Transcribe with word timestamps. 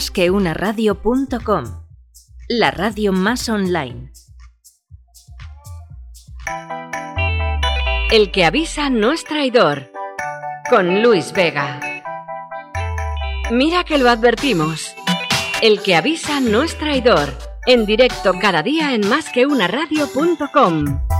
más 0.00 0.10
que 0.10 0.30
una 0.30 0.54
radio.com, 0.54 1.64
la 2.48 2.70
radio 2.70 3.12
más 3.12 3.50
online. 3.50 4.10
El 8.10 8.32
que 8.32 8.46
avisa 8.46 8.88
no 8.88 9.12
es 9.12 9.24
traidor, 9.24 9.92
con 10.70 11.02
Luis 11.02 11.34
Vega. 11.34 11.80
Mira 13.50 13.84
que 13.84 13.98
lo 13.98 14.08
advertimos. 14.08 14.94
El 15.60 15.82
que 15.82 15.94
avisa 15.94 16.40
no 16.40 16.62
es 16.62 16.78
traidor, 16.78 17.36
en 17.66 17.84
directo 17.84 18.32
cada 18.40 18.62
día 18.62 18.94
en 18.94 19.06
másqueunaradio.com. 19.06 20.84
Lo 20.84 21.19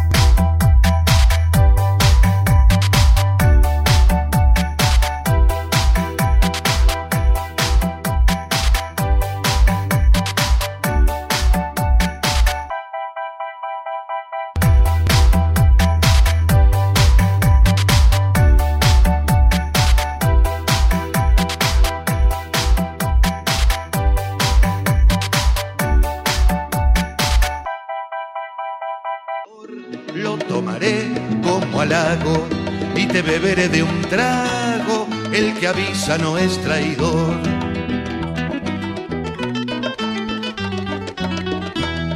avisa 35.71 36.19
no 36.19 36.37
es 36.37 36.59
traidor. 36.59 37.37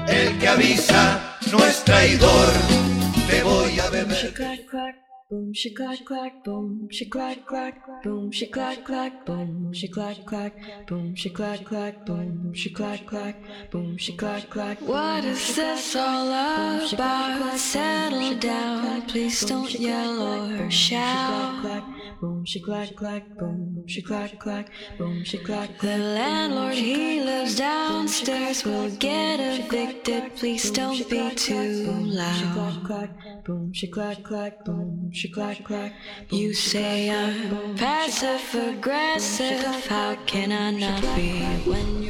El 0.08 0.38
que 0.38 0.48
avisa 0.48 1.36
no 1.52 1.58
es 1.64 1.84
traidor. 1.84 2.48
Te 3.28 3.42
voy 3.42 3.78
a 3.78 3.88
beber. 3.90 4.34
Boom, 5.30 5.52
she 5.54 5.74
clack 5.74 6.04
clack, 6.04 6.44
boom, 6.44 6.86
she 6.90 7.06
clack 7.08 7.46
clack, 7.46 7.74
boom, 8.04 8.30
she 8.30 8.46
clack 8.46 8.84
clack, 8.84 9.24
boom, 9.24 9.72
she 9.72 9.88
clack 9.88 10.24
clack, 10.26 10.52
boom, 10.86 11.14
she 11.14 11.30
clack 11.30 11.64
clack, 11.64 12.04
boom, 12.06 12.52
she 12.52 12.70
clack 12.70 13.06
clack, 13.06 13.36
boom, 13.70 13.96
she 13.96 14.12
clack 14.12 14.50
clack. 14.50 14.78
What 14.82 15.24
is 15.24 15.56
this 15.56 15.96
all 15.96 16.28
about? 16.28 17.58
Settle 17.58 18.38
down, 18.38 19.02
please 19.08 19.40
don't 19.46 19.72
yell 19.72 20.22
or 20.22 20.70
shout. 20.70 21.93
Boom, 22.24 22.42
she 22.46 22.58
clack 22.58 22.96
clack, 22.96 23.24
boom, 23.38 23.84
she 23.86 24.00
clack 24.00 24.38
clack, 24.38 24.70
boom, 24.96 25.22
she 25.24 25.36
clack 25.36 25.68
The 25.78 25.88
clack. 25.88 26.00
landlord, 26.00 26.72
he 26.72 27.20
lives 27.20 27.56
downstairs, 27.56 28.64
will 28.64 28.88
get 28.96 29.40
evicted. 29.40 30.34
Please 30.34 30.70
don't 30.70 31.06
be 31.10 31.28
too 31.36 31.84
She 31.84 32.16
loud. 32.16 32.54
clack 32.54 32.82
clack, 32.86 33.10
boom, 33.44 33.72
she 33.74 33.88
clack 33.88 34.22
clack, 34.22 34.64
boom, 34.64 35.10
she 35.12 35.28
clack 35.28 35.62
clack. 35.64 35.92
You 36.30 36.54
say 36.54 37.10
I'm 37.10 37.74
passive 37.76 38.40
aggressive. 38.72 39.62
How 39.90 40.16
can 40.24 40.50
I 40.50 40.70
not 40.80 41.02
be 41.14 41.44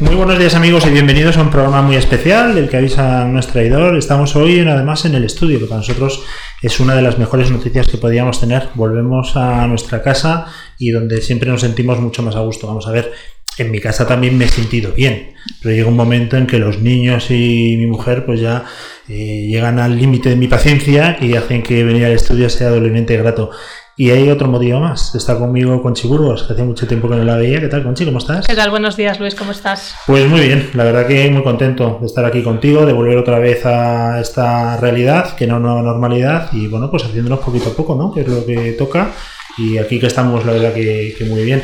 Muy 0.01 0.15
buenos 0.15 0.39
días 0.39 0.55
amigos 0.55 0.87
y 0.87 0.91
bienvenidos 0.91 1.37
a 1.39 1.43
un 1.43 1.51
programa 1.51 1.83
muy 1.83 1.97
especial 1.97 2.55
del 2.55 2.69
que 2.69 2.77
avisa 2.77 3.25
nuestro 3.25 3.55
traidor. 3.55 3.97
Estamos 3.97 4.37
hoy 4.37 4.61
además 4.61 5.05
en 5.07 5.17
el 5.17 5.25
estudio, 5.25 5.59
que 5.59 5.67
para 5.67 5.79
nosotros 5.79 6.23
es 6.65 6.81
una 6.81 6.95
de 6.95 7.03
las 7.03 7.19
mejores 7.19 7.51
noticias 7.51 7.87
que 7.87 7.99
podíamos 7.99 8.41
tener. 8.41 8.71
Volvemos 8.75 9.37
a 9.37 9.67
nuestra 9.67 10.03
casa 10.03 10.47
y 10.79 10.91
donde 10.93 11.21
siempre 11.21 11.51
nos 11.51 11.61
sentimos 11.61 12.01
mucho 12.01 12.23
más 12.23 12.37
a 12.37 12.41
gusto. 12.41 12.67
Vamos 12.67 12.87
a 12.87 12.91
ver, 12.91 13.13
en 13.59 13.71
mi 13.71 13.81
casa 13.81 14.07
también 14.07 14.39
me 14.39 14.47
he 14.47 14.49
sentido 14.49 14.93
bien, 14.93 15.35
pero 15.61 15.75
llega 15.75 15.89
un 15.89 15.97
momento 15.97 16.39
en 16.39 16.47
que 16.47 16.59
los 16.59 16.81
niños 16.81 17.31
y 17.31 17.77
mi 17.77 17.87
mujer 17.87 18.25
pues 18.25 18.41
ya 18.41 18.65
eh, 19.11 19.47
llegan 19.47 19.79
al 19.79 19.99
límite 19.99 20.31
de 20.31 20.37
mi 20.37 20.49
paciencia 20.49 21.19
y 21.21 21.35
hacen 21.35 21.63
que 21.63 21.85
venir 21.85 22.07
al 22.07 22.13
estudio 22.13 22.49
sea 22.49 22.71
doblemente 22.71 23.15
grato. 23.19 23.51
Y 23.97 24.11
hay 24.11 24.29
otro 24.29 24.49
motivo 24.49 24.81
más. 24.81 25.15
Está 25.15 25.39
conmigo 25.39 25.81
Conchi 25.81 26.09
Burgos, 26.09 26.43
que 26.43 26.53
hace 26.53 26.65
mucho 26.65 26.85
tiempo 26.89 27.09
que 27.09 27.15
no 27.15 27.23
la 27.23 27.37
veía. 27.37 27.61
¿Qué 27.61 27.69
tal, 27.69 27.85
Conchi? 27.85 28.05
¿Cómo 28.05 28.19
estás? 28.19 28.45
¿Qué 28.45 28.57
tal? 28.57 28.71
Buenos 28.71 28.97
días, 28.97 29.21
Luis, 29.21 29.37
¿cómo 29.37 29.53
estás? 29.53 29.95
Pues 30.05 30.29
muy 30.29 30.41
bien, 30.41 30.71
la 30.75 30.83
verdad 30.83 31.07
que 31.07 31.31
muy 31.31 31.45
contento 31.45 31.99
de 32.01 32.07
estar 32.07 32.25
aquí 32.25 32.43
contigo, 32.43 32.85
de 32.87 32.93
volver 32.93 33.17
otra 33.19 33.39
vez 33.39 33.65
a 33.65 34.21
esta 34.21 34.77
realidad, 34.79 35.37
que 35.37 35.47
no 35.47 35.61
nueva 35.61 35.81
normalidad, 35.83 36.49
y 36.53 36.67
bueno, 36.67 36.91
pues 36.91 37.05
haciéndonos 37.05 37.39
poquito 37.39 37.71
a 37.71 37.75
poco, 37.75 37.95
¿no? 37.95 38.13
Que 38.13 38.23
es 38.23 38.29
lo 38.29 38.45
que 38.45 38.73
toca, 38.73 39.13
y 39.59 39.79
aquí 39.79 40.01
que 40.01 40.09
estamos, 40.09 40.45
la 40.45 40.53
verdad 40.53 40.73
que, 40.73 41.15
que 41.17 41.25
muy 41.27 41.45
bien. 41.45 41.63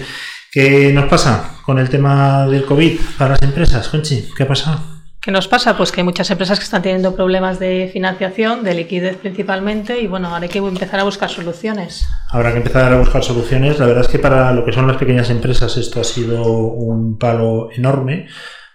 ¿Qué 0.53 0.93
nos 0.93 1.07
pasa 1.07 1.57
con 1.65 1.81
el 1.81 1.89
tema 1.91 2.47
del 2.47 2.65
COVID 2.65 3.01
para 3.19 3.33
las 3.33 3.43
empresas, 3.43 3.89
Conchi? 3.89 4.29
¿Qué 4.37 4.45
ha 4.45 4.49
pasado? 4.49 5.00
¿Qué 5.21 5.31
nos 5.31 5.49
pasa? 5.49 5.77
Pues 5.77 5.93
que 5.93 6.01
hay 6.01 6.05
muchas 6.05 6.31
empresas 6.31 6.59
que 6.59 6.65
están 6.65 6.81
teniendo 6.81 7.15
problemas 7.15 7.59
de 7.59 7.91
financiación, 7.93 8.65
de 8.65 8.73
liquidez 8.73 9.17
principalmente, 9.19 10.01
y 10.01 10.07
bueno, 10.07 10.29
ahora 10.29 10.45
hay 10.45 10.49
que 10.49 10.61
empezar 10.61 10.99
a 10.99 11.05
buscar 11.05 11.29
soluciones. 11.29 12.09
Habrá 12.31 12.53
que 12.53 12.59
empezar 12.59 12.91
a 12.91 12.99
buscar 12.99 13.23
soluciones. 13.23 13.79
La 13.79 13.85
verdad 13.85 14.05
es 14.05 14.09
que 14.09 14.19
para 14.19 14.51
lo 14.53 14.65
que 14.65 14.73
son 14.73 14.87
las 14.87 14.97
pequeñas 14.97 15.29
empresas 15.29 15.77
esto 15.77 16.01
ha 16.01 16.05
sido 16.05 16.43
un 16.43 17.19
palo 17.19 17.69
enorme. 17.71 18.29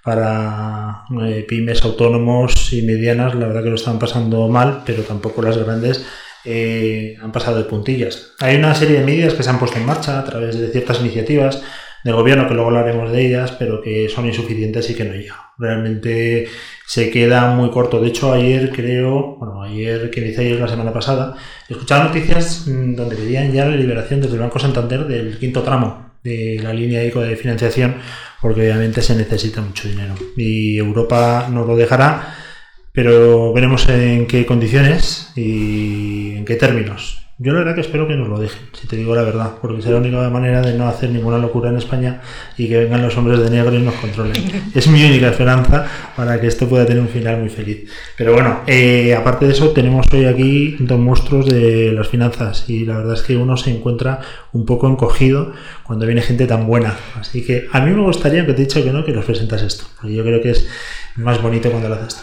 Para 0.03 1.05
eh, 1.25 1.43
pymes 1.49 1.83
autónomos 1.83 2.71
y 2.73 2.83
medianas, 2.83 3.33
la 3.33 3.47
verdad 3.47 3.63
que 3.63 3.69
lo 3.69 3.75
están 3.75 3.97
pasando 3.97 4.47
mal, 4.47 4.83
pero 4.85 5.01
tampoco 5.01 5.41
las 5.41 5.57
grandes 5.57 6.05
eh, 6.43 7.17
han 7.23 7.31
pasado 7.31 7.57
de 7.57 7.63
puntillas. 7.63 8.33
Hay 8.39 8.57
una 8.57 8.75
serie 8.75 8.99
de 8.99 9.05
medidas 9.05 9.33
que 9.33 9.41
se 9.41 9.49
han 9.49 9.57
puesto 9.57 9.79
en 9.79 9.87
marcha 9.87 10.19
a 10.19 10.23
través 10.23 10.59
de 10.59 10.67
ciertas 10.67 10.99
iniciativas 10.99 11.63
del 12.05 12.13
gobierno, 12.13 12.47
que 12.47 12.53
luego 12.53 12.69
hablaremos 12.69 13.11
de 13.11 13.25
ellas, 13.25 13.51
pero 13.53 13.81
que 13.81 14.07
son 14.09 14.27
insuficientes 14.27 14.87
y 14.91 14.93
que 14.93 15.05
no 15.05 15.15
llegan. 15.15 15.37
Realmente 15.57 16.47
se 16.85 17.09
queda 17.09 17.55
muy 17.55 17.71
corto. 17.71 17.99
De 17.99 18.09
hecho, 18.09 18.31
ayer 18.31 18.71
creo, 18.71 19.37
bueno, 19.39 19.63
ayer, 19.63 20.11
que 20.11 20.21
dice 20.21 20.41
ayer 20.41 20.59
la 20.59 20.67
semana 20.67 20.93
pasada, 20.93 21.35
escuchaba 21.67 22.03
noticias 22.03 22.67
mm, 22.67 22.93
donde 22.93 23.15
pedían 23.15 23.51
ya 23.51 23.65
la 23.65 23.75
liberación 23.75 24.21
desde 24.21 24.35
el 24.35 24.41
Banco 24.41 24.59
Santander 24.59 25.07
del 25.07 25.39
quinto 25.39 25.63
tramo 25.63 26.11
de 26.23 26.59
la 26.61 26.73
línea 26.73 26.99
de 27.01 27.35
financiación, 27.35 27.95
porque 28.39 28.61
obviamente 28.61 29.01
se 29.01 29.15
necesita 29.15 29.61
mucho 29.61 29.87
dinero. 29.87 30.13
Y 30.37 30.77
Europa 30.77 31.47
nos 31.51 31.65
lo 31.65 31.75
dejará, 31.75 32.35
pero 32.91 33.51
veremos 33.51 33.89
en 33.89 34.27
qué 34.27 34.45
condiciones 34.45 35.31
y 35.35 36.35
en 36.35 36.45
qué 36.45 36.55
términos. 36.55 37.24
Yo 37.37 37.51
la 37.51 37.59
verdad 37.59 37.75
que 37.75 37.81
espero 37.81 38.07
que 38.07 38.15
nos 38.15 38.29
lo 38.29 38.39
dejen, 38.39 38.61
si 38.71 38.87
te 38.87 38.95
digo 38.95 39.13
la 39.13 39.23
verdad, 39.23 39.55
porque 39.61 39.81
será 39.81 39.95
la 39.95 39.99
única 39.99 40.29
manera 40.29 40.61
de 40.61 40.73
no 40.73 40.87
hacer 40.87 41.09
ninguna 41.09 41.37
locura 41.37 41.69
en 41.69 41.75
España 41.75 42.21
y 42.57 42.69
que 42.69 42.77
vengan 42.77 43.01
los 43.01 43.17
hombres 43.17 43.39
de 43.41 43.49
negro 43.49 43.75
y 43.75 43.81
nos 43.81 43.95
controlen. 43.95 44.35
Es 44.73 44.87
mi 44.87 45.03
única 45.03 45.27
esperanza 45.27 45.85
para 46.15 46.39
que 46.39 46.47
esto 46.47 46.65
pueda 46.69 46.85
tener 46.85 47.01
un 47.01 47.09
final 47.09 47.41
muy 47.41 47.49
feliz. 47.49 47.91
Pero 48.15 48.31
bueno, 48.31 48.61
eh, 48.67 49.13
aparte 49.13 49.47
de 49.47 49.51
eso, 49.51 49.71
tenemos 49.71 50.05
hoy 50.13 50.23
aquí 50.23 50.77
dos 50.79 50.97
monstruos 50.97 51.47
de 51.47 51.91
las 51.91 52.07
finanzas 52.07 52.69
y 52.69 52.85
la 52.85 52.99
verdad 52.99 53.15
es 53.15 53.21
que 53.21 53.35
uno 53.35 53.57
se 53.57 53.69
encuentra 53.69 54.21
un 54.53 54.65
poco 54.65 54.87
encogido 54.87 55.51
cuando 55.83 56.05
viene 56.05 56.21
gente 56.21 56.47
tan 56.47 56.65
buena. 56.65 56.95
Así 57.19 57.45
que 57.45 57.67
a 57.73 57.81
mí 57.81 57.91
me 57.91 58.01
gustaría, 58.01 58.45
que 58.45 58.53
te 58.53 58.61
he 58.61 58.65
dicho 58.65 58.81
que 58.81 58.91
no, 58.91 59.03
que 59.03 59.11
nos 59.11 59.25
presentas 59.25 59.61
esto, 59.61 59.83
porque 59.99 60.15
yo 60.15 60.23
creo 60.23 60.41
que 60.41 60.51
es 60.51 60.69
más 61.15 61.41
bonito 61.41 61.69
cuando 61.69 61.89
lo 61.89 61.95
haces 61.95 62.15
tú. 62.15 62.21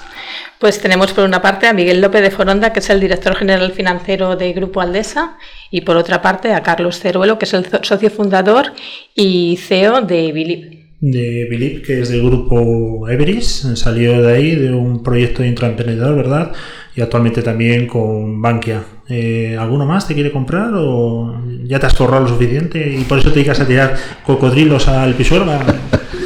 Pues 0.58 0.80
tenemos 0.80 1.12
por 1.12 1.24
una 1.24 1.42
parte 1.42 1.66
a 1.66 1.72
Miguel 1.72 2.00
López 2.00 2.22
de 2.22 2.30
Foronda, 2.30 2.72
que 2.72 2.78
es 2.78 2.88
el 2.90 3.00
director 3.00 3.34
general 3.34 3.72
financiero 3.72 4.36
de 4.36 4.52
Grupo 4.52 4.80
Aldesa, 4.80 5.36
y 5.72 5.80
por 5.80 5.96
otra 5.96 6.22
parte 6.22 6.52
a 6.52 6.62
Carlos 6.62 7.00
Ceruelo, 7.00 7.36
que 7.38 7.46
es 7.46 7.54
el 7.54 7.66
so- 7.66 7.80
socio 7.82 8.10
fundador 8.10 8.66
y 9.14 9.56
CEO 9.60 10.02
de 10.02 10.30
Bilib. 10.32 10.82
de 11.00 11.48
Bilip, 11.50 11.84
que 11.84 12.00
es 12.02 12.10
del 12.10 12.22
grupo 12.22 13.08
Everis, 13.08 13.66
salió 13.74 14.22
de 14.22 14.34
ahí, 14.34 14.54
de 14.54 14.72
un 14.72 15.02
proyecto 15.02 15.42
de 15.42 15.48
intraemprendedor, 15.48 16.14
¿verdad? 16.14 16.52
Y 16.94 17.00
actualmente 17.00 17.42
también 17.42 17.88
con 17.88 18.40
Bankia. 18.40 18.84
Eh, 19.08 19.56
¿Alguno 19.58 19.84
más 19.84 20.06
te 20.06 20.14
quiere 20.14 20.30
comprar 20.30 20.70
o 20.74 21.42
ya 21.64 21.80
te 21.80 21.86
has 21.86 21.94
forrado 21.96 22.22
lo 22.22 22.28
suficiente 22.28 22.88
y 22.88 23.02
por 23.02 23.18
eso 23.18 23.30
te 23.30 23.34
dedicas 23.36 23.58
a 23.58 23.66
tirar 23.66 23.96
cocodrilos 24.24 24.86
al 24.86 25.14
pisuerga? 25.14 25.58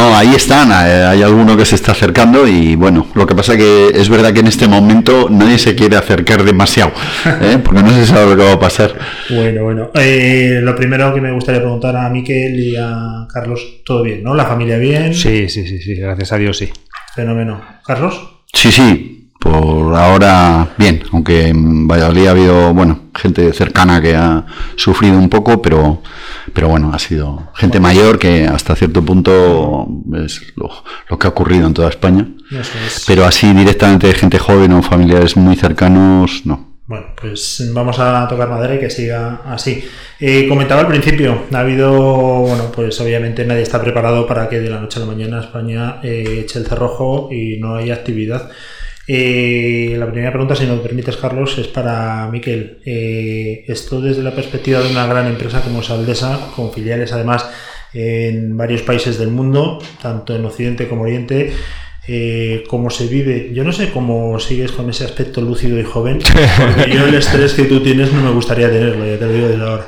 No, 0.00 0.16
ahí 0.16 0.34
están, 0.34 0.70
eh, 0.70 1.04
hay 1.04 1.22
alguno 1.22 1.58
que 1.58 1.66
se 1.66 1.74
está 1.74 1.92
acercando 1.92 2.48
y 2.48 2.74
bueno, 2.74 3.08
lo 3.12 3.26
que 3.26 3.34
pasa 3.34 3.54
que 3.54 3.88
es 3.88 4.08
verdad 4.08 4.32
que 4.32 4.40
en 4.40 4.46
este 4.46 4.66
momento 4.66 5.28
nadie 5.28 5.58
se 5.58 5.74
quiere 5.74 5.94
acercar 5.94 6.42
demasiado, 6.42 6.92
¿eh? 7.42 7.58
porque 7.62 7.82
no 7.82 7.90
se 7.90 8.06
sabe 8.06 8.30
lo 8.30 8.36
que 8.38 8.44
va 8.44 8.52
a 8.54 8.58
pasar. 8.58 8.94
Bueno, 9.28 9.62
bueno. 9.64 9.90
Eh, 9.92 10.60
lo 10.62 10.74
primero 10.74 11.12
que 11.12 11.20
me 11.20 11.30
gustaría 11.32 11.60
preguntar 11.60 11.94
a 11.98 12.08
Miquel 12.08 12.58
y 12.58 12.76
a 12.76 13.26
Carlos, 13.30 13.60
¿todo 13.84 14.02
bien, 14.02 14.22
no? 14.22 14.34
¿La 14.34 14.46
familia 14.46 14.78
bien? 14.78 15.12
Sí, 15.12 15.50
sí, 15.50 15.68
sí, 15.68 15.78
sí, 15.78 15.94
gracias 15.96 16.32
a 16.32 16.38
Dios 16.38 16.56
sí. 16.56 16.70
Fenómeno. 17.14 17.60
¿Carlos? 17.84 18.22
Sí, 18.54 18.72
sí, 18.72 19.28
por 19.38 19.94
ahora 19.96 20.68
bien, 20.78 21.02
aunque 21.12 21.48
en 21.48 21.86
Valladolid 21.86 22.26
ha 22.26 22.30
habido, 22.30 22.72
bueno, 22.72 23.10
gente 23.14 23.52
cercana 23.52 24.00
que 24.00 24.14
ha 24.14 24.46
sufrido 24.76 25.18
un 25.18 25.28
poco, 25.28 25.60
pero, 25.60 26.02
pero 26.52 26.68
bueno, 26.68 26.92
ha 26.92 26.98
sido 26.98 27.50
gente 27.54 27.80
mayor 27.80 28.18
que 28.18 28.46
hasta 28.46 28.76
cierto 28.76 29.04
punto 29.04 29.86
es 30.24 30.52
lo, 30.56 30.70
lo 31.08 31.18
que 31.18 31.26
ha 31.26 31.30
ocurrido 31.30 31.66
en 31.66 31.74
toda 31.74 31.88
España. 31.88 32.26
Es. 32.50 33.04
Pero 33.06 33.24
así 33.24 33.52
directamente 33.52 34.06
de 34.06 34.14
gente 34.14 34.38
joven 34.38 34.72
o 34.72 34.82
familiares 34.82 35.36
muy 35.36 35.56
cercanos, 35.56 36.42
no. 36.44 36.70
Bueno, 36.90 37.06
pues 37.20 37.70
vamos 37.72 38.00
a 38.00 38.26
tocar 38.26 38.48
madera 38.48 38.74
y 38.74 38.80
que 38.80 38.90
siga 38.90 39.42
así. 39.46 39.84
Eh, 40.18 40.48
comentaba 40.48 40.80
al 40.80 40.88
principio, 40.88 41.44
ha 41.52 41.60
habido, 41.60 41.92
bueno, 42.40 42.72
pues 42.74 43.00
obviamente 43.00 43.44
nadie 43.44 43.62
está 43.62 43.80
preparado 43.80 44.26
para 44.26 44.48
que 44.48 44.58
de 44.58 44.70
la 44.70 44.80
noche 44.80 44.98
a 44.98 45.02
la 45.02 45.06
mañana 45.06 45.38
España 45.38 46.00
eh, 46.02 46.40
eche 46.42 46.58
el 46.58 46.66
cerrojo 46.66 47.28
y 47.30 47.58
no 47.58 47.76
haya 47.76 47.94
actividad. 47.94 48.50
Eh, 49.12 49.96
la 49.98 50.06
primera 50.06 50.30
pregunta, 50.30 50.54
si 50.54 50.66
nos 50.66 50.78
permites, 50.80 51.16
Carlos, 51.16 51.58
es 51.58 51.66
para 51.66 52.28
Miquel. 52.30 52.78
esto 53.66 54.00
desde 54.00 54.22
la 54.22 54.30
perspectiva 54.32 54.80
de 54.80 54.90
una 54.90 55.06
gran 55.06 55.26
empresa 55.26 55.62
como 55.62 55.82
Saldesa, 55.82 56.52
con 56.54 56.72
filiales 56.72 57.12
además 57.12 57.50
en 57.92 58.56
varios 58.56 58.82
países 58.82 59.18
del 59.18 59.30
mundo, 59.30 59.78
tanto 60.00 60.34
en 60.36 60.44
Occidente 60.44 60.86
como 60.86 61.02
Oriente, 61.02 61.52
eh, 62.06 62.64
cómo 62.68 62.90
se 62.90 63.06
vive. 63.06 63.50
Yo 63.52 63.64
no 63.64 63.72
sé 63.72 63.90
cómo 63.90 64.38
sigues 64.38 64.72
con 64.72 64.88
ese 64.90 65.04
aspecto 65.04 65.40
lúcido 65.40 65.78
y 65.78 65.84
joven, 65.84 66.18
porque 66.76 66.90
yo 66.90 67.06
el 67.06 67.14
estrés 67.14 67.54
que 67.54 67.64
tú 67.64 67.80
tienes 67.80 68.12
no 68.12 68.22
me 68.22 68.30
gustaría 68.30 68.70
tenerlo, 68.70 69.04
ya 69.06 69.18
te 69.18 69.26
lo 69.26 69.32
digo 69.32 69.48
desde 69.48 69.62
ahora. 69.62 69.86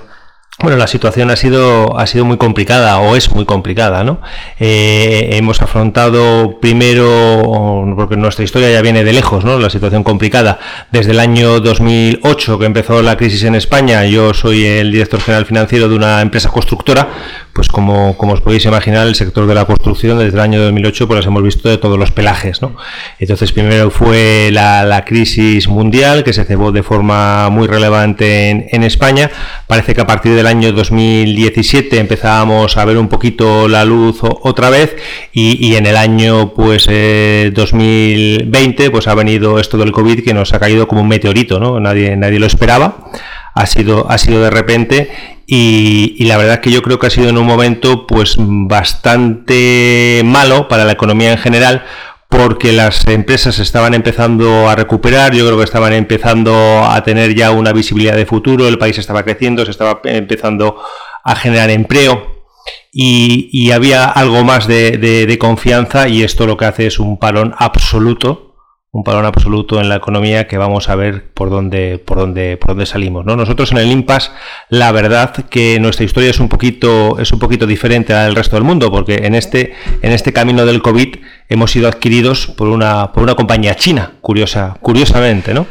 Bueno, 0.59 0.77
la 0.77 0.87
situación 0.87 1.31
ha 1.31 1.37
sido, 1.37 1.99
ha 1.99 2.07
sido 2.07 2.25
muy 2.27 2.37
complicada 2.37 2.99
o 2.99 3.17
es 3.17 3.31
muy 3.33 3.47
complicada, 3.47 4.05
¿no? 4.05 4.21
Eh, 4.61 5.31
hemos 5.33 5.63
afrontado 5.63 6.61
primero, 6.61 7.95
porque 7.97 8.17
nuestra 8.17 8.45
historia 8.45 8.71
ya 8.71 8.83
viene 8.83 9.03
de 9.03 9.15
lejos, 9.15 9.45
¿no? 9.45 9.59
La 9.59 9.71
situación 9.71 10.05
complicada. 10.05 10.61
Desde 10.93 11.13
el 11.13 11.21
año 11.21 11.59
2008 11.59 12.59
que 12.59 12.67
empezó 12.67 13.03
la 13.03 13.17
crisis 13.17 13.45
en 13.45 13.55
España, 13.55 14.05
yo 14.05 14.35
soy 14.35 14.65
el 14.65 14.93
director 14.93 15.21
general 15.21 15.47
financiero 15.47 15.89
de 15.89 15.97
una 15.97 16.21
empresa 16.21 16.51
constructora, 16.51 17.09
pues 17.55 17.69
como, 17.69 18.17
como 18.17 18.33
os 18.33 18.41
podéis 18.41 18.65
imaginar, 18.65 19.07
el 19.07 19.15
sector 19.15 19.47
de 19.47 19.55
la 19.55 19.65
construcción 19.65 20.19
desde 20.19 20.35
el 20.35 20.41
año 20.41 20.63
2008 20.63 21.07
pues 21.07 21.19
las 21.19 21.27
hemos 21.27 21.43
visto 21.43 21.69
de 21.69 21.79
todos 21.79 21.99
los 21.99 22.11
pelajes, 22.11 22.63
¿no? 22.63 22.77
Entonces 23.19 23.53
primero 23.53 23.91
fue 23.91 24.51
la, 24.53 25.05
crisis 25.07 25.69
mundial 25.69 26.23
que 26.25 26.33
se 26.33 26.45
cebó 26.45 26.71
de 26.71 26.83
forma 26.83 27.51
muy 27.51 27.67
relevante 27.67 28.51
en, 28.51 28.67
en 28.71 28.85
España. 28.85 29.31
Parece 29.67 29.95
que 29.95 30.01
a 30.01 30.07
partir 30.07 30.35
del 30.35 30.47
año 30.47 30.73
2017 30.73 31.99
empezábamos 31.99 32.77
a 32.77 32.85
ver 32.85 32.97
un 32.97 33.09
poquito 33.09 33.69
la 33.69 33.85
luz 33.85 34.21
otra 34.23 34.71
vez 34.71 34.97
y, 35.33 35.67
y 35.67 35.77
en 35.77 35.87
el 35.87 35.97
año 35.97 36.55
pues 36.55 36.87
eh, 36.89 37.51
2020 37.55 38.91
pues 38.91 39.09
ha 39.09 39.15
venido 39.15 39.59
esto 39.59 39.77
del 39.77 39.93
COVID 39.93 40.25
que 40.25 40.33
nos 40.33 40.55
ha 40.55 40.61
caído 40.61 40.87
como 40.87 41.03
un 41.03 41.09
meteorito, 41.09 41.59
¿no? 41.59 41.81
Nadie, 41.81 42.17
nadie 42.17 42.39
lo 42.39 42.47
esperaba 42.47 43.11
ha 43.55 43.67
sido, 43.67 44.11
ha 44.11 44.19
sido 44.19 44.43
de 44.43 44.51
repente 44.51 45.11
y, 45.55 46.25
la 46.25 46.39
verdad 46.39 46.61
que 46.61 46.71
yo 46.71 46.81
creo 46.81 46.99
que 46.99 47.09
ha 47.09 47.11
sido 47.11 47.29
en 47.29 47.37
un 47.37 47.45
momento 47.45 48.07
pues 48.07 48.37
bastante 48.39 50.23
malo 50.25 50.67
para 50.67 50.87
la 50.87 50.93
economía 50.93 51.33
en 51.33 51.37
general 51.37 51.85
porque 52.31 52.73
las 52.73 53.07
empresas 53.07 53.59
estaban 53.59 53.93
empezando 53.93 54.71
a 54.71 54.75
recuperar, 54.77 55.35
yo 55.35 55.45
creo 55.45 55.59
que 55.59 55.65
estaban 55.65 55.93
empezando 55.93 56.87
a 56.87 57.05
tener 57.05 57.35
ya 57.35 57.51
una 57.51 57.75
visibilidad 57.75 58.17
de 58.17 58.25
futuro, 58.25 58.67
el 58.67 58.79
país 58.79 58.97
estaba 58.97 59.25
creciendo, 59.25 59.67
se 59.67 59.73
estaba 59.73 60.01
empezando 60.05 60.83
a 61.23 61.37
generar 61.37 61.69
empleo 61.69 62.47
y, 62.91 63.71
había 63.73 64.05
algo 64.05 64.45
más 64.45 64.67
de 64.67 65.37
confianza 65.39 66.09
y 66.09 66.23
esto 66.23 66.47
lo 66.47 66.57
que 66.57 66.65
hace 66.65 66.87
es 66.87 66.99
un 66.99 67.19
parón 67.19 67.55
absoluto 67.59 68.52
un 68.95 69.05
parón 69.05 69.25
absoluto 69.25 69.81
en 69.81 69.89
la 69.89 69.97
economía 69.97 70.47
que 70.47 70.59
vamos 70.59 70.91
a 70.91 70.97
ver 70.97 71.25
por 71.33 71.49
dónde, 71.49 71.99
por 71.99 72.19
dónde, 72.19 72.59
por 72.59 72.69
dónde 72.69 72.85
salimos. 72.85 73.25
¿no? 73.25 73.37
Nosotros 73.37 73.73
en 73.73 73.79
el 73.79 73.91
IMPAS, 73.91 74.33
la 74.69 74.93
verdad 74.93 75.33
que 75.47 75.81
nuestra 75.81 76.05
historia 76.05 76.29
es 76.29 76.39
un 76.39 76.51
poquito, 76.51 77.19
es 77.19 77.33
un 77.33 77.39
poquito 77.39 77.67
diferente 77.67 78.13
al 78.13 78.35
resto 78.35 78.57
del 78.57 78.65
mundo, 78.65 78.91
porque 78.91 79.23
en 79.25 79.35
este, 79.35 79.73
en 80.03 80.13
este 80.13 80.35
camino 80.35 80.67
del 80.67 80.83
COVID 80.83 81.17
hemos 81.49 81.71
sido 81.71 81.89
adquiridos 81.89 82.49
por 82.49 82.69
una, 82.69 83.13
por 83.13 83.23
una 83.23 83.35
compañía 83.35 83.75
china, 83.77 84.13
curiosa, 84.21 84.77
curiosamente, 84.83 85.55
¿no? 85.55 85.67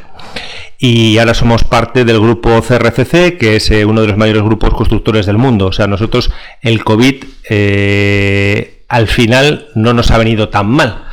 Y 0.80 1.20
ahora 1.20 1.36
somos 1.36 1.64
parte 1.64 2.06
del 2.06 2.20
grupo 2.20 2.60
CRCC, 2.64 3.38
que 3.38 3.58
es 3.58 3.70
eh, 3.70 3.86
uno 3.86 4.02
de 4.02 4.08
los 4.08 4.18
mayores 4.18 4.42
grupos 4.42 4.74
constructores 4.74 5.28
del 5.28 5.38
mundo. 5.38 5.68
O 5.68 5.72
sea, 5.72 5.86
nosotros 5.86 6.34
el 6.64 6.84
COVID 6.84 7.24
eh, 7.52 8.84
al 8.88 9.08
final 9.08 9.68
no 9.76 9.94
nos 9.94 10.10
ha 10.10 10.18
venido 10.18 10.50
tan 10.50 10.68
mal 10.68 11.11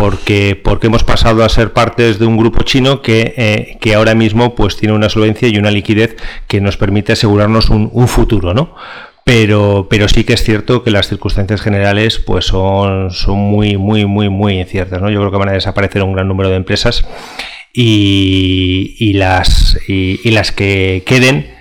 porque, 0.00 0.56
porque 0.56 0.86
hemos 0.86 1.04
pasado 1.04 1.44
a 1.44 1.48
ser 1.50 1.74
partes 1.74 2.18
de 2.18 2.24
un 2.24 2.38
grupo 2.38 2.62
chino 2.62 3.02
que, 3.02 3.34
eh, 3.36 3.76
que 3.82 3.94
ahora 3.94 4.14
mismo 4.14 4.54
pues 4.54 4.78
tiene 4.78 4.94
una 4.94 5.10
solvencia 5.10 5.46
y 5.48 5.58
una 5.58 5.70
liquidez 5.70 6.16
que 6.48 6.62
nos 6.62 6.78
permite 6.78 7.12
asegurarnos 7.12 7.68
un, 7.68 8.08
futuro, 8.08 8.54
¿no? 8.54 8.74
Pero, 9.26 9.88
pero 9.90 10.08
sí 10.08 10.24
que 10.24 10.32
es 10.32 10.42
cierto 10.42 10.82
que 10.82 10.90
las 10.90 11.06
circunstancias 11.06 11.60
generales 11.60 12.18
pues 12.18 12.46
son, 12.46 13.10
son 13.10 13.36
muy, 13.36 13.76
muy, 13.76 14.06
muy, 14.06 14.30
muy 14.30 14.58
inciertas. 14.58 15.02
¿no? 15.02 15.10
Yo 15.10 15.18
creo 15.20 15.30
que 15.30 15.36
van 15.36 15.50
a 15.50 15.52
desaparecer 15.52 16.02
un 16.02 16.14
gran 16.14 16.26
número 16.26 16.48
de 16.48 16.56
empresas 16.56 17.06
y, 17.74 18.96
y 18.98 19.12
las, 19.12 19.78
y 19.86 20.30
las 20.30 20.50
que 20.50 21.02
queden 21.04 21.59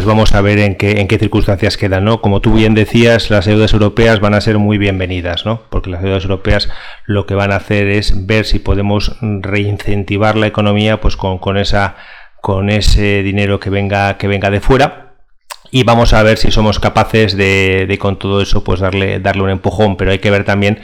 pues 0.00 0.08
vamos 0.08 0.34
a 0.34 0.40
ver 0.40 0.58
en 0.60 0.76
qué, 0.76 0.92
en 0.92 1.08
qué 1.08 1.18
circunstancias 1.18 1.76
quedan, 1.76 2.06
¿no? 2.06 2.22
Como 2.22 2.40
tú 2.40 2.54
bien 2.54 2.74
decías, 2.74 3.28
las 3.28 3.44
deudas 3.44 3.74
europeas 3.74 4.18
van 4.18 4.32
a 4.32 4.40
ser 4.40 4.56
muy 4.56 4.78
bienvenidas, 4.78 5.44
¿no? 5.44 5.60
Porque 5.68 5.90
las 5.90 6.00
deudas 6.00 6.22
europeas 6.22 6.70
lo 7.04 7.26
que 7.26 7.34
van 7.34 7.52
a 7.52 7.56
hacer 7.56 7.86
es 7.88 8.26
ver 8.26 8.46
si 8.46 8.60
podemos 8.60 9.18
reincentivar 9.20 10.38
la 10.38 10.46
economía, 10.46 11.02
pues 11.02 11.18
con, 11.18 11.36
con 11.36 11.58
esa, 11.58 11.96
con 12.40 12.70
ese 12.70 13.22
dinero 13.22 13.60
que 13.60 13.68
venga, 13.68 14.16
que 14.16 14.26
venga 14.26 14.48
de 14.48 14.62
fuera. 14.62 15.16
Y 15.70 15.84
vamos 15.84 16.14
a 16.14 16.22
ver 16.22 16.38
si 16.38 16.50
somos 16.50 16.80
capaces 16.80 17.36
de, 17.36 17.84
de 17.86 17.98
con 17.98 18.18
todo 18.18 18.40
eso, 18.40 18.64
pues 18.64 18.80
darle, 18.80 19.20
darle 19.20 19.42
un 19.42 19.50
empujón. 19.50 19.98
Pero 19.98 20.12
hay 20.12 20.18
que 20.18 20.30
ver 20.30 20.44
también 20.44 20.80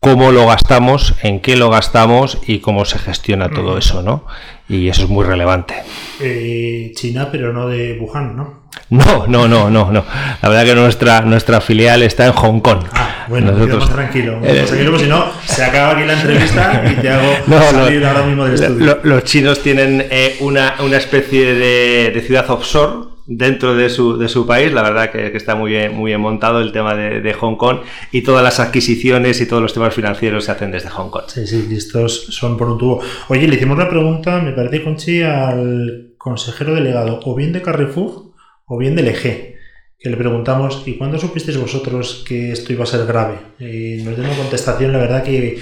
cómo 0.00 0.32
lo 0.32 0.46
gastamos, 0.46 1.14
en 1.22 1.40
qué 1.40 1.56
lo 1.56 1.70
gastamos 1.70 2.38
y 2.46 2.58
cómo 2.60 2.84
se 2.84 2.98
gestiona 2.98 3.48
todo 3.48 3.74
mm. 3.74 3.78
eso, 3.78 4.02
¿no? 4.02 4.24
Y 4.68 4.88
eso 4.88 5.04
es 5.04 5.08
muy 5.08 5.24
relevante. 5.24 5.74
Eh, 6.20 6.92
China, 6.94 7.28
pero 7.32 7.52
no 7.52 7.68
de 7.68 7.98
Wuhan, 7.98 8.36
¿no? 8.36 8.68
No, 8.90 9.26
no, 9.26 9.48
no, 9.48 9.70
no, 9.70 9.90
no. 9.90 10.04
La 10.42 10.48
verdad 10.48 10.64
que 10.64 10.74
nuestra 10.74 11.22
nuestra 11.22 11.60
filial 11.60 12.02
está 12.02 12.26
en 12.26 12.32
Hong 12.32 12.60
Kong. 12.60 12.84
Ah, 12.92 13.26
bueno, 13.28 13.52
Nosotros, 13.52 13.86
más 13.86 13.94
tranquilo. 13.94 14.40
Eh, 14.44 14.64
tranquilo, 14.66 14.90
porque 14.90 15.04
si 15.04 15.10
no, 15.10 15.26
se 15.44 15.64
acaba 15.64 15.92
aquí 15.92 16.04
la 16.04 16.12
entrevista 16.14 16.84
y 16.90 17.00
te 17.00 17.08
hago 17.08 17.32
no, 17.46 17.62
salir 17.70 18.04
ahora 18.04 18.22
mismo 18.22 18.44
del 18.44 18.54
estudio. 18.54 18.86
Lo, 18.86 19.00
los 19.02 19.24
chinos 19.24 19.62
tienen 19.62 20.06
eh, 20.10 20.36
una, 20.40 20.76
una 20.80 20.96
especie 20.98 21.54
de, 21.54 22.10
de 22.14 22.20
ciudad 22.20 22.48
offshore 22.50 23.07
dentro 23.28 23.74
de 23.74 23.90
su, 23.90 24.16
de 24.16 24.28
su 24.28 24.46
país. 24.46 24.72
La 24.72 24.82
verdad 24.82 25.10
que, 25.12 25.36
está 25.36 25.54
muy 25.54 25.70
bien, 25.70 25.94
muy 25.94 26.10
bien 26.10 26.20
montado 26.20 26.60
el 26.60 26.72
tema 26.72 26.94
de, 26.94 27.20
de, 27.20 27.34
Hong 27.34 27.56
Kong 27.56 27.80
y 28.10 28.22
todas 28.22 28.42
las 28.42 28.58
adquisiciones 28.58 29.40
y 29.40 29.46
todos 29.46 29.62
los 29.62 29.74
temas 29.74 29.94
financieros 29.94 30.46
se 30.46 30.52
hacen 30.52 30.72
desde 30.72 30.88
Hong 30.88 31.10
Kong. 31.10 31.24
Sí, 31.28 31.46
sí, 31.46 31.66
listos 31.68 32.26
son 32.30 32.56
por 32.56 32.68
un 32.70 32.78
tubo. 32.78 33.00
Oye, 33.28 33.46
le 33.46 33.56
hicimos 33.56 33.76
una 33.76 33.88
pregunta, 33.88 34.40
me 34.40 34.52
parece, 34.52 34.82
Conchi, 34.82 35.22
al 35.22 36.14
consejero 36.16 36.74
delegado, 36.74 37.20
o 37.24 37.34
bien 37.34 37.52
de 37.52 37.62
Carrefour 37.62 38.32
o 38.66 38.78
bien 38.78 38.96
del 38.96 39.08
EG. 39.08 39.56
Que 40.00 40.10
le 40.10 40.16
preguntamos, 40.16 40.84
¿y 40.86 40.96
cuándo 40.96 41.18
supisteis 41.18 41.58
vosotros 41.58 42.24
que 42.26 42.52
esto 42.52 42.72
iba 42.72 42.84
a 42.84 42.86
ser 42.86 43.04
grave? 43.04 43.36
Y 43.58 44.02
nos 44.04 44.16
dio 44.16 44.24
una 44.24 44.36
contestación, 44.36 44.92
la 44.92 44.98
verdad 44.98 45.24
que 45.24 45.58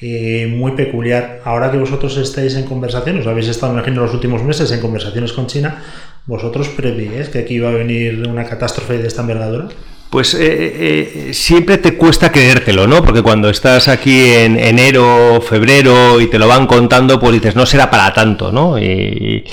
eh, 0.00 0.46
muy 0.46 0.72
peculiar. 0.72 1.40
Ahora 1.44 1.70
que 1.70 1.78
vosotros 1.78 2.16
estáis 2.18 2.54
en 2.54 2.64
conversaciones, 2.64 3.26
habéis 3.26 3.48
estado, 3.48 3.72
me 3.72 3.78
imagino, 3.78 4.02
los 4.02 4.14
últimos 4.14 4.44
meses 4.44 4.70
en 4.70 4.80
conversaciones 4.80 5.32
con 5.32 5.46
China, 5.46 5.82
¿Vosotros 6.28 6.68
prevéis 6.68 7.30
que 7.30 7.38
aquí 7.38 7.54
iba 7.54 7.70
a 7.70 7.72
venir 7.72 8.28
una 8.28 8.44
catástrofe 8.44 8.98
de 8.98 9.08
esta 9.08 9.22
envergadura? 9.22 9.68
Pues 10.10 10.32
eh, 10.32 10.38
eh, 10.40 11.34
siempre 11.34 11.76
te 11.76 11.98
cuesta 11.98 12.32
creértelo, 12.32 12.86
¿no? 12.86 13.04
Porque 13.04 13.20
cuando 13.20 13.50
estás 13.50 13.88
aquí 13.88 14.32
en 14.32 14.58
enero, 14.58 15.42
febrero 15.46 16.18
y 16.18 16.28
te 16.28 16.38
lo 16.38 16.48
van 16.48 16.66
contando, 16.66 17.20
pues 17.20 17.34
dices, 17.34 17.54
no 17.54 17.66
será 17.66 17.90
para 17.90 18.14
tanto, 18.14 18.50
¿no? 18.50 18.78
Y, 18.78 19.44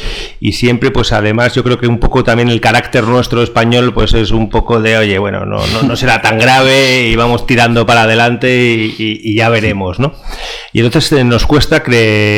siempre, 0.53 0.91
pues 0.91 1.11
además, 1.11 1.53
yo 1.53 1.63
creo 1.65 1.77
que 1.77 1.87
un 1.87 1.99
poco 1.99 2.23
también 2.23 2.47
el 2.47 2.61
carácter 2.61 3.03
nuestro 3.03 3.43
español, 3.43 3.93
pues 3.93 4.13
es 4.13 4.31
un 4.31 4.49
poco 4.49 4.79
de, 4.79 4.97
oye, 4.97 5.17
bueno, 5.19 5.45
no, 5.45 5.59
no, 5.83 5.95
será 5.97 6.21
tan 6.21 6.39
grave 6.39 7.09
y 7.09 7.15
vamos 7.17 7.45
tirando 7.45 7.85
para 7.85 8.03
adelante 8.03 8.93
y, 8.97 9.35
ya 9.35 9.49
veremos, 9.49 9.99
¿no? 9.99 10.13
Y 10.71 10.79
entonces 10.79 11.11
eh, 11.11 11.23
nos 11.25 11.45
cuesta, 11.45 11.83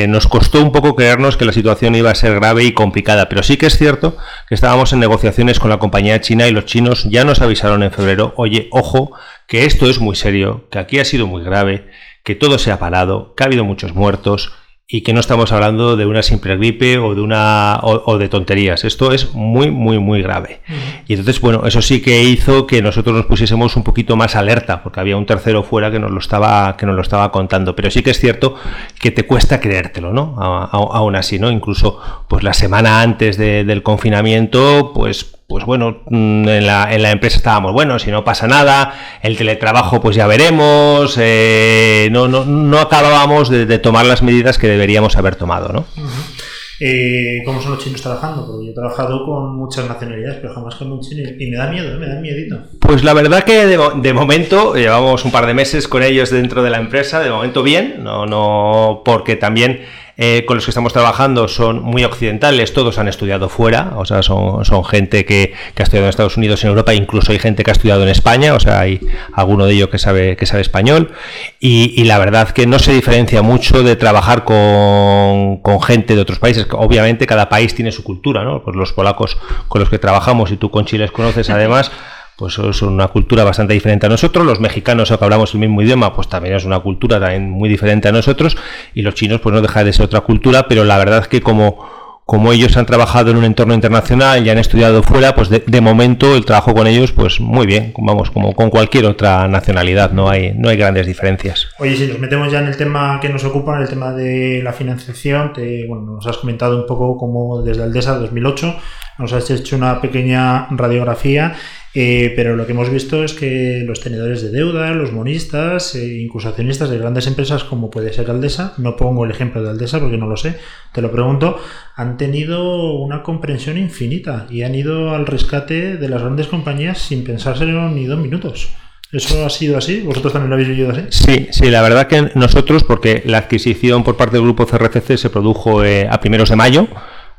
nos 0.07 0.25
costó 0.25 0.63
un 0.63 0.71
poco 0.71 0.95
creernos 0.95 1.37
que 1.37 1.45
la 1.45 1.53
situación 1.53 1.93
iba 1.93 2.09
a 2.09 2.15
ser 2.15 2.33
grave 2.33 2.63
y 2.63 2.71
complicada, 2.71 3.29
pero 3.29 3.43
sí 3.43 3.57
que 3.57 3.67
es 3.67 3.77
cierto 3.77 4.17
que 4.49 4.55
estábamos 4.55 4.91
en 4.93 4.99
negociaciones 4.99 5.59
con 5.59 5.69
la 5.69 5.77
compañía 5.77 6.19
china 6.21 6.47
y 6.47 6.51
los 6.51 6.65
chinos 6.65 7.05
ya 7.11 7.23
nos 7.23 7.41
avisaron 7.41 7.83
en 7.83 7.91
febrero 7.91 8.06
oye, 8.35 8.67
ojo, 8.71 9.11
que 9.47 9.65
esto 9.65 9.89
es 9.89 9.99
muy 9.99 10.15
serio, 10.15 10.67
que 10.71 10.79
aquí 10.79 10.99
ha 10.99 11.05
sido 11.05 11.27
muy 11.27 11.43
grave, 11.43 11.87
que 12.23 12.35
todo 12.35 12.57
se 12.57 12.71
ha 12.71 12.79
parado, 12.79 13.33
que 13.35 13.43
ha 13.43 13.47
habido 13.47 13.63
muchos 13.63 13.93
muertos 13.93 14.51
y 14.89 15.01
que 15.01 15.11
no 15.11 15.19
estamos 15.19 15.51
hablando 15.51 15.97
de 15.97 16.05
una 16.05 16.23
simple 16.23 16.55
gripe 16.55 16.97
o 16.97 17.13
de 17.13 17.19
una 17.19 17.77
o, 17.83 18.03
o 18.05 18.17
de 18.17 18.29
tonterías. 18.29 18.85
Esto 18.85 19.11
es 19.11 19.33
muy, 19.33 19.69
muy, 19.69 19.99
muy 19.99 20.21
grave. 20.21 20.61
Uh 20.69 20.71
-huh. 20.71 21.03
Y 21.07 21.13
entonces, 21.13 21.41
bueno, 21.41 21.63
eso 21.65 21.81
sí 21.81 22.01
que 22.01 22.23
hizo 22.23 22.65
que 22.65 22.81
nosotros 22.81 23.13
nos 23.13 23.25
pusiésemos 23.25 23.75
un 23.75 23.83
poquito 23.83 24.15
más 24.15 24.37
alerta, 24.37 24.83
porque 24.83 25.01
había 25.01 25.17
un 25.17 25.25
tercero 25.25 25.63
fuera 25.63 25.91
que 25.91 25.99
nos 25.99 26.11
lo 26.11 26.19
estaba, 26.19 26.77
que 26.77 26.85
nos 26.85 26.95
lo 26.95 27.01
estaba 27.01 27.33
contando. 27.33 27.75
Pero 27.75 27.91
sí 27.91 28.01
que 28.01 28.11
es 28.11 28.19
cierto 28.21 28.55
que 28.97 29.11
te 29.11 29.23
cuesta 29.23 29.59
creértelo, 29.59 30.13
¿no? 30.13 30.35
A, 30.37 30.63
a, 30.63 30.69
aún 30.71 31.17
así, 31.17 31.37
¿no? 31.37 31.51
Incluso, 31.51 31.99
pues 32.29 32.43
la 32.43 32.53
semana 32.53 33.01
antes 33.01 33.37
de, 33.37 33.65
del 33.65 33.83
confinamiento, 33.83 34.91
pues 34.93 35.36
pues 35.47 35.65
bueno, 35.65 36.03
mm, 36.09 36.47
en 36.47 36.67
la, 36.67 36.93
en 36.93 37.01
la, 37.01 37.11
empresa 37.11 37.37
estábamos, 37.37 37.71
bueno, 37.73 37.99
si 37.99 38.11
no 38.11 38.23
pasa 38.23 38.47
nada, 38.47 38.93
el 39.21 39.37
teletrabajo 39.37 40.01
pues 40.01 40.15
ya 40.15 40.27
veremos, 40.27 41.17
eh, 41.19 42.09
no, 42.11 42.27
no, 42.27 42.43
no 42.45 42.79
acabábamos 42.79 43.49
de, 43.49 43.65
de, 43.65 43.79
tomar 43.79 44.05
las 44.05 44.21
medidas 44.21 44.57
que 44.57 44.67
deberíamos 44.67 45.15
haber 45.15 45.35
tomado, 45.35 45.69
¿no? 45.69 45.85
Uh 45.95 46.05
-huh. 46.05 46.47
Eh, 46.79 47.41
¿Cómo 47.43 47.59
son 47.59 47.71
los 47.71 47.83
chinos 47.83 48.01
trabajando? 48.01 48.45
Porque 48.45 48.67
yo 48.67 48.71
he 48.71 48.75
trabajado 48.75 49.25
con 49.25 49.55
muchas 49.55 49.87
nacionalidades, 49.87 50.37
pero 50.41 50.53
jamás 50.53 50.75
con 50.75 50.91
un 50.91 51.01
chino 51.01 51.27
y 51.27 51.49
me 51.49 51.57
da 51.57 51.71
miedo, 51.71 51.95
¿eh? 51.95 51.97
me 51.97 52.07
da 52.07 52.21
miedito. 52.21 52.59
Pues 52.79 53.03
la 53.03 53.13
verdad 53.13 53.43
que 53.43 53.65
de, 53.65 53.79
de, 53.95 54.13
momento 54.13 54.75
llevamos 54.75 55.25
un 55.25 55.31
par 55.31 55.47
de 55.47 55.55
meses 55.55 55.87
con 55.87 56.03
ellos 56.03 56.29
dentro 56.29 56.61
de 56.61 56.69
la 56.69 56.77
empresa, 56.77 57.19
de 57.19 57.31
momento 57.31 57.63
bien, 57.63 58.03
no, 58.03 58.27
no 58.27 59.01
porque 59.03 59.35
también 59.35 59.81
eh, 60.17 60.45
con 60.47 60.57
los 60.57 60.65
que 60.65 60.71
estamos 60.71 60.93
trabajando 60.93 61.47
son 61.47 61.83
muy 61.83 62.03
occidentales, 62.03 62.73
todos 62.73 62.97
han 62.97 63.07
estudiado 63.07 63.49
fuera, 63.49 63.93
o 63.97 64.05
sea, 64.05 64.23
son, 64.23 64.63
gente 64.85 65.25
que, 65.25 65.53
ha 65.77 65.83
estudiado 65.83 66.07
en 66.07 66.09
Estados 66.09 66.37
Unidos, 66.37 66.63
en 66.63 66.69
Europa, 66.69 66.93
incluso 66.95 67.31
hay 67.31 67.39
gente 67.39 67.63
que 67.63 67.69
ha 67.69 67.73
estudiado 67.73 68.01
en 68.01 68.09
España, 68.09 68.55
o 68.55 68.59
sea, 68.59 68.79
hay 68.79 68.99
alguno 69.33 69.65
de 69.65 69.73
ellos 69.73 69.89
que 69.89 69.99
sabe, 69.99 70.35
que 70.35 70.47
sabe 70.47 70.61
español, 70.61 71.11
y, 71.59 71.93
y 71.95 72.05
la 72.05 72.17
verdad 72.17 72.49
que 72.49 72.65
no 72.65 72.79
se 72.79 72.93
diferencia 72.93 73.43
mucho 73.43 73.83
de 73.83 73.95
trabajar 73.95 74.43
con, 74.43 75.57
con, 75.57 75.81
gente 75.81 76.15
de 76.15 76.21
otros 76.21 76.39
países, 76.39 76.65
obviamente 76.71 77.27
cada 77.27 77.47
país 77.47 77.75
tiene 77.75 77.91
su 77.91 78.03
cultura, 78.03 78.43
¿no? 78.43 78.63
Pues 78.63 78.75
los 78.75 78.93
polacos 78.93 79.37
con 79.67 79.81
los 79.81 79.89
que 79.89 79.99
trabajamos 79.99 80.51
y 80.51 80.57
tú 80.57 80.71
con 80.71 80.85
Chile 80.85 81.09
conoces 81.09 81.49
además 81.51 81.91
pues 82.37 82.59
es 82.59 82.81
una 82.83 83.07
cultura 83.07 83.43
bastante 83.43 83.73
diferente 83.73 84.05
a 84.05 84.09
nosotros. 84.09 84.45
Los 84.45 84.59
mexicanos, 84.59 85.09
que 85.09 85.23
hablamos 85.23 85.55
el 85.55 85.59
mismo 85.59 85.81
idioma, 85.81 86.13
pues 86.13 86.29
también 86.29 86.55
es 86.55 86.65
una 86.65 86.79
cultura 86.79 87.19
también 87.19 87.49
muy 87.49 87.67
diferente 87.67 88.07
a 88.07 88.11
nosotros. 88.11 88.55
Y 88.93 89.01
los 89.01 89.15
chinos, 89.15 89.41
pues 89.41 89.53
no 89.55 89.61
deja 89.61 89.83
de 89.83 89.91
ser 89.91 90.05
otra 90.05 90.21
cultura, 90.21 90.67
pero 90.67 90.83
la 90.83 90.99
verdad 90.99 91.19
es 91.21 91.27
que 91.27 91.41
como, 91.41 92.21
como 92.25 92.53
ellos 92.53 92.77
han 92.77 92.85
trabajado 92.85 93.31
en 93.31 93.37
un 93.37 93.43
entorno 93.43 93.73
internacional 93.73 94.45
y 94.45 94.51
han 94.51 94.59
estudiado 94.59 95.01
fuera, 95.01 95.33
pues 95.33 95.49
de, 95.49 95.81
momento 95.81 96.35
el 96.35 96.45
trabajo 96.45 96.75
con 96.75 96.85
ellos, 96.85 97.11
pues 97.11 97.39
muy 97.39 97.65
bien, 97.65 97.91
vamos, 97.97 98.29
como 98.29 98.53
con 98.53 98.69
cualquier 98.69 99.05
otra 99.05 99.47
nacionalidad, 99.47 100.11
no 100.11 100.29
hay, 100.29 100.53
no 100.53 100.69
hay 100.69 100.77
grandes 100.77 101.07
diferencias. 101.07 101.69
Oye, 101.79 101.95
si 101.95 102.05
nos 102.05 102.19
metemos 102.19 102.51
ya 102.51 102.59
en 102.59 102.67
el 102.67 102.77
tema 102.77 103.19
que 103.19 103.29
nos 103.29 103.45
ocupa, 103.45 103.81
el 103.81 103.89
tema 103.89 104.11
de 104.11 104.61
la 104.61 104.73
financiación, 104.73 105.53
te, 105.53 105.87
bueno, 105.87 106.03
nos 106.03 106.27
has 106.27 106.37
comentado 106.37 106.77
un 106.77 106.85
poco 106.85 107.17
como 107.17 107.63
desde 107.63 107.81
Aldesa 107.81 108.19
2008, 108.19 108.75
nos 109.17 109.33
has 109.33 109.49
hecho 109.49 109.75
una 109.75 110.01
pequeña 110.01 110.67
radiografía 110.71 111.55
eh, 111.99 112.31
pero 112.35 112.55
lo 112.55 112.67
que 112.67 112.73
hemos 112.73 112.91
visto 112.91 113.23
es 113.23 113.33
que 113.33 113.81
los 113.83 114.01
tenedores 114.01 114.43
de 114.43 114.51
deuda, 114.51 114.93
los 114.93 115.11
monistas, 115.11 115.95
eh, 115.95 116.19
incluso 116.19 116.47
accionistas 116.47 116.91
de 116.91 116.99
grandes 116.99 117.25
empresas 117.25 117.63
como 117.63 117.89
puede 117.89 118.13
ser 118.13 118.29
Aldesa, 118.29 118.75
no 118.77 118.95
pongo 118.95 119.25
el 119.25 119.31
ejemplo 119.31 119.63
de 119.63 119.71
Aldesa 119.71 119.99
porque 119.99 120.19
no 120.19 120.27
lo 120.27 120.37
sé, 120.37 120.59
te 120.93 121.01
lo 121.01 121.11
pregunto, 121.11 121.59
han 121.95 122.17
tenido 122.17 122.93
una 122.93 123.23
comprensión 123.23 123.79
infinita 123.79 124.45
y 124.51 124.61
han 124.61 124.75
ido 124.75 125.15
al 125.15 125.25
rescate 125.25 125.97
de 125.97 126.07
las 126.07 126.21
grandes 126.21 126.45
compañías 126.45 126.99
sin 126.99 127.23
pensárselo 127.23 127.89
ni 127.89 128.05
dos 128.05 128.19
minutos. 128.19 128.69
¿Eso 129.11 129.43
ha 129.43 129.49
sido 129.49 129.75
así? 129.75 130.01
¿Vosotros 130.01 130.33
también 130.33 130.51
lo 130.51 130.55
habéis 130.55 130.69
vivido 130.69 130.91
así? 130.91 131.01
Sí, 131.09 131.47
sí, 131.49 131.71
la 131.71 131.81
verdad 131.81 132.05
que 132.05 132.29
nosotros, 132.35 132.83
porque 132.83 133.23
la 133.25 133.39
adquisición 133.39 134.03
por 134.03 134.17
parte 134.17 134.35
del 134.35 134.43
grupo 134.43 134.67
CRCC 134.67 135.17
se 135.17 135.31
produjo 135.31 135.83
eh, 135.83 136.07
a 136.07 136.19
primeros 136.19 136.49
de 136.49 136.57
mayo, 136.57 136.87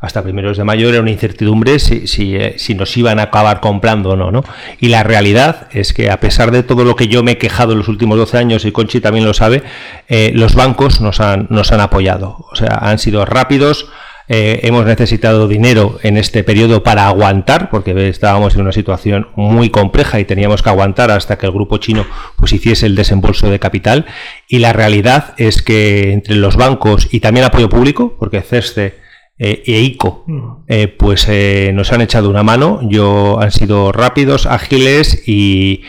hasta 0.00 0.22
primeros 0.22 0.56
de 0.56 0.64
mayo 0.64 0.88
era 0.88 1.00
una 1.00 1.10
incertidumbre 1.10 1.78
si, 1.78 2.36
eh, 2.36 2.54
si, 2.56 2.74
nos 2.74 2.96
iban 2.96 3.18
a 3.18 3.24
acabar 3.24 3.60
comprando 3.60 4.10
o 4.10 4.16
no, 4.16 4.30
no. 4.30 4.44
Y 4.80 4.88
la 4.88 5.02
realidad 5.02 5.68
es 5.72 5.92
que 5.92 6.10
a 6.10 6.20
pesar 6.20 6.50
de 6.50 6.62
todo 6.62 6.84
lo 6.84 6.94
que 6.94 7.08
yo 7.08 7.22
me 7.22 7.32
he 7.32 7.38
quejado 7.38 7.72
en 7.72 7.78
los 7.78 7.88
últimos 7.88 8.16
12 8.16 8.38
años, 8.38 8.64
y 8.64 8.72
Conchi 8.72 9.00
también 9.00 9.24
lo 9.24 9.34
sabe, 9.34 9.62
eh, 10.08 10.30
los 10.34 10.54
bancos 10.54 11.00
nos 11.00 11.20
han, 11.20 11.48
nos 11.50 11.72
han 11.72 11.80
apoyado. 11.80 12.46
O 12.50 12.54
sea, 12.54 12.78
han 12.80 12.98
sido 12.98 13.24
rápidos, 13.24 13.88
eh, 14.30 14.60
hemos 14.64 14.84
necesitado 14.84 15.48
dinero 15.48 15.98
en 16.02 16.16
este 16.18 16.44
periodo 16.44 16.82
para 16.82 17.08
aguantar, 17.08 17.70
porque 17.70 18.08
estábamos 18.08 18.54
en 18.54 18.60
una 18.60 18.72
situación 18.72 19.28
muy 19.34 19.70
compleja 19.70 20.20
y 20.20 20.26
teníamos 20.26 20.62
que 20.62 20.68
aguantar 20.68 21.10
hasta 21.10 21.38
que 21.38 21.46
el 21.46 21.52
grupo 21.52 21.78
chino 21.78 22.06
pues, 22.36 22.52
hiciese 22.52 22.86
el 22.86 22.94
desembolso 22.94 23.50
de 23.50 23.58
capital. 23.58 24.06
Y 24.46 24.58
la 24.58 24.72
realidad 24.72 25.34
es 25.38 25.62
que 25.62 26.12
entre 26.12 26.36
los 26.36 26.56
bancos 26.56 27.08
y 27.10 27.18
también 27.18 27.46
apoyo 27.46 27.68
público, 27.68 28.14
porque 28.18 28.42
CESTE 28.42 29.07
eh, 29.40 29.62
e 29.66 29.80
ICO, 29.82 30.24
eh, 30.66 30.88
pues 30.88 31.26
eh, 31.28 31.70
nos 31.72 31.92
han 31.92 32.00
echado 32.00 32.28
una 32.28 32.42
mano. 32.42 32.80
Yo 32.82 33.40
han 33.40 33.52
sido 33.52 33.92
rápidos, 33.92 34.46
ágiles 34.46 35.22
y, 35.26 35.82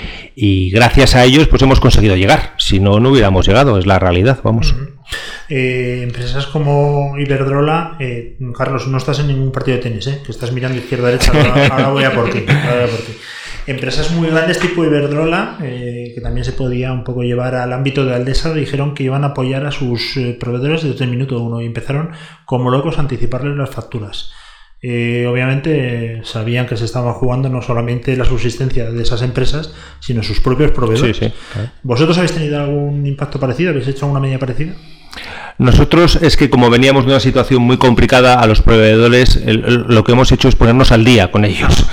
gracias 0.72 1.16
a 1.16 1.26
ellos 1.26 1.48
pues 1.48 1.62
hemos 1.64 1.80
conseguido 1.80 2.16
llegar. 2.16 2.54
Si 2.58 2.80
no, 2.80 3.00
no 3.00 3.10
hubiéramos 3.10 3.48
llegado, 3.48 3.78
es 3.78 3.86
la 3.86 3.98
realidad, 3.98 4.40
vamos. 4.44 4.76
-huh. 4.76 6.04
empresas 6.04 6.46
como 6.46 7.18
Iberdrola, 7.18 7.98
Carlos, 8.56 8.88
no 8.88 8.98
estás 8.98 9.20
en 9.20 9.28
ningún 9.28 9.52
partido 9.52 9.78
de 9.78 9.84
tenis, 9.84 10.06
que 10.06 10.32
estás 10.32 10.52
mirando 10.52 10.78
izquierda 10.78 11.08
derecha. 11.08 11.32
Ahora, 11.72 11.90
voy 11.90 12.04
a 12.04 12.14
por 12.14 12.30
ti. 12.30 12.46
Ahora 12.48 12.86
por 12.86 13.00
ti 13.00 13.14
empresas 13.70 14.12
muy 14.12 14.30
grandes 14.30 14.60
tipo 14.60 14.84
Iberdrola, 14.84 15.58
eh, 15.62 16.12
que 16.14 16.22
también 16.22 16.44
se 16.44 16.54
podía 16.54 16.92
un 16.92 17.04
poco 17.04 17.24
llevar 17.24 17.56
al 17.56 17.72
ámbito 17.74 18.06
de 18.06 18.16
Aldesa, 18.16 18.54
dijeron 18.54 18.94
que 18.94 19.04
iban 19.04 19.24
a 19.24 19.28
apoyar 19.28 19.66
a 19.66 19.72
sus 19.72 20.18
eh, 20.18 20.36
proveedores 20.40 20.84
desde 20.84 21.06
el 21.06 21.12
minuto 21.12 21.40
uno 21.40 21.62
y 21.62 21.66
empezaron 21.66 22.12
como 22.46 22.70
locos 22.70 22.98
a 22.98 23.02
anticiparles 23.02 23.56
las 23.56 23.70
facturas. 23.70 24.32
Eh, 24.82 25.28
obviamente 25.30 26.22
sabían 26.24 26.66
que 26.66 26.78
se 26.78 26.86
estaba 26.86 27.12
jugando 27.14 27.50
no 27.50 27.62
solamente 27.62 28.16
la 28.16 28.24
subsistencia 28.24 28.90
de 28.90 29.02
esas 29.02 29.22
empresas, 29.22 29.74
sino 30.00 30.24
sus 30.24 30.40
propios 30.40 30.72
proveedores. 30.72 31.18
Sí, 31.18 31.26
sí, 31.26 31.34
claro. 31.54 31.70
¿Vosotros 31.84 32.18
habéis 32.18 32.34
tenido 32.34 32.60
algún 32.60 33.06
impacto 33.06 33.40
parecido? 33.40 33.72
¿Habéis 33.72 33.90
hecho 33.90 34.06
alguna 34.06 34.22
medida 34.22 34.40
parecida? 34.40 34.74
Nosotros 35.60 36.18
es 36.22 36.38
que 36.38 36.50
como 36.50 36.70
veníamos 36.70 37.06
de 37.06 37.12
una 37.12 37.20
situación 37.20 37.62
muy 37.62 37.76
complicada 37.76 38.40
a 38.40 38.48
los 38.48 38.62
proveedores, 38.62 39.42
lo 39.46 40.06
que 40.06 40.14
hemos 40.14 40.32
hecho 40.32 40.48
es 40.48 40.56
ponernos 40.56 40.94
al 40.94 41.04
día 41.04 41.32
con 41.32 41.44
ellos, 41.44 41.86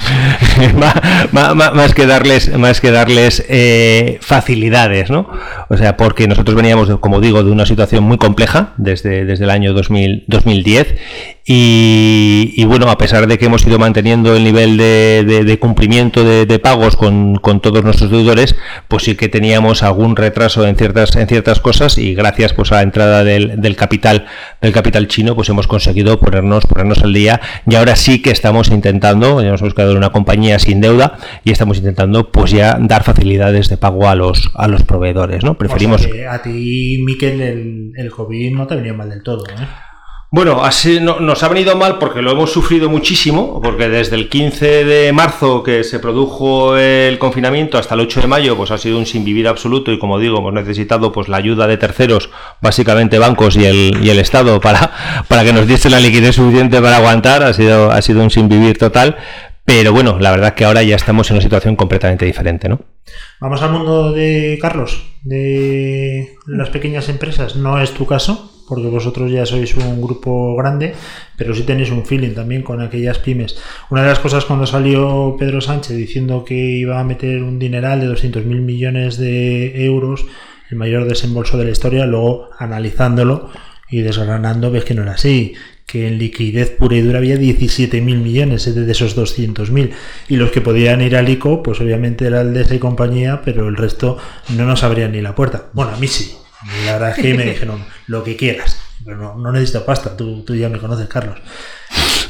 más, 1.33 1.95
que 1.95 2.07
darles, 2.07 2.57
más 2.57 2.81
que 2.81 2.93
darles 2.93 3.45
eh, 3.49 4.19
facilidades, 4.23 5.11
¿no? 5.11 5.29
O 5.69 5.77
sea, 5.77 5.97
porque 5.97 6.29
nosotros 6.29 6.55
veníamos, 6.55 6.97
como 7.01 7.21
digo, 7.21 7.43
de 7.43 7.51
una 7.51 7.67
situación 7.67 8.05
muy 8.05 8.19
compleja 8.19 8.73
desde, 8.77 9.25
desde 9.25 9.43
el 9.43 9.51
año 9.51 9.73
2000, 9.73 10.27
2010 10.29 10.95
y, 11.49 12.55
y, 12.57 12.65
bueno, 12.65 12.91
a 12.91 12.99
pesar 12.99 13.29
de 13.29 13.39
que 13.39 13.47
hemos 13.47 13.65
ido 13.65 13.79
manteniendo 13.79 14.35
el 14.35 14.43
nivel 14.43 14.77
de, 14.77 15.23
de, 15.25 15.45
de 15.45 15.59
cumplimiento 15.61 16.25
de, 16.25 16.45
de 16.45 16.59
pagos 16.59 16.97
con, 16.97 17.37
con, 17.37 17.61
todos 17.61 17.85
nuestros 17.85 18.11
deudores, 18.11 18.57
pues 18.89 19.05
sí 19.05 19.15
que 19.15 19.29
teníamos 19.29 19.85
algún 19.85 20.17
retraso 20.17 20.67
en 20.67 20.75
ciertas, 20.75 21.15
en 21.15 21.29
ciertas 21.29 21.61
cosas 21.61 21.99
y 21.99 22.17
gracias 22.17 22.53
pues 22.53 22.73
a 22.73 22.77
la 22.77 22.83
entrada 22.83 23.23
del, 23.23 23.61
del, 23.61 23.77
capital 23.77 24.27
del 24.61 24.73
capital 24.73 25.07
chino, 25.07 25.37
pues 25.37 25.49
hemos 25.49 25.69
conseguido 25.69 26.19
ponernos, 26.19 26.67
ponernos 26.67 27.05
al 27.05 27.13
día 27.13 27.41
y 27.65 27.77
ahora 27.77 27.95
sí 27.95 28.21
que 28.21 28.33
estamos 28.33 28.69
intentando, 28.73 29.41
ya 29.41 29.51
nos 29.51 29.61
hemos 29.61 29.75
quedado 29.75 29.93
en 29.93 29.99
una 29.99 30.11
compañía 30.11 30.59
sin 30.59 30.81
deuda 30.81 31.17
y 31.45 31.53
estamos 31.53 31.79
intentando 31.79 32.33
pues 32.33 32.51
ya 32.51 32.77
dar 32.81 33.05
facilidades 33.05 33.69
de 33.69 33.77
pago 33.77 34.09
a 34.09 34.17
los, 34.17 34.51
a 34.57 34.67
los 34.67 34.83
proveedores, 34.83 35.45
¿no? 35.45 35.57
Preferimos... 35.57 36.05
O 36.07 36.09
sea 36.09 36.35
a 36.35 36.43
ti, 36.43 37.01
Miquel, 37.05 37.41
el, 37.41 37.93
el 37.95 38.11
COVID 38.11 38.53
no 38.53 38.67
te 38.67 38.75
venía 38.75 38.95
mal 38.95 39.11
del 39.11 39.23
todo, 39.23 39.45
¿eh? 39.47 39.87
Bueno, 40.33 40.65
así 40.65 40.99
no, 41.01 41.21
nos 41.21 41.43
ha 41.45 41.49
venido 41.49 41.77
mal 41.77 41.99
porque 41.99 42.21
lo 42.21 42.33
hemos 42.33 42.53
sufrido 42.53 42.91
muchísimo, 42.91 43.61
porque 43.63 43.89
desde 43.89 44.17
el 44.17 44.29
15 44.29 44.85
de 44.85 45.13
marzo 45.13 45.63
que 45.63 45.85
se 45.85 46.01
produjo 46.01 46.77
el 46.77 47.19
confinamiento 47.19 47.79
hasta 47.79 47.95
el 47.95 48.01
8 48.01 48.23
de 48.23 48.27
mayo, 48.27 48.57
pues 48.57 48.73
ha 48.73 48.79
sido 48.79 48.99
un 48.99 49.07
sin 49.07 49.25
vivir 49.25 49.47
absoluto 49.47 49.93
y 49.93 50.01
como 50.01 50.19
digo, 50.19 50.39
hemos 50.39 50.53
necesitado 50.53 51.13
pues 51.13 51.29
la 51.29 51.37
ayuda 51.37 51.69
de 51.69 51.77
terceros, 51.77 52.31
básicamente 52.61 53.21
bancos 53.21 53.57
y 53.57 53.67
el, 53.67 54.05
y 54.05 54.11
el 54.11 54.19
Estado 54.19 54.61
para, 54.61 55.25
para 55.29 55.45
que 55.45 55.53
nos 55.53 55.69
diese 55.69 55.91
la 55.91 56.01
liquidez 56.01 56.35
suficiente 56.35 56.83
para 56.83 56.97
aguantar, 56.97 57.45
ha 57.45 57.53
sido, 57.53 57.93
ha 57.93 58.03
sido 58.03 58.23
un 58.23 58.31
sin 58.31 58.49
vivir 58.49 58.79
total, 58.79 59.17
pero 59.65 59.93
bueno, 59.93 60.19
la 60.19 60.33
verdad 60.33 60.55
que 60.55 60.65
ahora 60.65 60.83
ya 60.83 60.97
estamos 60.97 61.31
en 61.31 61.37
una 61.37 61.43
situación 61.43 61.77
completamente 61.77 62.25
diferente, 62.25 62.69
¿no? 62.69 62.81
Vamos 63.41 63.63
al 63.63 63.71
mundo 63.71 64.13
de 64.13 64.59
Carlos, 64.61 65.03
de 65.23 66.37
las 66.47 66.71
pequeñas 66.71 67.09
empresas. 67.09 67.57
No 67.57 67.81
es 67.81 67.93
tu 67.93 68.07
caso, 68.07 68.56
porque 68.69 68.89
vosotros 68.89 69.31
ya 69.31 69.47
sois 69.47 69.75
un 69.77 70.03
grupo 70.03 70.57
grande, 70.57 70.95
pero 71.37 71.55
sí 71.55 71.63
tenéis 71.63 71.91
un 71.91 72.05
feeling 72.05 72.35
también 72.35 72.63
con 72.63 72.81
aquellas 72.81 73.19
pymes. 73.19 73.57
Una 73.91 74.03
de 74.03 74.09
las 74.09 74.19
cosas 74.19 74.45
cuando 74.45 74.67
salió 74.67 75.37
Pedro 75.39 75.61
Sánchez 75.61 75.97
diciendo 75.97 76.45
que 76.45 76.55
iba 76.55 77.01
a 77.01 77.05
meter 77.05 77.43
un 77.43 77.59
dineral 77.59 78.01
de 78.01 78.09
200.000 78.09 78.45
millones 78.45 79.19
de 79.19 79.85
euros, 79.85 80.27
el 80.71 80.77
mayor 80.77 81.07
desembolso 81.07 81.57
de 81.59 81.65
la 81.65 81.71
historia, 81.71 82.07
luego 82.07 82.49
analizándolo 82.59 83.51
y 83.89 84.01
desgranando 84.01 84.71
ves 84.71 84.85
que 84.85 84.95
no 84.95 85.03
era 85.03 85.13
así, 85.13 85.55
que 85.87 86.09
en 86.09 86.19
liquidez 86.19 86.71
pura 86.71 86.97
y 86.97 87.03
dura 87.03 87.19
había 87.19 87.37
17.000 87.37 88.01
millones 88.01 88.75
de 88.75 88.91
esos 88.91 89.17
200.000 89.17 89.93
y 90.29 90.37
los 90.37 90.51
que 90.51 90.61
podían 90.61 91.01
ir 91.01 91.15
al 91.15 91.29
ICO 91.29 91.63
pues 91.63 91.81
obviamente 91.81 92.27
era 92.27 92.41
el 92.41 92.53
de 92.53 92.63
esa 92.63 92.79
compañía 92.81 93.43
pero 93.45 93.69
el 93.69 93.77
resto 93.77 94.19
no 94.57 94.67
nos 94.67 94.83
abrían 94.83 95.13
ni 95.13 95.21
la 95.21 95.37
puerta. 95.37 95.71
Bueno 95.73 95.93
a 95.93 95.97
mí 95.99 96.09
sí 96.09 96.37
la 96.85 96.93
verdad 96.95 97.11
es 97.11 97.17
que 97.17 97.35
me 97.35 97.45
dijeron 97.45 97.85
lo 98.07 98.25
que 98.25 98.37
quieras 98.37 98.81
pero 99.05 99.17
no, 99.17 99.37
no 99.37 99.53
necesito 99.53 99.85
pasta 99.85 100.17
tú, 100.17 100.43
tú 100.43 100.55
ya 100.55 100.69
me 100.69 100.79
conoces 100.79 101.09
Carlos 101.09 101.39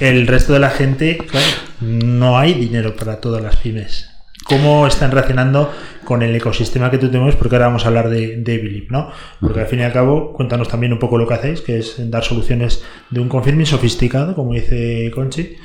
el 0.00 0.26
resto 0.26 0.52
de 0.52 0.58
la 0.58 0.70
gente 0.70 1.18
claro, 1.18 1.46
no 1.80 2.38
hay 2.38 2.54
dinero 2.54 2.96
para 2.96 3.20
todas 3.20 3.42
las 3.42 3.56
pymes 3.56 4.10
cómo 4.46 4.86
están 4.86 5.10
reaccionando 5.10 5.72
con 6.04 6.22
el 6.22 6.34
ecosistema 6.34 6.90
que 6.90 6.98
tú 6.98 7.10
tenemos, 7.10 7.34
porque 7.36 7.56
ahora 7.56 7.66
vamos 7.66 7.84
a 7.84 7.88
hablar 7.88 8.08
de, 8.08 8.36
de 8.36 8.58
Believe, 8.58 8.86
¿no? 8.90 9.10
Porque 9.40 9.60
al 9.60 9.66
fin 9.66 9.80
y 9.80 9.82
al 9.82 9.92
cabo, 9.92 10.32
cuéntanos 10.32 10.68
también 10.68 10.92
un 10.92 10.98
poco 10.98 11.18
lo 11.18 11.26
que 11.26 11.34
hacéis, 11.34 11.60
que 11.60 11.78
es 11.78 11.96
dar 12.10 12.22
soluciones 12.22 12.84
de 13.10 13.20
un 13.20 13.28
confirming 13.28 13.66
sofisticado, 13.66 14.34
como 14.34 14.54
dice 14.54 15.10
Conchi. 15.14 15.56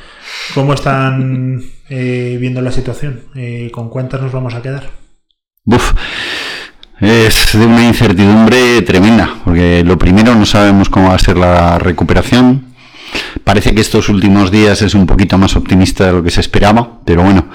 ¿Cómo 0.54 0.74
están 0.74 1.62
eh, 1.90 2.38
viendo 2.40 2.62
la 2.62 2.72
situación? 2.72 3.25
Eh, 3.36 3.70
¿Con 3.72 3.90
cuántas 3.90 4.22
nos 4.22 4.32
vamos 4.32 4.56
a 4.56 4.62
quedar? 4.62 4.90
Uf. 5.66 5.94
Es 7.01 7.58
de 7.58 7.65
una 7.65 7.86
incertidumbre 7.86 8.81
tremenda, 8.84 9.38
porque 9.43 9.84
lo 9.84 9.98
primero 9.98 10.36
no 10.36 10.46
sabemos 10.46 10.88
cómo 10.88 11.10
va 11.10 11.15
a 11.15 11.20
ser 11.20 11.38
la 11.38 11.79
recuperación 11.79 12.72
Parece 13.43 13.74
que 13.74 13.81
estos 13.81 14.10
últimos 14.10 14.51
días 14.51 14.81
es 14.81 14.93
un 14.93 15.05
poquito 15.05 15.38
más 15.38 15.55
optimista 15.55 16.05
de 16.05 16.13
lo 16.13 16.24
que 16.24 16.31
se 16.31 16.41
esperaba, 16.41 17.01
pero 17.05 17.24
bueno, 17.24 17.48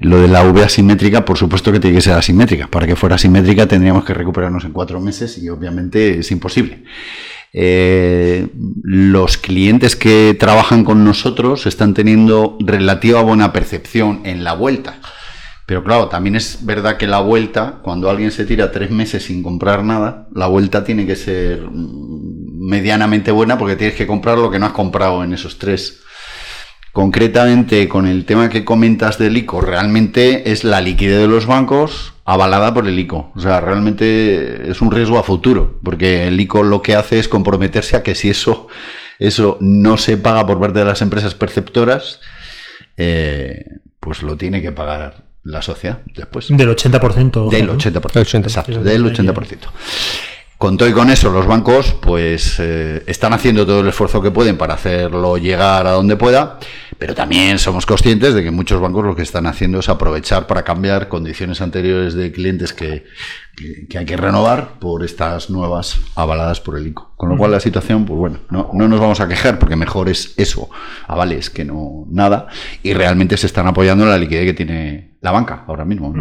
lo 0.00 0.20
de 0.20 0.28
la 0.28 0.42
V 0.42 0.62
asimétrica, 0.62 1.24
por 1.24 1.36
supuesto 1.36 1.72
que 1.72 1.80
tiene 1.80 1.96
que 1.96 2.02
ser 2.02 2.14
asimétrica. 2.14 2.68
Para 2.68 2.86
que 2.86 2.96
fuera 2.96 3.16
asimétrica 3.16 3.66
tendríamos 3.66 4.04
que 4.04 4.14
recuperarnos 4.14 4.64
en 4.64 4.72
cuatro 4.72 5.00
meses 5.00 5.38
y 5.38 5.48
obviamente 5.48 6.20
es 6.20 6.30
imposible. 6.30 6.84
Eh, 7.52 8.48
los 8.82 9.36
clientes 9.36 9.96
que 9.96 10.36
trabajan 10.38 10.84
con 10.84 11.04
nosotros 11.04 11.66
están 11.66 11.94
teniendo 11.94 12.56
relativa 12.60 13.22
buena 13.22 13.52
percepción 13.52 14.20
en 14.24 14.44
la 14.44 14.54
vuelta. 14.54 14.98
Pero 15.66 15.82
claro, 15.82 16.08
también 16.08 16.36
es 16.36 16.58
verdad 16.64 16.98
que 16.98 17.06
la 17.06 17.20
vuelta, 17.20 17.78
cuando 17.82 18.10
alguien 18.10 18.30
se 18.30 18.44
tira 18.44 18.70
tres 18.70 18.90
meses 18.90 19.24
sin 19.24 19.42
comprar 19.42 19.82
nada, 19.82 20.28
la 20.34 20.46
vuelta 20.46 20.84
tiene 20.84 21.06
que 21.06 21.16
ser 21.16 21.62
mm, 21.62 22.68
medianamente 22.68 23.30
buena 23.30 23.56
porque 23.56 23.76
tienes 23.76 23.96
que 23.96 24.06
comprar 24.06 24.38
lo 24.38 24.50
que 24.50 24.58
no 24.58 24.66
has 24.66 24.72
comprado 24.72 25.24
en 25.24 25.32
esos 25.32 25.58
tres. 25.58 26.02
Concretamente, 26.92 27.88
con 27.88 28.06
el 28.06 28.24
tema 28.24 28.50
que 28.50 28.64
comentas 28.64 29.18
del 29.18 29.36
ICO, 29.36 29.60
realmente 29.60 30.52
es 30.52 30.64
la 30.64 30.80
liquidez 30.80 31.18
de 31.18 31.28
los 31.28 31.46
bancos 31.46 32.12
avalada 32.24 32.72
por 32.72 32.86
el 32.86 32.98
ICO. 32.98 33.32
O 33.34 33.40
sea, 33.40 33.60
realmente 33.60 34.70
es 34.70 34.80
un 34.80 34.92
riesgo 34.92 35.18
a 35.18 35.24
futuro, 35.24 35.80
porque 35.82 36.28
el 36.28 36.38
ICO 36.38 36.62
lo 36.62 36.82
que 36.82 36.94
hace 36.94 37.18
es 37.18 37.26
comprometerse 37.26 37.96
a 37.96 38.02
que 38.02 38.14
si 38.14 38.30
eso, 38.30 38.68
eso 39.18 39.56
no 39.60 39.96
se 39.96 40.18
paga 40.18 40.46
por 40.46 40.60
parte 40.60 40.80
de 40.80 40.84
las 40.84 41.02
empresas 41.02 41.34
perceptoras, 41.34 42.20
eh, 42.96 43.64
pues 43.98 44.22
lo 44.22 44.36
tiene 44.36 44.62
que 44.62 44.70
pagar 44.70 45.23
la 45.44 45.62
sociedad 45.62 46.00
después. 46.14 46.48
Del 46.48 46.68
80%. 46.68 47.50
Del 47.50 47.70
80%. 47.70 48.42
Exacto, 48.42 48.82
del 48.82 49.04
80%. 49.04 49.58
Con 50.56 50.78
todo 50.78 50.88
y 50.88 50.92
con 50.92 51.10
eso, 51.10 51.30
los 51.30 51.46
bancos 51.46 51.94
pues 52.00 52.56
eh, 52.58 53.02
están 53.06 53.34
haciendo 53.34 53.66
todo 53.66 53.80
el 53.80 53.88
esfuerzo 53.88 54.22
que 54.22 54.30
pueden 54.30 54.56
para 54.56 54.74
hacerlo 54.74 55.36
llegar 55.36 55.86
a 55.86 55.90
donde 55.90 56.16
pueda, 56.16 56.58
pero 56.96 57.14
también 57.14 57.58
somos 57.58 57.84
conscientes 57.84 58.34
de 58.34 58.42
que 58.42 58.50
muchos 58.50 58.80
bancos 58.80 59.04
lo 59.04 59.14
que 59.14 59.22
están 59.22 59.46
haciendo 59.46 59.80
es 59.80 59.88
aprovechar 59.88 60.46
para 60.46 60.62
cambiar 60.62 61.08
condiciones 61.08 61.60
anteriores 61.60 62.14
de 62.14 62.32
clientes 62.32 62.72
que, 62.72 63.04
que, 63.54 63.98
hay 63.98 64.04
que 64.04 64.16
renovar 64.16 64.78
por 64.78 65.04
estas 65.04 65.50
nuevas 65.50 66.00
avaladas 66.14 66.60
por 66.60 66.76
el 66.76 66.86
ICO. 66.88 67.12
Con 67.16 67.30
lo 67.30 67.36
cual 67.36 67.52
la 67.52 67.60
situación, 67.60 68.04
pues 68.04 68.18
bueno, 68.18 68.38
no, 68.50 68.70
no, 68.74 68.88
nos 68.88 69.00
vamos 69.00 69.20
a 69.20 69.28
quejar 69.28 69.58
porque 69.58 69.76
mejor 69.76 70.08
es 70.08 70.34
eso, 70.36 70.68
avales, 71.06 71.48
que 71.48 71.64
no 71.64 72.04
nada, 72.10 72.48
y 72.82 72.92
realmente 72.92 73.36
se 73.36 73.46
están 73.46 73.66
apoyando 73.66 74.04
en 74.04 74.10
la 74.10 74.18
liquidez 74.18 74.44
que 74.44 74.54
tiene 74.54 75.14
la 75.24 75.30
banca 75.30 75.64
ahora 75.66 75.86
mismo. 75.86 76.14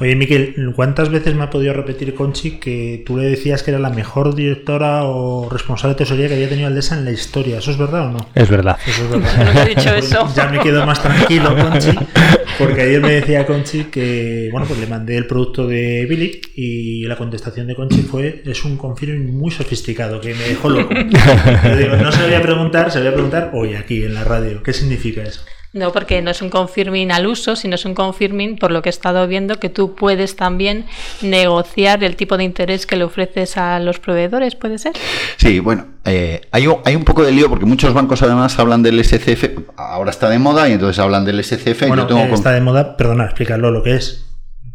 Oye, 0.00 0.16
Miquel, 0.16 0.72
¿cuántas 0.74 1.08
veces 1.08 1.36
me 1.36 1.44
ha 1.44 1.50
podido 1.50 1.72
repetir 1.72 2.16
Conchi 2.16 2.58
que 2.58 3.04
tú 3.06 3.16
le 3.16 3.26
decías 3.26 3.62
que 3.62 3.70
era 3.70 3.78
la 3.78 3.90
mejor 3.90 4.34
directora 4.34 5.04
o 5.04 5.48
responsable 5.48 5.94
de 5.94 5.98
tesorería 5.98 6.28
que 6.28 6.34
había 6.34 6.48
tenido 6.48 6.66
Aldesa 6.66 6.98
en 6.98 7.04
la 7.04 7.12
historia? 7.12 7.58
¿Eso 7.58 7.70
es 7.70 7.78
verdad 7.78 8.08
o 8.08 8.10
no? 8.10 8.18
Es 8.34 8.50
verdad. 8.50 8.76
Eso 8.84 9.04
es 9.04 9.10
verdad. 9.10 9.54
No 9.54 9.62
he 9.62 9.68
dicho 9.68 9.94
eso. 9.94 10.28
Ya 10.34 10.48
me 10.48 10.58
quedo 10.58 10.84
más 10.84 11.00
tranquilo, 11.00 11.54
Conchi, 11.56 11.92
porque 12.58 12.82
ayer 12.82 13.00
me 13.00 13.12
decía 13.12 13.46
Conchi 13.46 13.84
que, 13.84 14.48
bueno, 14.50 14.66
pues 14.66 14.80
le 14.80 14.88
mandé 14.88 15.16
el 15.16 15.28
producto 15.28 15.68
de 15.68 16.06
Billy 16.06 16.40
y 16.56 16.69
la 17.06 17.16
contestación 17.16 17.66
de 17.66 17.74
Conchi 17.74 18.02
fue, 18.02 18.42
es 18.44 18.64
un 18.64 18.76
confirming 18.76 19.36
muy 19.36 19.50
sofisticado, 19.50 20.20
que 20.20 20.34
me 20.34 20.44
dejó 20.44 20.68
loco. 20.68 20.94
Digo, 21.78 21.96
no 21.96 22.12
se 22.12 22.22
voy 22.22 22.34
a 22.34 22.42
preguntar, 22.42 22.90
se 22.90 22.98
voy 22.98 23.08
a 23.08 23.12
preguntar 23.12 23.50
hoy 23.54 23.74
aquí 23.74 24.04
en 24.04 24.14
la 24.14 24.24
radio. 24.24 24.62
¿Qué 24.62 24.72
significa 24.72 25.22
eso? 25.22 25.42
No, 25.72 25.92
porque 25.92 26.20
no 26.20 26.32
es 26.32 26.42
un 26.42 26.50
confirming 26.50 27.12
al 27.12 27.28
uso, 27.28 27.54
sino 27.54 27.76
es 27.76 27.84
un 27.84 27.94
confirming, 27.94 28.56
por 28.56 28.72
lo 28.72 28.82
que 28.82 28.88
he 28.88 28.90
estado 28.90 29.28
viendo, 29.28 29.60
que 29.60 29.68
tú 29.68 29.94
puedes 29.94 30.34
también 30.34 30.86
negociar 31.22 32.02
el 32.02 32.16
tipo 32.16 32.36
de 32.36 32.42
interés 32.42 32.86
que 32.86 32.96
le 32.96 33.04
ofreces 33.04 33.56
a 33.56 33.78
los 33.78 34.00
proveedores, 34.00 34.56
¿puede 34.56 34.78
ser? 34.78 34.94
Sí, 35.36 35.60
bueno, 35.60 35.86
eh, 36.04 36.40
hay, 36.50 36.66
un, 36.66 36.78
hay 36.84 36.96
un 36.96 37.04
poco 37.04 37.22
de 37.22 37.30
lío 37.30 37.48
porque 37.48 37.66
muchos 37.66 37.94
bancos 37.94 38.20
además 38.22 38.58
hablan 38.58 38.82
del 38.82 39.04
SCF, 39.04 39.44
ahora 39.76 40.10
está 40.10 40.28
de 40.28 40.40
moda 40.40 40.68
y 40.68 40.72
entonces 40.72 40.98
hablan 40.98 41.24
del 41.24 41.42
SCF. 41.44 41.86
Bueno, 41.86 42.02
yo 42.02 42.06
tengo 42.08 42.22
eh, 42.22 42.34
está 42.34 42.50
de 42.50 42.60
moda, 42.60 42.96
perdona, 42.96 43.26
explicarlo 43.26 43.70
lo 43.70 43.84
que 43.84 43.94
es. 43.94 44.29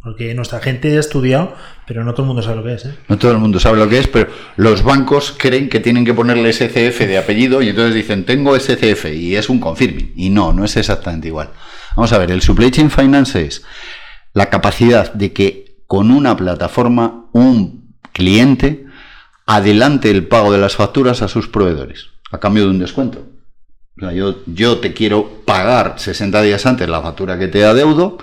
Porque 0.05 0.35
nuestra 0.35 0.59
gente 0.59 0.95
ha 0.95 1.00
estudiado, 1.00 1.55
pero 1.88 2.03
no 2.03 2.13
todo 2.13 2.21
el 2.21 2.27
mundo 2.27 2.43
sabe 2.43 2.57
lo 2.57 2.63
que 2.63 2.75
es. 2.75 2.85
¿eh? 2.85 2.95
No 3.07 3.17
todo 3.17 3.31
el 3.31 3.39
mundo 3.39 3.59
sabe 3.59 3.79
lo 3.79 3.89
que 3.89 3.97
es, 3.97 4.07
pero 4.07 4.27
los 4.55 4.83
bancos 4.83 5.33
creen 5.35 5.67
que 5.67 5.79
tienen 5.79 6.05
que 6.05 6.13
ponerle 6.13 6.53
SCF 6.53 7.00
de 7.00 7.17
apellido 7.17 7.63
y 7.63 7.69
entonces 7.69 7.95
dicen, 7.95 8.23
tengo 8.23 8.56
SCF 8.56 9.06
y 9.06 9.36
es 9.36 9.49
un 9.49 9.60
confirming. 9.60 10.13
Y 10.15 10.30
no, 10.30 10.53
no 10.53 10.63
es 10.63 10.77
exactamente 10.77 11.30
igual. 11.30 11.49
Vamos 11.95 12.13
a 12.13 12.19
ver, 12.19 12.30
el 12.30 12.43
Supply 12.43 12.69
Chain 12.69 12.91
Finance 12.91 13.47
es 13.47 13.63
la 14.34 14.51
capacidad 14.51 15.12
de 15.12 15.34
que 15.34 15.80
con 15.88 16.12
una 16.12 16.38
plataforma 16.38 17.25
un 17.34 17.95
cliente 18.12 18.86
adelante 19.47 20.12
el 20.12 20.27
pago 20.27 20.51
de 20.51 20.60
las 20.60 20.75
facturas 20.75 21.23
a 21.23 21.27
sus 21.27 21.47
proveedores 21.47 22.10
a 22.32 22.39
cambio 22.39 22.65
de 22.65 22.69
un 22.69 22.80
descuento. 22.80 23.25
O 23.97 24.01
sea, 24.01 24.12
yo, 24.12 24.36
yo 24.45 24.77
te 24.77 24.93
quiero 24.93 25.41
pagar 25.45 25.95
60 25.97 26.43
días 26.43 26.65
antes 26.67 26.88
la 26.88 27.01
factura 27.01 27.39
que 27.39 27.47
te 27.47 27.65
adeudo, 27.65 28.19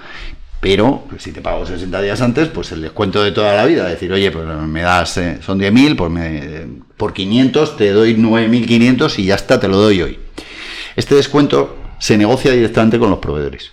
pero 0.62 1.02
si 1.18 1.32
te 1.32 1.40
pago 1.40 1.66
60 1.66 2.00
días 2.02 2.20
antes, 2.20 2.46
pues 2.46 2.70
el 2.70 2.82
descuento 2.82 3.20
de 3.20 3.32
toda 3.32 3.52
la 3.56 3.66
vida, 3.66 3.88
decir, 3.88 4.12
oye, 4.12 4.30
pues 4.30 4.46
me 4.46 4.82
das, 4.82 5.16
eh, 5.16 5.40
son 5.44 5.58
10.000, 5.58 5.96
pues 5.96 6.68
por 6.96 7.12
500 7.12 7.76
te 7.76 7.90
doy 7.90 8.14
9.500 8.14 9.18
y 9.18 9.24
ya 9.24 9.34
está, 9.34 9.58
te 9.58 9.66
lo 9.66 9.78
doy 9.78 10.02
hoy. 10.02 10.20
Este 10.94 11.16
descuento 11.16 11.76
se 11.98 12.16
negocia 12.16 12.52
directamente 12.52 13.00
con 13.00 13.10
los 13.10 13.18
proveedores. 13.18 13.72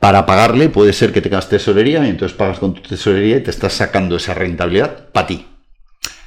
Para 0.00 0.24
pagarle 0.24 0.70
puede 0.70 0.94
ser 0.94 1.12
que 1.12 1.20
tengas 1.20 1.50
tesorería 1.50 2.06
y 2.06 2.08
entonces 2.08 2.34
pagas 2.34 2.60
con 2.60 2.72
tu 2.72 2.80
tesorería 2.80 3.36
y 3.36 3.42
te 3.42 3.50
estás 3.50 3.74
sacando 3.74 4.16
esa 4.16 4.32
rentabilidad 4.32 5.10
para 5.10 5.26
ti. 5.26 5.46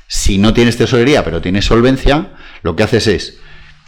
Si 0.06 0.38
no 0.38 0.54
tienes 0.54 0.78
tesorería 0.78 1.25
pero 1.25 1.41
tienes 1.41 1.65
solvencia, 1.65 2.34
lo 2.62 2.75
que 2.75 2.84
haces 2.84 3.08
es 3.08 3.39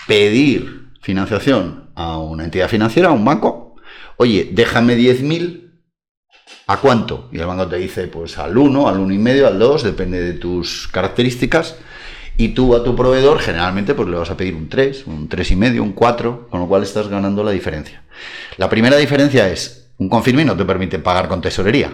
pedir 0.08 0.88
financiación 1.04 1.92
a 1.94 2.18
una 2.18 2.46
entidad 2.46 2.70
financiera, 2.70 3.10
a 3.10 3.12
un 3.12 3.24
banco. 3.24 3.76
Oye, 4.18 4.50
déjame 4.52 4.98
10.000, 4.98 5.71
¿a 6.72 6.78
cuánto? 6.78 7.28
Y 7.32 7.40
el 7.40 7.46
banco 7.46 7.68
te 7.68 7.78
dice, 7.78 8.08
pues 8.08 8.38
al 8.38 8.58
1, 8.58 8.88
al 8.88 8.98
1,5, 8.98 9.46
al 9.46 9.60
2, 9.60 9.84
depende 9.84 10.22
de 10.22 10.34
tus 10.34 10.88
características. 10.88 11.76
Y 12.38 12.50
tú 12.50 12.76
a 12.76 12.84
tu 12.84 12.96
proveedor 12.96 13.40
generalmente 13.40 13.94
pues 13.94 14.08
le 14.08 14.16
vas 14.16 14.32
a 14.32 14.38
pedir 14.38 14.56
un 14.56 14.70
3, 14.70 15.06
un 15.06 15.30
3,5, 15.30 15.82
un 15.82 15.92
4, 15.92 16.48
con 16.50 16.62
lo 16.62 16.68
cual 16.68 16.84
estás 16.84 17.10
ganando 17.10 17.44
la 17.44 17.52
diferencia. 17.52 18.04
La 18.58 18.70
primera 18.70 18.96
diferencia 18.96 19.50
es, 19.50 19.90
un 19.98 20.08
confirming 20.08 20.48
no 20.48 20.56
te 20.56 20.66
permite 20.66 20.98
pagar 20.98 21.28
con 21.28 21.42
tesorería. 21.42 21.92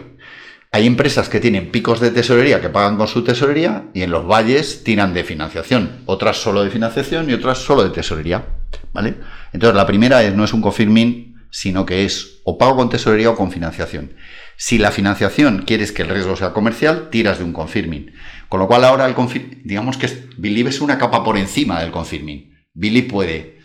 Hay 0.71 0.85
empresas 0.85 1.27
que 1.27 1.39
tienen 1.39 1.71
picos 1.71 1.99
de 1.99 2.11
tesorería 2.11 2.61
que 2.61 2.69
pagan 2.69 2.97
con 2.97 3.07
su 3.07 3.23
tesorería 3.23 3.85
y 3.93 4.03
en 4.03 4.11
los 4.11 4.27
valles 4.27 4.83
tiran 4.83 5.13
de 5.13 5.23
financiación. 5.23 6.03
Otras 6.05 6.37
solo 6.37 6.63
de 6.63 6.69
financiación 6.69 7.29
y 7.29 7.33
otras 7.33 7.57
solo 7.57 7.83
de 7.83 7.89
tesorería. 7.89 8.45
¿Vale? 8.93 9.15
Entonces 9.53 9.75
la 9.75 9.87
primera 9.87 10.23
es, 10.23 10.35
no 10.35 10.43
es 10.43 10.53
un 10.53 10.61
confirming, 10.61 11.35
sino 11.49 11.85
que 11.85 12.05
es 12.05 12.41
o 12.43 12.57
pago 12.57 12.75
con 12.75 12.89
tesorería 12.89 13.31
o 13.31 13.35
con 13.35 13.51
financiación. 13.51 14.11
Si 14.59 14.79
la 14.79 14.89
financiación 14.89 15.65
quieres 15.67 15.91
que 15.91 16.01
el 16.01 16.09
riesgo 16.09 16.35
sea 16.35 16.51
comercial, 16.51 17.09
tiras 17.11 17.37
de 17.37 17.43
un 17.43 17.53
confirming. 17.53 18.11
Con 18.49 18.59
lo 18.59 18.67
cual 18.67 18.85
ahora 18.85 19.05
el 19.05 19.13
confirming, 19.13 19.61
digamos 19.63 19.97
que 19.97 20.09
Believe 20.37 20.71
es 20.71 20.81
una 20.81 20.97
capa 20.97 21.23
por 21.23 21.37
encima 21.37 21.79
del 21.79 21.91
confirming. 21.91 22.55
Believe 22.73 23.07
puede 23.07 23.59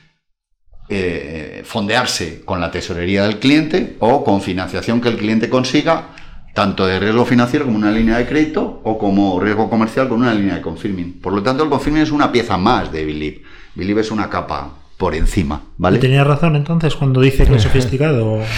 eh, 0.90 1.62
fondearse 1.64 2.44
con 2.44 2.60
la 2.60 2.70
tesorería 2.70 3.22
del 3.22 3.38
cliente 3.38 3.96
o 4.00 4.22
con 4.22 4.42
financiación 4.42 5.00
que 5.00 5.08
el 5.08 5.16
cliente 5.16 5.48
consiga, 5.48 6.10
tanto 6.54 6.86
de 6.86 7.00
riesgo 7.00 7.24
financiero 7.24 7.64
como 7.64 7.78
una 7.78 7.90
línea 7.90 8.18
de 8.18 8.26
crédito 8.26 8.82
o 8.84 8.98
como 8.98 9.40
riesgo 9.40 9.70
comercial 9.70 10.10
con 10.10 10.20
una 10.20 10.34
línea 10.34 10.56
de 10.56 10.60
confirming. 10.60 11.22
Por 11.22 11.32
lo 11.32 11.42
tanto, 11.42 11.64
el 11.64 11.70
confirming 11.70 12.02
es 12.02 12.10
una 12.10 12.30
pieza 12.30 12.58
más 12.58 12.92
de 12.92 13.06
Believe. 13.06 13.42
Believe 13.74 14.02
es 14.02 14.10
una 14.10 14.28
capa 14.28 14.81
por 15.02 15.16
encima, 15.16 15.62
¿vale? 15.78 15.98
¿Tenía 15.98 16.22
razón 16.22 16.54
entonces 16.54 16.94
cuando 16.94 17.20
dice 17.20 17.44
que 17.44 17.56
es 17.56 17.62
sofisticado? 17.62 18.38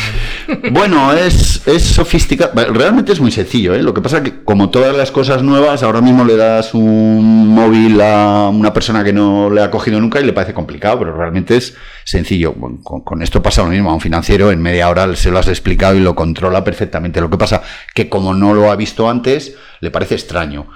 Bueno, 0.73 1.11
es, 1.15 1.67
es 1.67 1.83
sofisticado. 1.83 2.53
Realmente 2.71 3.13
es 3.13 3.21
muy 3.21 3.31
sencillo. 3.31 3.75
¿eh? 3.75 3.83
Lo 3.83 3.95
que 3.95 4.03
pasa 4.03 4.19
es 4.19 4.25
que, 4.25 4.45
como 4.45 4.69
todas 4.69 4.95
las 4.95 5.11
cosas 5.11 5.43
nuevas, 5.43 5.83
ahora 5.83 6.03
mismo 6.03 6.23
le 6.23 6.37
das 6.37 6.75
un 6.75 7.49
móvil 7.49 7.99
a 8.03 8.51
una 8.51 8.75
persona 8.75 9.03
que 9.03 9.15
no 9.15 9.49
le 9.49 9.63
ha 9.63 9.71
cogido 9.71 9.99
nunca 10.03 10.21
y 10.21 10.25
le 10.27 10.35
parece 10.35 10.53
complicado, 10.53 10.99
pero 10.99 11.17
realmente 11.17 11.57
es 11.57 11.75
sencillo. 12.05 12.53
Bueno, 12.55 12.81
con, 12.83 13.01
con 13.01 13.23
esto 13.23 13.43
pasa 13.43 13.63
lo 13.63 13.69
mismo. 13.69 13.91
A 13.91 13.95
un 13.95 14.03
financiero 14.03 14.53
en 14.53 14.61
media 14.61 14.91
hora 14.91 15.17
se 15.17 15.31
lo 15.31 15.39
has 15.39 15.49
explicado 15.49 15.95
y 15.95 16.01
lo 16.01 16.15
controla 16.15 16.63
perfectamente. 16.63 17.23
Lo 17.23 17.31
que 17.31 17.39
pasa 17.39 17.63
que, 17.95 18.11
como 18.11 18.35
no 18.35 18.53
lo 18.53 18.71
ha 18.71 18.77
visto 18.77 19.09
antes, 19.09 19.57
le 19.85 19.93
parece 19.93 20.15
extraño. 20.15 20.71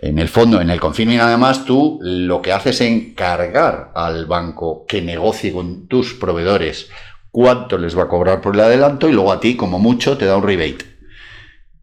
En 0.00 0.18
el 0.18 0.28
fondo, 0.28 0.60
en 0.60 0.70
el 0.70 0.80
confirming, 0.80 1.20
además, 1.20 1.64
tú 1.64 2.00
lo 2.02 2.42
que 2.42 2.52
haces 2.52 2.80
es 2.80 2.90
encargar 2.90 3.92
al 3.94 4.26
banco 4.26 4.84
que 4.88 5.02
negocie 5.02 5.52
con 5.52 5.86
tus 5.86 6.14
proveedores 6.14 6.88
cuánto 7.30 7.78
les 7.78 7.96
va 7.96 8.04
a 8.04 8.08
cobrar 8.08 8.40
por 8.40 8.54
el 8.54 8.60
adelanto 8.60 9.08
y 9.08 9.12
luego 9.12 9.32
a 9.32 9.40
ti, 9.40 9.56
como 9.56 9.78
mucho, 9.78 10.16
te 10.16 10.24
da 10.24 10.36
un 10.36 10.44
rebate. 10.44 10.94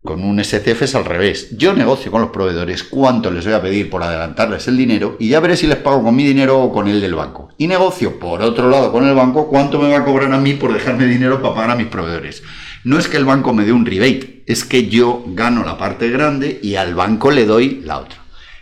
Con 0.03 0.23
un 0.23 0.43
SCF 0.43 0.81
es 0.81 0.95
al 0.95 1.05
revés. 1.05 1.55
Yo 1.57 1.73
negocio 1.73 2.09
con 2.09 2.21
los 2.21 2.31
proveedores 2.31 2.83
cuánto 2.83 3.29
les 3.29 3.45
voy 3.45 3.53
a 3.53 3.61
pedir 3.61 3.89
por 3.89 4.01
adelantarles 4.01 4.67
el 4.67 4.75
dinero 4.75 5.15
y 5.19 5.29
ya 5.29 5.39
veré 5.39 5.55
si 5.55 5.67
les 5.67 5.77
pago 5.77 6.01
con 6.01 6.15
mi 6.15 6.23
dinero 6.23 6.59
o 6.59 6.71
con 6.71 6.87
el 6.87 6.99
del 6.99 7.13
banco. 7.13 7.49
Y 7.57 7.67
negocio, 7.67 8.17
por 8.17 8.41
otro 8.41 8.67
lado, 8.67 8.91
con 8.91 9.07
el 9.07 9.13
banco 9.13 9.47
cuánto 9.47 9.77
me 9.77 9.91
va 9.91 9.99
a 9.99 10.05
cobrar 10.05 10.33
a 10.33 10.39
mí 10.39 10.53
por 10.53 10.73
dejarme 10.73 11.05
dinero 11.05 11.39
para 11.39 11.53
pagar 11.53 11.69
a 11.71 11.75
mis 11.75 11.87
proveedores. 11.87 12.41
No 12.83 12.97
es 12.97 13.07
que 13.07 13.17
el 13.17 13.25
banco 13.25 13.53
me 13.53 13.65
dé 13.65 13.73
un 13.73 13.85
rebate, 13.85 14.43
es 14.47 14.65
que 14.65 14.87
yo 14.87 15.23
gano 15.27 15.63
la 15.63 15.77
parte 15.77 16.09
grande 16.09 16.59
y 16.61 16.75
al 16.75 16.95
banco 16.95 17.31
le 17.31 17.45
doy 17.45 17.81
la 17.83 17.99
otra. 17.99 18.17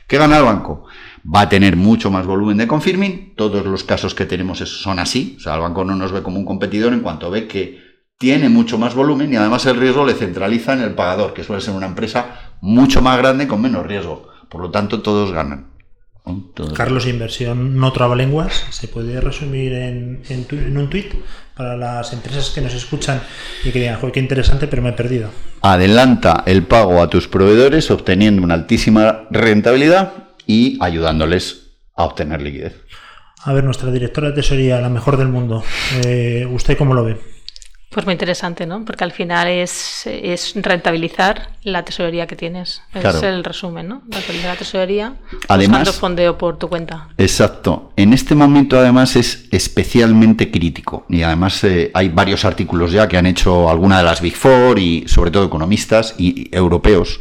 ¿Qué 0.07 0.17
gana 0.17 0.37
el 0.37 0.43
banco? 0.43 0.87
va 1.23 1.41
a 1.41 1.49
tener 1.49 1.75
mucho 1.75 2.11
más 2.11 2.25
volumen 2.25 2.57
de 2.57 2.67
confirming. 2.67 3.33
Todos 3.35 3.65
los 3.65 3.83
casos 3.83 4.15
que 4.15 4.25
tenemos 4.25 4.59
son 4.59 4.99
así. 4.99 5.35
O 5.37 5.41
sea, 5.41 5.55
el 5.55 5.61
banco 5.61 5.83
no 5.83 5.95
nos 5.95 6.11
ve 6.11 6.23
como 6.23 6.39
un 6.39 6.45
competidor 6.45 6.93
en 6.93 7.01
cuanto 7.01 7.29
ve 7.29 7.47
que 7.47 7.79
tiene 8.17 8.49
mucho 8.49 8.77
más 8.77 8.95
volumen 8.95 9.31
y 9.31 9.37
además 9.37 9.65
el 9.65 9.77
riesgo 9.77 10.05
le 10.05 10.13
centraliza 10.13 10.73
en 10.73 10.81
el 10.81 10.93
pagador, 10.93 11.33
que 11.33 11.43
suele 11.43 11.61
ser 11.61 11.73
una 11.73 11.87
empresa 11.87 12.55
mucho 12.61 13.01
más 13.01 13.17
grande 13.17 13.47
con 13.47 13.61
menos 13.61 13.85
riesgo. 13.85 14.27
Por 14.49 14.61
lo 14.61 14.71
tanto, 14.71 15.01
todos 15.01 15.31
ganan. 15.31 15.68
Carlos, 16.75 17.07
inversión 17.07 17.77
no 17.77 17.91
trabalenguas, 17.91 18.65
¿se 18.69 18.87
puede 18.87 19.19
resumir 19.21 19.73
en, 19.73 20.23
un 20.75 20.89
tuit 20.89 21.13
para 21.55 21.75
las 21.75 22.13
empresas 22.13 22.49
que 22.49 22.61
nos 22.61 22.73
escuchan 22.73 23.21
y 23.63 23.71
que 23.71 23.79
digan, 23.79 23.99
joder, 23.99 24.13
qué 24.13 24.19
interesante, 24.19 24.67
pero 24.67 24.81
me 24.81 24.89
he 24.89 24.93
perdido? 24.93 25.29
Adelanta 25.61 26.43
el 26.45 26.63
pago 26.63 27.01
a 27.01 27.09
tus 27.09 27.27
proveedores 27.27 27.91
obteniendo 27.91 28.41
una 28.41 28.53
altísima 28.53 29.27
rentabilidad 29.29 30.13
y 30.45 30.77
ayudándoles 30.81 31.71
a 31.95 32.05
obtener 32.05 32.41
liquidez. 32.41 32.75
A 33.43 33.53
ver, 33.53 33.63
nuestra 33.63 33.91
directora 33.91 34.29
de 34.29 34.35
tesorería, 34.35 34.81
la 34.81 34.89
mejor 34.89 35.17
del 35.17 35.29
mundo, 35.29 35.63
eh, 36.05 36.45
¿usted 36.51 36.77
cómo 36.77 36.93
lo 36.93 37.05
ve? 37.05 37.17
Pues 37.89 38.05
muy 38.05 38.13
interesante, 38.13 38.67
¿no? 38.67 38.85
Porque 38.85 39.03
al 39.03 39.11
final 39.11 39.47
es, 39.47 40.05
es 40.05 40.53
rentabilizar 40.55 41.49
la 41.63 41.83
tesorería 41.83 42.27
que 42.27 42.35
tienes. 42.35 42.83
Es 42.93 43.23
el 43.23 43.43
resumen, 43.43 43.87
¿no? 43.87 44.03
Rentabilizar 44.07 44.51
la 44.51 44.55
tesorería 44.55 45.13
además, 45.47 45.89
fondeo 45.97 46.37
por 46.37 46.59
tu 46.59 46.69
cuenta. 46.69 47.09
Exacto. 47.17 47.91
En 47.95 48.13
este 48.13 48.35
momento 48.35 48.77
además 48.77 49.15
es 49.15 49.47
especialmente 49.49 50.51
crítico. 50.51 51.07
Y 51.09 51.23
además 51.23 51.63
eh, 51.63 51.89
hay 51.95 52.09
varios 52.09 52.45
artículos 52.45 52.91
ya 52.91 53.07
que 53.07 53.17
han 53.17 53.25
hecho 53.25 53.71
alguna 53.71 53.97
de 53.97 54.03
las 54.03 54.21
Big 54.21 54.35
Four 54.35 54.77
y 54.77 55.07
sobre 55.07 55.31
todo 55.31 55.45
economistas 55.45 56.13
y, 56.19 56.47
europeos, 56.55 57.19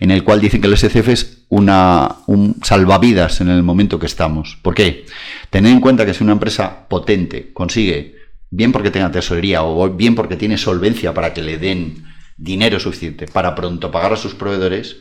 en 0.00 0.10
el 0.10 0.24
cual 0.24 0.40
dicen 0.40 0.60
que 0.60 0.66
el 0.66 0.76
SCF 0.76 1.08
es 1.10 1.44
una, 1.48 2.16
un 2.26 2.56
salvavidas 2.64 3.40
en 3.40 3.50
el 3.50 3.62
momento 3.62 4.00
que 4.00 4.06
estamos. 4.06 4.58
¿Por 4.62 4.74
qué? 4.74 5.06
Tened 5.50 5.70
en 5.70 5.80
cuenta 5.80 6.04
que 6.04 6.12
si 6.12 6.24
una 6.24 6.32
empresa 6.32 6.88
potente 6.88 7.52
consigue 7.52 8.17
bien 8.50 8.72
porque 8.72 8.90
tenga 8.90 9.10
tesorería 9.10 9.62
o 9.62 9.90
bien 9.90 10.14
porque 10.14 10.36
tiene 10.36 10.58
solvencia 10.58 11.14
para 11.14 11.34
que 11.34 11.42
le 11.42 11.58
den 11.58 12.04
dinero 12.36 12.80
suficiente 12.80 13.26
para 13.26 13.54
pronto 13.54 13.90
pagar 13.90 14.12
a 14.12 14.16
sus 14.16 14.34
proveedores, 14.34 14.98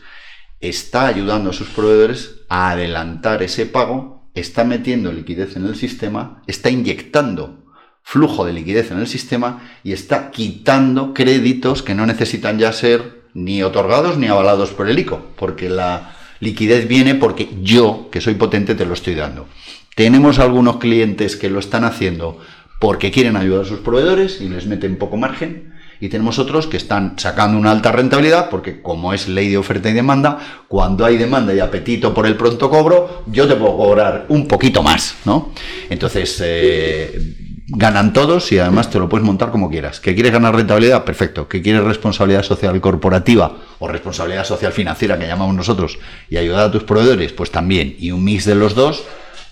está 0.60 1.08
ayudando 1.08 1.52
a 1.52 1.54
sus 1.54 1.68
proveedores 1.70 2.42
a 2.50 2.72
adelantar 2.72 3.44
ese 3.44 3.66
pago, 3.66 4.30
está 4.34 4.64
metiendo 4.64 5.12
liquidez 5.12 5.56
en 5.56 5.66
el 5.66 5.76
sistema, 5.76 6.44
está 6.48 6.70
inyectando 6.70 7.66
flujo 8.04 8.46
de 8.46 8.54
liquidez 8.54 8.92
en 8.92 9.00
el 9.00 9.08
sistema 9.08 9.70
y 9.84 9.92
está 9.92 10.32
quitando 10.32 11.14
créditos 11.14 11.84
que 11.84 11.94
no 11.94 12.06
necesitan 12.06 12.58
ya 12.58 12.72
ser 12.72 13.24
ni 13.34 13.62
otorgados 13.64 14.18
ni 14.18 14.28
avalados 14.28 14.72
por 14.72 14.90
el 14.90 14.98
ICO, 14.98 15.28
porque 15.36 15.70
la 15.70 16.16
liquidez 16.40 16.88
viene 16.88 17.16
porque 17.16 17.50
yo, 17.62 18.10
que 18.12 18.22
soy 18.22 18.36
potente, 18.36 18.76
te 18.76 18.86
lo 18.86 18.94
estoy 18.94 19.16
dando. 19.16 19.48
Tenemos 19.96 20.40
algunos 20.40 20.78
clientes 20.78 21.36
que 21.36 21.50
lo 21.50 21.60
están 21.60 21.84
haciendo 21.84 22.40
porque 22.80 23.12
quieren 23.12 23.36
ayudar 23.36 23.66
a 23.66 23.68
sus 23.68 23.80
proveedores 23.80 24.42
y 24.42 24.50
les 24.50 24.66
meten 24.66 24.98
poco 24.98 25.18
margen. 25.18 25.74
Y 26.00 26.10
tenemos 26.10 26.38
otros 26.38 26.68
que 26.68 26.78
están 26.78 27.18
sacando 27.18 27.58
una 27.58 27.72
alta 27.72 27.92
rentabilidad 27.92 28.52
porque 28.52 28.84
como 28.84 29.14
es 29.14 29.28
ley 29.28 29.50
de 29.50 29.58
oferta 29.58 29.90
y 29.90 29.94
demanda, 29.94 30.38
cuando 30.68 31.04
hay 31.06 31.18
demanda 31.18 31.56
y 31.56 31.60
apetito 31.60 32.14
por 32.14 32.28
el 32.28 32.36
pronto 32.36 32.70
cobro, 32.70 33.24
yo 33.26 33.48
te 33.48 33.56
puedo 33.56 33.76
cobrar 33.76 34.26
un 34.30 34.48
poquito 34.48 34.84
más, 34.84 35.16
¿no? 35.26 35.54
Entonces, 35.90 36.40
eh, 36.46 37.38
ganan 37.70 38.14
todos 38.14 38.52
y 38.52 38.60
además 38.60 38.90
te 38.90 39.00
lo 39.00 39.10
puedes 39.10 39.26
montar 39.26 39.52
como 39.52 39.70
quieras. 39.70 40.00
¿Que 40.00 40.14
quieres 40.14 40.32
ganar 40.32 40.56
rentabilidad? 40.56 41.04
Perfecto. 41.04 41.48
¿Que 41.48 41.62
quieres 41.62 41.84
responsabilidad 41.84 42.44
social 42.44 42.80
corporativa 42.80 43.58
o 43.80 43.88
responsabilidad 43.88 44.46
social 44.46 44.72
financiera 44.72 45.20
que 45.20 45.28
llamamos 45.28 45.56
nosotros 45.56 46.00
y 46.30 46.38
ayudar 46.38 46.66
a 46.66 46.72
tus 46.72 46.84
proveedores? 46.84 47.34
Pues 47.34 47.52
también. 47.52 47.96
Y 48.00 48.12
un 48.12 48.24
mix 48.24 48.46
de 48.46 48.56
los 48.56 48.74
dos, 48.74 49.04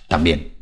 también. 0.08 0.54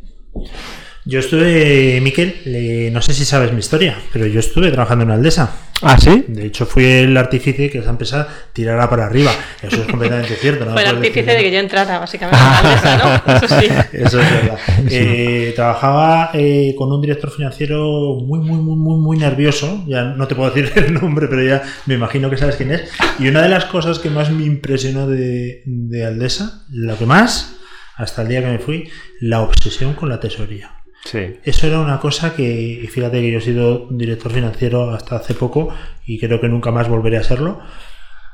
Yo 1.06 1.20
estuve, 1.20 2.00
Miquel, 2.02 2.92
no 2.94 3.02
sé 3.02 3.14
si 3.14 3.26
sabes 3.26 3.52
mi 3.52 3.60
historia, 3.60 3.98
pero 4.14 4.26
yo 4.26 4.40
estuve 4.40 4.72
trabajando 4.72 5.04
en 5.04 5.12
Aldesa. 5.12 5.52
¿Ah, 5.82 5.98
sí? 6.00 6.24
De 6.30 6.46
hecho, 6.46 6.66
fui 6.66 6.86
el 6.86 7.18
artífice 7.18 7.70
que 7.70 7.80
esa 7.80 7.90
empresa 7.90 8.26
tirara 8.54 8.90
para 8.90 9.06
arriba. 9.06 9.32
Eso 9.62 9.82
es 9.82 9.88
completamente 9.88 10.36
cierto. 10.36 10.64
¿no? 10.64 10.72
Fue 10.72 10.82
el 10.82 10.88
artífice 10.88 11.30
de 11.30 11.44
que 11.44 11.52
yo 11.52 11.60
entrara, 11.60 12.00
básicamente, 12.00 12.40
en 12.42 12.54
Aldesa, 12.66 12.98
¿no? 12.98 13.34
Eso 13.36 13.60
sí. 13.60 13.68
Eso 13.92 14.22
es 14.22 14.32
verdad. 14.32 14.60
Eh, 14.96 15.54
trabajaba 15.56 16.32
eh, 16.34 16.76
con 16.78 16.92
un 16.92 17.02
director 17.02 17.32
financiero 17.32 18.16
muy, 18.22 18.40
muy, 18.40 18.58
muy, 18.58 18.76
muy, 18.76 18.98
muy 18.98 19.18
nervioso. 19.18 19.84
Ya 19.88 20.04
no 20.04 20.28
te 20.28 20.36
puedo 20.36 20.52
decir 20.52 20.72
el 20.84 20.94
nombre, 20.94 21.28
pero 21.28 21.44
ya 21.44 21.64
me 21.86 21.96
imagino 21.96 22.30
que 22.30 22.38
sabes 22.38 22.56
quién 22.56 22.72
es. 22.72 22.90
Y 23.20 23.28
una 23.28 23.42
de 23.42 23.50
las 23.50 23.66
cosas 23.66 24.00
que 24.00 24.10
más 24.10 24.32
me 24.32 24.46
impresionó 24.46 25.08
de, 25.08 25.64
de 25.66 26.06
Aldesa, 26.06 26.64
lo 26.70 26.98
que 26.98 27.06
más, 27.06 27.56
hasta 27.98 28.22
el 28.22 28.30
día 28.30 28.42
que 28.42 28.52
me 28.52 28.60
fui, 28.60 28.90
la 29.20 29.42
obsesión 29.42 29.94
con 29.94 30.10
la 30.10 30.20
tesoría. 30.20 30.83
Eso 31.12 31.68
era 31.68 31.80
una 31.80 32.00
cosa 32.00 32.34
que, 32.34 32.88
fíjate 32.92 33.22
que 33.22 33.32
yo 33.32 33.40
he 33.40 33.42
sido 33.42 33.88
director 33.90 34.32
financiero 34.32 34.92
hasta 34.92 35.18
hace 35.18 35.34
poco 35.34 35.70
y 36.06 36.18
creo 36.18 36.40
que 36.40 36.48
nunca 36.48 36.72
más 36.72 36.88
volveré 36.88 37.18
a 37.18 37.24
serlo, 37.24 37.60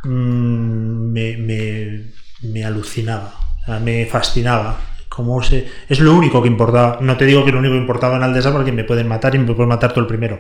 mm, 0.04 1.12
me, 1.12 2.64
alucinaba, 2.64 3.34
me 3.82 4.06
fascinaba. 4.06 4.80
Como 5.10 5.42
se, 5.42 5.68
es 5.90 6.00
lo 6.00 6.14
único 6.14 6.42
que 6.42 6.48
importaba. 6.48 7.00
No 7.02 7.18
te 7.18 7.26
digo 7.26 7.44
que 7.44 7.52
lo 7.52 7.60
único 7.60 7.74
que 7.74 7.82
importaba 7.82 8.16
en 8.16 8.24
Aldesa 8.24 8.54
porque 8.54 8.72
me 8.72 8.84
pueden 8.84 9.08
matar 9.08 9.36
y 9.36 9.40
me 9.40 9.54
pueden 9.54 9.68
matar 9.68 9.92
todo 9.92 10.02
el 10.02 10.08
primero 10.08 10.40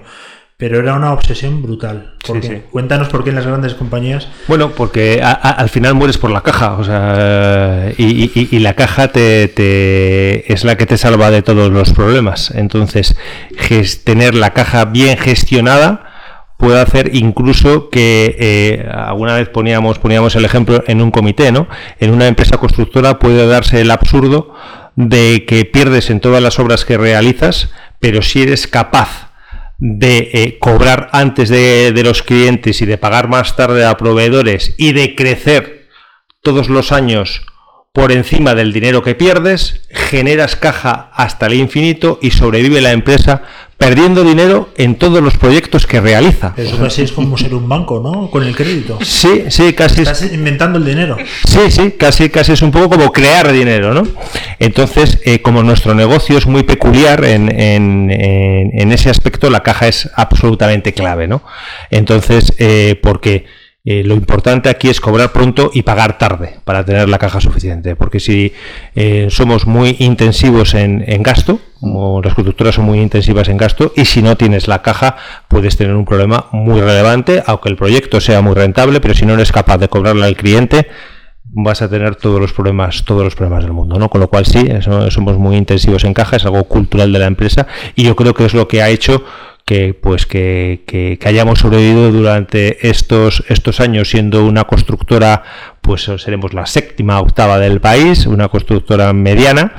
pero 0.60 0.78
era 0.78 0.94
una 0.96 1.14
obsesión 1.14 1.64
brutal. 1.64 2.16
Cuéntanos 2.70 3.08
por 3.08 3.24
qué 3.24 3.30
en 3.30 3.38
las 3.38 3.46
grandes 3.46 3.76
compañías. 3.76 4.28
Bueno, 4.50 4.72
porque 4.72 5.22
al 5.24 5.70
final 5.70 5.96
mueres 5.96 6.18
por 6.18 6.32
la 6.32 6.42
caja, 6.42 6.74
o 6.74 6.84
sea, 6.84 7.94
y, 7.98 8.60
la 8.60 8.74
caja 8.74 9.08
te, 9.08 10.52
es 10.52 10.66
la 10.66 10.76
que 10.76 10.86
te 10.86 10.98
salva 10.98 11.32
de 11.32 11.44
todos 11.44 11.72
los 11.72 11.94
problemas. 11.94 12.52
Entonces, 12.54 13.16
tener 14.04 14.36
la 14.36 14.50
caja 14.52 14.84
bien 14.84 15.18
gestionada 15.18 16.04
puede 16.58 16.82
hacer 16.82 17.16
incluso 17.16 17.90
que 17.90 18.36
eh, 18.38 18.90
alguna 18.94 19.36
vez 19.36 19.48
poníamos 19.48 19.98
poníamos 19.98 20.36
el 20.36 20.44
ejemplo 20.44 20.84
en 20.88 21.02
un 21.02 21.10
comité, 21.10 21.54
¿no? 21.54 21.70
En 22.02 22.12
una 22.12 22.28
empresa 22.28 22.58
constructora 22.58 23.18
puede 23.18 23.48
darse 23.48 23.80
el 23.80 23.92
absurdo 23.92 24.54
de 24.98 25.46
que 25.48 25.64
pierdes 25.64 26.10
en 26.10 26.20
todas 26.20 26.44
las 26.44 26.60
obras 26.60 26.84
que 26.84 26.98
realizas, 26.98 27.70
pero 28.02 28.22
si 28.22 28.42
eres 28.42 28.68
capaz 28.68 29.29
de 29.80 30.30
eh, 30.34 30.58
cobrar 30.60 31.10
antes 31.14 31.50
de, 31.50 31.92
de, 31.94 32.04
los 32.04 32.22
clientes 32.22 32.82
y 32.82 32.86
de 32.86 32.98
pagar 32.98 33.30
más 33.30 33.56
tarde 33.56 33.86
a 33.86 33.98
proveedores 33.98 34.76
y 34.78 34.92
de 34.92 35.16
crecer 35.16 35.88
todos 36.42 36.70
los 36.70 36.92
años 36.92 37.46
por 37.94 38.12
encima 38.12 38.56
del 38.56 38.72
dinero 38.72 39.02
que 39.02 39.16
pierdes, 39.16 39.88
generas 39.90 40.56
caja 40.56 41.10
hasta 41.14 41.48
el 41.48 41.56
infinito 41.56 42.20
y 42.22 42.32
sobrevive 42.32 42.82
la 42.82 42.92
empresa 42.92 43.44
perdiendo 43.80 44.26
dinero 44.26 44.70
en 44.76 44.96
todos 44.96 45.24
los 45.24 45.38
proyectos 45.38 45.88
que 45.88 46.02
realiza. 46.02 46.54
Eso 46.58 46.78
casi 46.78 47.04
es 47.04 47.14
como 47.14 47.38
ser 47.38 47.56
un 47.56 47.70
banco, 47.70 48.02
¿no? 48.04 48.30
Con 48.30 48.44
el 48.44 48.54
crédito. 48.54 49.00
Sí, 49.02 49.46
sí, 49.48 49.72
casi. 49.72 50.02
Estás 50.02 50.22
inventando 50.34 50.78
el 50.78 50.86
dinero. 50.86 51.16
Sí, 51.48 51.72
sí, 51.72 51.92
casi, 51.98 52.30
casi 52.30 52.52
es 52.52 52.62
un 52.62 52.72
poco 52.72 52.90
como 52.90 53.14
crear 53.14 53.50
dinero, 53.54 53.94
¿no? 53.94 54.04
Entonces, 54.60 55.20
eh, 55.24 55.42
como 55.42 55.64
nuestro 55.64 55.96
negocio 55.96 56.38
es 56.38 56.46
muy 56.46 56.64
peculiar 56.64 57.24
en, 57.24 57.50
en, 57.58 58.12
en, 58.12 58.92
ese 58.92 59.10
aspecto, 59.10 59.50
la 59.50 59.62
caja 59.62 59.88
es 59.88 60.10
absolutamente 60.14 60.94
clave, 60.94 61.30
¿no? 61.30 61.42
Entonces, 61.90 62.54
eh, 62.58 63.00
porque 63.02 63.46
eh, 63.86 64.04
lo 64.04 64.14
importante 64.14 64.68
aquí 64.68 64.90
es 64.90 65.00
cobrar 65.00 65.32
pronto 65.32 65.72
y 65.74 65.84
pagar 65.84 66.18
tarde 66.18 66.60
para 66.66 66.84
tener 66.84 67.08
la 67.08 67.18
caja 67.18 67.40
suficiente, 67.40 67.96
porque 67.96 68.20
si 68.20 68.54
eh, 68.94 69.28
somos 69.30 69.66
muy 69.66 69.96
intensivos 70.00 70.74
en, 70.74 71.24
gasto, 71.24 71.60
las 71.82 72.34
constructoras 72.34 72.76
son 72.76 72.86
muy 72.86 73.00
intensivas 73.00 73.48
en 73.48 73.58
gasto, 73.58 73.94
y 73.96 74.04
si 74.04 74.22
no 74.22 74.36
tienes 74.36 74.68
la 74.68 74.82
caja 74.82 75.16
puedes 75.48 75.78
tener 75.78 75.96
un 75.96 76.06
problema 76.06 76.48
muy 76.52 76.82
relevante, 76.82 77.42
aunque 77.46 77.70
el 77.70 77.78
proyecto 77.78 78.20
sea 78.20 78.42
muy 78.42 78.54
rentable, 78.54 79.00
pero 79.00 79.14
si 79.14 79.26
no 79.26 79.34
eres 79.34 79.52
capaz 79.54 79.78
de 79.78 79.88
cobrarle 79.88 80.26
al 80.26 80.36
cliente, 80.36 80.88
vas 81.52 81.82
a 81.82 81.90
tener 81.90 82.16
todos 82.16 82.40
los 82.40 82.54
problemas, 82.54 83.06
todos 83.06 83.24
los 83.24 83.36
problemas 83.36 83.64
del 83.64 83.74
mundo, 83.74 83.98
¿no? 83.98 84.10
Con 84.10 84.22
lo 84.22 84.28
cual 84.28 84.46
sí, 84.46 84.68
somos 85.10 85.38
muy 85.38 85.56
intensivos 85.56 86.04
en 86.04 86.14
caja, 86.14 86.36
es 86.36 86.46
algo 86.46 86.66
cultural 86.66 87.12
de 87.12 87.20
la 87.20 87.26
empresa 87.26 87.66
y 87.96 88.04
yo 88.04 88.16
creo 88.16 88.34
que 88.34 88.46
es 88.46 88.54
lo 88.54 88.68
que 88.68 88.82
ha 88.82 88.90
hecho 88.90 89.24
que 89.70 89.94
pues 89.94 90.26
que, 90.26 90.82
que, 90.88 91.20
hayamos 91.28 91.60
sobrevivido 91.60 92.12
durante 92.12 92.90
estos 92.90 93.44
estos 93.50 93.80
años 93.80 94.10
siendo 94.10 94.44
una 94.44 94.64
constructora 94.64 95.44
pues 95.80 96.10
seremos 96.18 96.56
la 96.56 96.66
séptima 96.66 97.20
octava 97.20 97.60
del 97.60 97.80
país 97.80 98.26
una 98.26 98.50
constructora 98.50 99.14
mediana 99.14 99.74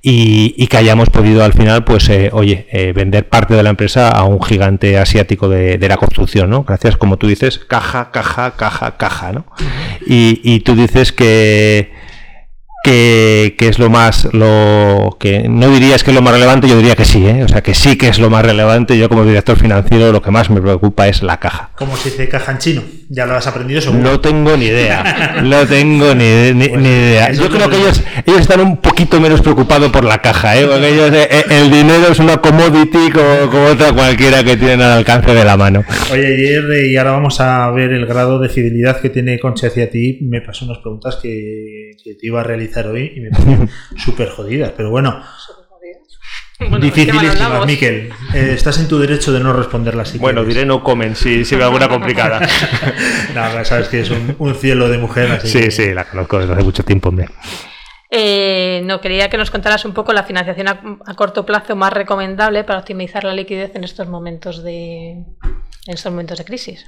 y, 0.00 0.64
que 0.68 0.76
hayamos 0.76 1.10
podido 1.10 1.42
al 1.42 1.54
final 1.54 1.82
pues 1.82 2.08
eh, 2.08 2.30
oye 2.32 2.68
eh, 2.70 2.92
vender 2.94 3.28
parte 3.28 3.54
de 3.54 3.64
la 3.64 3.70
empresa 3.70 4.10
a 4.10 4.22
un 4.22 4.40
gigante 4.40 4.96
asiático 4.96 5.48
de, 5.48 5.76
la 5.88 5.96
construcción 5.96 6.48
no 6.48 6.62
gracias 6.62 6.96
como 6.96 7.16
tú 7.16 7.26
dices 7.26 7.58
caja 7.58 8.12
caja 8.12 8.52
caja 8.56 8.96
caja 8.96 9.32
no 9.32 9.44
y, 10.06 10.40
y 10.44 10.60
tú 10.60 10.76
dices 10.76 11.10
que 11.10 11.90
que, 12.82 13.54
es 13.58 13.78
lo 13.78 13.90
más, 13.90 14.28
lo 14.32 15.16
que 15.20 15.48
no 15.48 15.70
dirías 15.70 16.02
que 16.02 16.10
es 16.10 16.14
lo 16.16 16.22
más 16.22 16.34
relevante, 16.34 16.68
yo 16.68 16.76
diría 16.76 16.96
que 16.96 17.04
sí, 17.04 17.24
¿eh? 17.24 17.44
o 17.44 17.48
sea 17.48 17.62
que 17.62 17.74
sí 17.74 17.96
que 17.96 18.08
es 18.08 18.18
lo 18.18 18.28
más 18.28 18.44
relevante. 18.44 18.98
Yo 18.98 19.08
como 19.08 19.24
director 19.24 19.56
financiero 19.56 20.10
lo 20.12 20.20
que 20.20 20.30
más 20.30 20.50
me 20.50 20.60
preocupa 20.60 21.06
es 21.08 21.22
la 21.22 21.38
caja. 21.38 21.70
¿Cómo 21.76 21.96
se 21.96 22.10
dice 22.10 22.28
caja 22.28 22.52
en 22.52 22.58
chino? 22.58 22.82
¿Ya 23.08 23.26
lo 23.26 23.34
has 23.34 23.46
aprendido 23.46 23.80
seguro? 23.80 24.02
No 24.02 24.20
tengo 24.20 24.56
ni 24.56 24.66
idea, 24.66 25.42
no 25.42 25.66
tengo 25.66 26.14
ni, 26.14 26.52
ni, 26.54 26.68
pues 26.68 26.82
idea. 26.82 27.32
Yo 27.32 27.48
creo 27.50 27.68
que 27.68 27.76
ellos, 27.76 28.02
ellos 28.26 28.40
están 28.40 28.60
un 28.60 28.78
poquito 28.78 29.20
menos 29.20 29.42
preocupado 29.42 29.92
por 29.92 30.04
la 30.04 30.18
caja, 30.20 30.58
¿eh? 30.58 30.66
porque 30.66 30.88
ellos, 30.88 31.12
eh, 31.12 31.28
eh, 31.30 31.44
el 31.50 31.70
dinero 31.70 32.08
es 32.10 32.18
una 32.18 32.38
commodity 32.38 33.10
como, 33.12 33.50
como, 33.50 33.64
otra 33.66 33.92
cualquiera 33.92 34.42
que 34.42 34.56
tienen 34.56 34.80
al 34.80 34.92
alcance 34.92 35.32
de 35.32 35.44
la 35.44 35.56
mano. 35.56 35.84
Oye, 36.10 36.26
ayer, 36.26 36.86
y 36.86 36.96
ahora 36.96 37.12
vamos 37.12 37.40
a 37.40 37.70
ver 37.70 37.92
el 37.92 38.06
grado 38.06 38.38
de 38.38 38.48
fidelidad 38.48 39.00
que 39.00 39.10
tiene 39.10 39.38
Concha 39.38 39.68
hacia 39.68 39.90
ti, 39.90 40.18
me 40.22 40.40
pasó 40.40 40.64
unas 40.64 40.78
preguntas 40.78 41.18
que, 41.22 41.90
que 42.02 42.14
te 42.14 42.26
iba 42.26 42.40
a 42.40 42.44
realizar 42.44 42.71
hoy 42.80 43.12
y 43.16 43.20
me 43.20 43.30
parecen 43.30 43.70
súper 43.96 44.30
jodidas, 44.30 44.72
pero 44.76 44.90
bueno. 44.90 45.22
Bueno, 46.60 46.78
Dificilísimas, 46.78 47.66
Miquel. 47.66 48.12
Eh, 48.32 48.52
estás 48.54 48.78
en 48.78 48.86
tu 48.86 48.98
derecho 48.98 49.32
de 49.32 49.40
no 49.40 49.52
responderlas. 49.52 50.10
Si 50.10 50.18
bueno, 50.18 50.42
quieres. 50.42 50.54
diré 50.54 50.66
no 50.66 50.84
comen, 50.84 51.16
si, 51.16 51.44
si 51.44 51.56
veo 51.56 51.66
alguna 51.66 51.88
complicada. 51.88 52.40
no, 53.34 53.64
sabes 53.64 53.88
que 53.88 54.00
es 54.00 54.10
un, 54.10 54.36
un 54.38 54.54
cielo 54.54 54.88
de 54.88 54.98
mujer. 54.98 55.32
Así 55.32 55.48
sí, 55.48 55.60
que... 55.60 55.70
sí, 55.72 55.92
la 55.92 56.04
conozco 56.04 56.38
desde 56.38 56.52
hace 56.52 56.62
mucho 56.62 56.84
tiempo, 56.84 57.08
hombre. 57.08 57.28
Eh, 58.10 58.82
no, 58.84 59.00
quería 59.00 59.28
que 59.28 59.38
nos 59.38 59.50
contaras 59.50 59.84
un 59.84 59.92
poco 59.92 60.12
la 60.12 60.22
financiación 60.22 60.68
a, 60.68 60.98
a, 61.04 61.14
corto 61.14 61.44
plazo 61.44 61.74
más 61.74 61.92
recomendable 61.92 62.62
para 62.62 62.78
optimizar 62.78 63.24
la 63.24 63.34
liquidez 63.34 63.74
en 63.74 63.84
estos 63.84 64.06
momentos 64.06 64.62
de, 64.62 65.24
en 65.86 65.94
estos 65.94 66.12
momentos 66.12 66.38
de 66.38 66.44
crisis. 66.44 66.86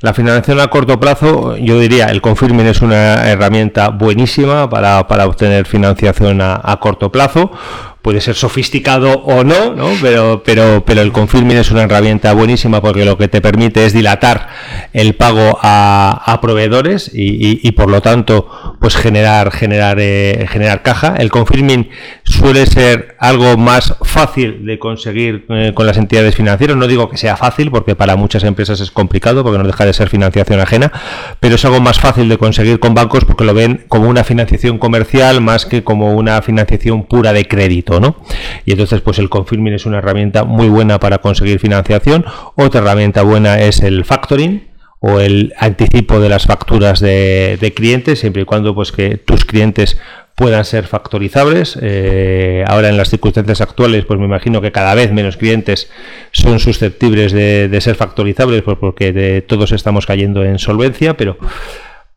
La 0.00 0.14
financiación 0.14 0.58
a 0.60 0.68
corto 0.68 0.98
plazo, 0.98 1.56
yo 1.56 1.78
diría, 1.78 2.06
el 2.06 2.20
confirming 2.20 2.66
es 2.66 2.80
una 2.80 3.28
herramienta 3.30 3.90
buenísima 3.90 4.68
para, 4.68 5.06
para 5.06 5.26
obtener 5.26 5.66
financiación 5.66 6.40
a, 6.40 6.78
corto 6.80 7.12
plazo 7.12 7.52
puede 8.00 8.20
ser 8.20 8.34
sofisticado 8.34 9.12
o 9.22 9.44
no, 9.44 9.74
¿no? 9.74 9.90
Pero, 10.00 10.42
pero, 10.44 10.84
pero 10.84 11.02
el 11.02 11.12
confirming 11.12 11.58
es 11.58 11.70
una 11.70 11.82
herramienta 11.82 12.32
buenísima 12.32 12.82
porque 12.82 13.04
lo 13.04 13.16
que 13.16 13.28
te 13.28 13.40
permite 13.40 13.86
es 13.86 13.92
dilatar 13.92 14.48
el 14.92 15.14
pago 15.14 15.56
a, 15.62 16.38
proveedores 16.42 17.12
y, 17.14 17.70
por 17.72 17.88
lo 17.88 18.02
tanto, 18.02 18.50
pues 18.82 18.96
generar, 18.96 19.52
generar, 19.52 19.98
eh, 20.00 20.44
generar 20.50 20.82
caja. 20.82 21.14
El 21.16 21.30
confirming 21.30 21.88
suele 22.24 22.66
ser 22.66 23.14
algo 23.20 23.56
más 23.56 23.94
fácil 24.02 24.66
de 24.66 24.80
conseguir 24.80 25.46
eh, 25.50 25.70
con 25.72 25.86
las 25.86 25.96
entidades 25.96 26.34
financieras. 26.34 26.76
No 26.76 26.88
digo 26.88 27.08
que 27.08 27.16
sea 27.16 27.36
fácil 27.36 27.70
porque 27.70 27.94
para 27.94 28.16
muchas 28.16 28.42
empresas 28.42 28.80
es 28.80 28.90
complicado 28.90 29.44
porque 29.44 29.58
no 29.58 29.64
deja 29.64 29.84
de 29.84 29.92
ser 29.92 30.08
financiación 30.08 30.58
ajena, 30.58 30.90
pero 31.38 31.54
es 31.54 31.64
algo 31.64 31.80
más 31.80 32.00
fácil 32.00 32.28
de 32.28 32.38
conseguir 32.38 32.80
con 32.80 32.92
bancos 32.92 33.24
porque 33.24 33.44
lo 33.44 33.54
ven 33.54 33.84
como 33.86 34.08
una 34.08 34.24
financiación 34.24 34.78
comercial 34.78 35.40
más 35.40 35.64
que 35.64 35.84
como 35.84 36.14
una 36.14 36.42
financiación 36.42 37.04
pura 37.04 37.32
de 37.32 37.46
crédito. 37.46 38.00
¿no? 38.00 38.16
Y 38.64 38.72
entonces, 38.72 39.00
pues 39.00 39.20
el 39.20 39.28
confirming 39.28 39.74
es 39.74 39.86
una 39.86 39.98
herramienta 39.98 40.42
muy 40.42 40.68
buena 40.68 40.98
para 40.98 41.18
conseguir 41.18 41.60
financiación. 41.60 42.24
Otra 42.56 42.80
herramienta 42.80 43.22
buena 43.22 43.60
es 43.60 43.80
el 43.80 44.04
factoring 44.04 44.71
o 45.02 45.20
el 45.20 45.52
anticipo 45.58 46.20
de 46.20 46.28
las 46.28 46.46
facturas 46.46 47.00
de, 47.00 47.58
de 47.60 47.74
clientes, 47.74 48.20
siempre 48.20 48.42
y 48.42 48.44
cuando 48.44 48.72
pues 48.74 48.92
que 48.92 49.18
tus 49.18 49.44
clientes 49.44 49.98
puedan 50.36 50.64
ser 50.64 50.86
factorizables. 50.86 51.76
Eh, 51.82 52.64
ahora 52.66 52.88
en 52.88 52.96
las 52.96 53.10
circunstancias 53.10 53.60
actuales, 53.60 54.04
pues 54.04 54.18
me 54.20 54.26
imagino 54.26 54.60
que 54.60 54.70
cada 54.70 54.94
vez 54.94 55.12
menos 55.12 55.36
clientes 55.36 55.90
son 56.30 56.60
susceptibles 56.60 57.32
de, 57.32 57.68
de 57.68 57.80
ser 57.80 57.96
factorizables, 57.96 58.62
pues 58.62 58.78
porque 58.78 59.44
todos 59.46 59.72
estamos 59.72 60.06
cayendo 60.06 60.44
en 60.44 60.58
solvencia, 60.58 61.16
pero 61.16 61.36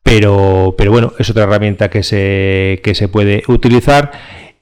pero, 0.03 0.75
pero 0.77 0.91
bueno, 0.91 1.13
es 1.17 1.31
otra 1.31 1.45
herramienta 1.45 1.89
que 1.89 2.03
se, 2.03 2.79
que 2.83 2.93
se 2.93 3.07
puede 3.07 3.41
utilizar 3.47 4.11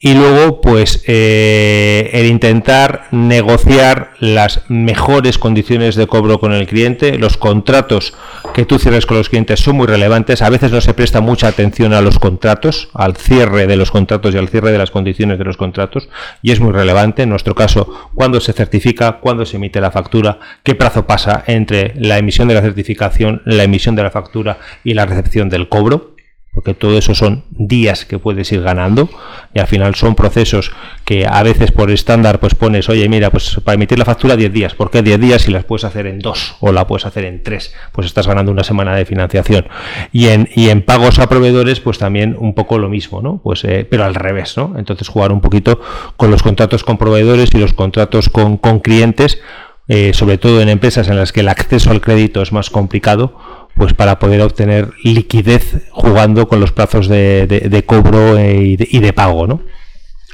y 0.05 0.15
luego 0.15 0.59
pues 0.59 1.01
eh, 1.07 2.09
el 2.11 2.25
intentar 2.25 3.07
negociar 3.11 4.11
las 4.19 4.61
mejores 4.67 5.37
condiciones 5.37 5.95
de 5.95 6.07
cobro 6.07 6.41
con 6.41 6.51
el 6.51 6.67
cliente. 6.67 7.17
Los 7.17 7.37
contratos 7.37 8.13
que 8.53 8.65
tú 8.65 8.79
cierres 8.79 9.05
con 9.05 9.15
los 9.15 9.29
clientes 9.29 9.61
son 9.61 9.77
muy 9.77 9.87
relevantes. 9.87 10.41
A 10.41 10.49
veces 10.49 10.73
no 10.73 10.81
se 10.81 10.93
presta 10.93 11.21
mucha 11.21 11.47
atención 11.47 11.93
a 11.93 12.01
los 12.01 12.19
contratos 12.19 12.89
al 12.93 13.15
cierre 13.15 13.65
de 13.65 13.77
los 13.77 13.91
contratos 13.91 14.35
y 14.35 14.37
al 14.37 14.49
cierre 14.49 14.73
de 14.73 14.77
las 14.77 14.91
condiciones 14.91 15.39
de 15.39 15.45
los 15.45 15.55
contratos 15.55 16.09
y 16.41 16.51
es 16.51 16.59
muy 16.59 16.73
relevante. 16.73 17.23
En 17.23 17.29
nuestro 17.29 17.55
caso 17.55 18.09
cuándo 18.13 18.41
se 18.41 18.51
certifica 18.51 19.19
cuándo 19.21 19.45
se 19.45 19.55
emite 19.55 19.79
la 19.79 19.91
factura 19.91 20.37
qué 20.63 20.75
plazo 20.75 21.07
pasa 21.07 21.45
entre 21.47 21.93
la 21.95 22.17
emisión 22.17 22.49
de 22.49 22.55
la 22.55 22.61
certificación 22.61 23.41
la 23.45 23.63
emisión 23.63 23.95
de 23.95 24.03
la 24.03 24.11
factura 24.11 24.57
y 24.83 24.95
la 24.95 25.05
recepción 25.05 25.47
del 25.47 25.69
cobro 25.69 26.12
porque 26.53 26.75
todo 26.75 26.97
eso 26.97 27.15
son 27.15 27.43
días 27.49 28.05
que 28.05 28.19
puedes 28.19 28.51
ir 28.51 28.61
ganando 28.61 29.09
y 29.53 29.59
al 29.59 29.67
final 29.67 29.95
son 29.95 30.13
procesos 30.13 30.71
que 31.03 31.25
a 31.25 31.41
veces 31.41 31.71
por 31.71 31.89
estándar 31.89 32.39
pues 32.39 32.53
pones, 32.53 32.89
oye, 32.89 33.09
mira, 33.09 33.31
pues 33.31 33.59
para 33.63 33.75
emitir 33.75 33.97
la 33.97 34.05
factura 34.05 34.35
10 34.35 34.53
días, 34.53 34.75
¿por 34.75 34.91
qué 34.91 35.01
10 35.01 35.19
días 35.19 35.41
si 35.41 35.51
las 35.51 35.65
puedes 35.65 35.83
hacer 35.83 36.05
en 36.05 36.19
2 36.19 36.57
o 36.59 36.71
la 36.71 36.85
puedes 36.85 37.05
hacer 37.05 37.25
en 37.25 37.41
3? 37.41 37.73
Pues 37.91 38.05
estás 38.05 38.27
ganando 38.27 38.51
una 38.51 38.63
semana 38.63 38.95
de 38.95 39.05
financiación. 39.05 39.65
Y 40.11 40.27
en, 40.27 40.47
y 40.55 40.69
en 40.69 40.83
pagos 40.83 41.17
a 41.17 41.27
proveedores 41.27 41.79
pues 41.79 41.97
también 41.97 42.35
un 42.37 42.53
poco 42.53 42.77
lo 42.77 42.87
mismo, 42.87 43.21
¿no? 43.21 43.41
Pues 43.43 43.63
eh, 43.63 43.87
pero 43.89 44.05
al 44.05 44.13
revés, 44.13 44.55
¿no? 44.55 44.75
Entonces 44.77 45.07
jugar 45.07 45.31
un 45.31 45.41
poquito 45.41 45.81
con 46.17 46.29
los 46.29 46.43
contratos 46.43 46.83
con 46.83 46.97
proveedores 46.97 47.49
y 47.53 47.57
los 47.57 47.73
contratos 47.73 48.29
con, 48.29 48.57
con 48.57 48.79
clientes, 48.79 49.39
eh, 49.87 50.13
sobre 50.13 50.37
todo 50.37 50.61
en 50.61 50.69
empresas 50.69 51.09
en 51.09 51.17
las 51.17 51.31
que 51.31 51.41
el 51.41 51.49
acceso 51.49 51.91
al 51.91 51.99
crédito 51.99 52.41
es 52.41 52.53
más 52.53 52.69
complicado, 52.69 53.62
pues 53.75 53.93
para 53.93 54.19
poder 54.19 54.41
obtener 54.41 54.91
liquidez 55.03 55.89
jugando 55.91 56.47
con 56.47 56.59
los 56.59 56.71
plazos 56.71 57.07
de, 57.07 57.83
cobro 57.85 58.39
y 58.39 58.75
de, 58.77 58.87
y 58.89 58.99
de, 58.99 59.13
pago, 59.13 59.47
¿no? 59.47 59.61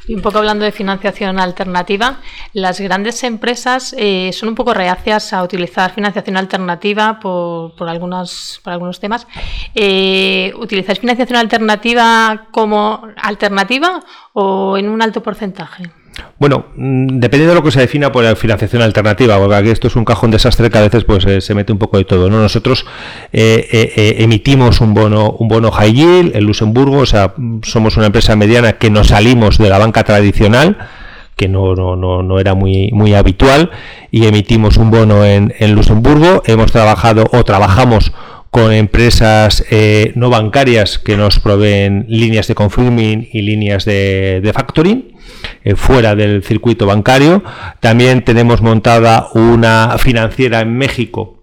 Y 0.10 0.16
un 0.16 0.24
poco 0.24 0.40
hablando 0.40 0.66
de 0.66 0.72
financiación 0.72 1.40
alternativa, 1.40 2.20
las 2.54 2.82
grandes 2.82 3.24
empresas 3.24 3.94
eh, 3.96 4.32
son 4.34 4.50
un 4.50 4.56
poco 4.56 4.74
reacias 4.74 5.34
a 5.34 5.44
utilizar 5.44 5.94
financiación 5.94 6.36
alternativa 6.36 7.20
por, 7.20 7.76
por, 7.76 7.88
algunos, 7.88 8.60
por 8.64 8.74
algunos 8.74 9.00
temas. 9.00 9.28
Eh, 9.76 10.52
¿Utilizáis 10.58 11.00
financiación 11.00 11.38
alternativa 11.38 12.48
como 12.50 13.08
alternativa 13.18 14.04
o 14.34 14.80
en 14.80 14.90
un 14.90 15.00
alto 15.04 15.22
porcentaje? 15.22 15.84
Bueno, 16.38 16.68
mm, 16.76 17.20
depende 17.20 17.48
de 17.48 17.54
lo 17.54 17.64
que 17.64 17.72
se 17.72 17.82
defina 17.82 18.12
por 18.12 18.36
financiación 18.36 18.82
alternativa, 18.82 19.38
porque 19.38 19.56
aquí 19.56 19.70
esto 19.70 19.88
es 19.88 19.96
un 19.96 20.06
cajón 20.06 20.32
desastre 20.32 20.70
que 20.70 20.78
a 20.78 20.82
veces 20.82 21.04
pues 21.04 21.26
eh, 21.26 21.42
se 21.42 21.54
mete 21.54 21.72
un 21.72 21.80
poco 21.80 21.98
de 21.98 22.06
todo. 22.06 22.30
¿no? 22.30 22.42
Nosotros 22.42 22.86
eh, 23.32 23.68
eh, 23.72 24.16
emitimos 24.20 24.82
un 24.82 24.94
bono, 24.94 25.32
un 25.32 25.48
bono 25.48 25.72
high 25.72 25.94
yield 25.94 26.36
en 26.36 26.46
Luxemburgo, 26.46 27.00
o 27.00 27.06
sea, 27.06 27.34
somos 27.64 27.98
una 27.98 28.08
empresa 28.08 28.36
mediana 28.36 28.74
que 28.74 28.90
nos 28.90 29.08
salimos 29.08 29.58
de 29.58 29.70
la 29.70 29.78
banca 29.78 30.04
tradicional 30.04 30.78
que 31.36 31.48
no, 31.48 31.74
no, 31.74 31.96
no, 31.96 32.22
no, 32.22 32.38
era 32.38 32.54
muy, 32.54 32.90
muy 32.92 33.14
habitual 33.14 33.72
y 34.12 34.26
emitimos 34.26 34.76
un 34.76 34.92
bono 34.92 35.24
en, 35.24 35.54
en 35.60 35.74
Luxemburgo. 35.74 36.44
Hemos 36.46 36.74
trabajado 36.74 37.30
o 37.32 37.46
trabajamos 37.46 38.12
con 38.52 38.72
empresas 38.72 39.64
eh, 39.70 40.12
no 40.16 40.30
bancarias 40.30 41.00
que 41.00 41.18
nos 41.18 41.40
proveen 41.40 42.06
líneas 42.08 42.48
de 42.48 42.56
confirming 42.56 43.30
y 43.32 43.42
líneas 43.42 43.86
de, 43.86 44.52
factoring 44.54 45.16
eh, 45.64 45.76
fuera 45.76 46.16
del 46.16 46.44
circuito 46.44 46.86
bancario. 46.86 47.44
También 47.80 48.24
tenemos 48.24 48.62
montada 48.62 49.28
una 49.34 49.98
financiera 49.98 50.62
en 50.62 50.78
México 50.78 51.36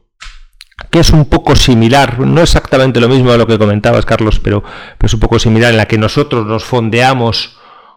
que 0.91 1.01
es 1.01 1.11
un 1.11 1.25
poco 1.25 1.57
similar, 1.57 2.21
no 2.21 2.43
exactamente 2.43 3.01
lo 3.01 3.09
mismo 3.09 3.33
a 3.33 3.37
lo 3.37 3.47
que 3.47 3.59
comentabas, 3.59 4.05
Carlos, 4.05 4.41
pero 4.41 4.63
es 5.03 5.13
un 5.13 5.21
poco 5.21 5.39
similar 5.39 5.71
en 5.71 5.79
la 5.79 5.87
que 5.87 5.99
nosotros 5.99 6.47
nos 6.47 6.65
fondeamos 6.65 7.56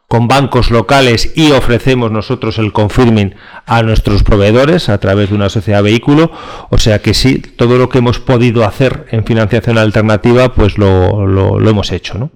con 0.10 0.28
bancos 0.28 0.72
locales 0.72 1.34
y 1.36 1.52
ofrecemos 1.52 2.12
nosotros 2.12 2.58
el 2.58 2.74
confirming 2.74 3.36
a 3.68 3.84
nuestros 3.84 4.24
proveedores 4.24 4.90
a 4.90 4.98
través 4.98 5.30
de 5.30 5.36
una 5.36 5.50
sociedad 5.50 5.84
vehículo. 5.84 6.32
O 6.72 6.80
sea 6.80 7.00
que 7.00 7.14
sí, 7.14 7.40
todo 7.40 7.78
lo 7.78 7.90
que 7.90 8.00
hemos 8.00 8.20
podido 8.20 8.66
hacer 8.66 9.06
en 9.12 9.24
financiación 9.24 9.78
alternativa, 9.78 10.56
pues 10.56 10.80
lo, 10.80 11.28
lo, 11.28 11.60
lo 11.60 11.70
hemos 11.70 11.92
hecho. 11.92 12.18
¿no? 12.18 12.32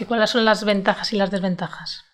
¿Y 0.00 0.06
cuáles 0.06 0.30
son 0.30 0.46
las 0.46 0.64
ventajas 0.64 1.12
y 1.12 1.16
las 1.16 1.30
desventajas? 1.30 2.07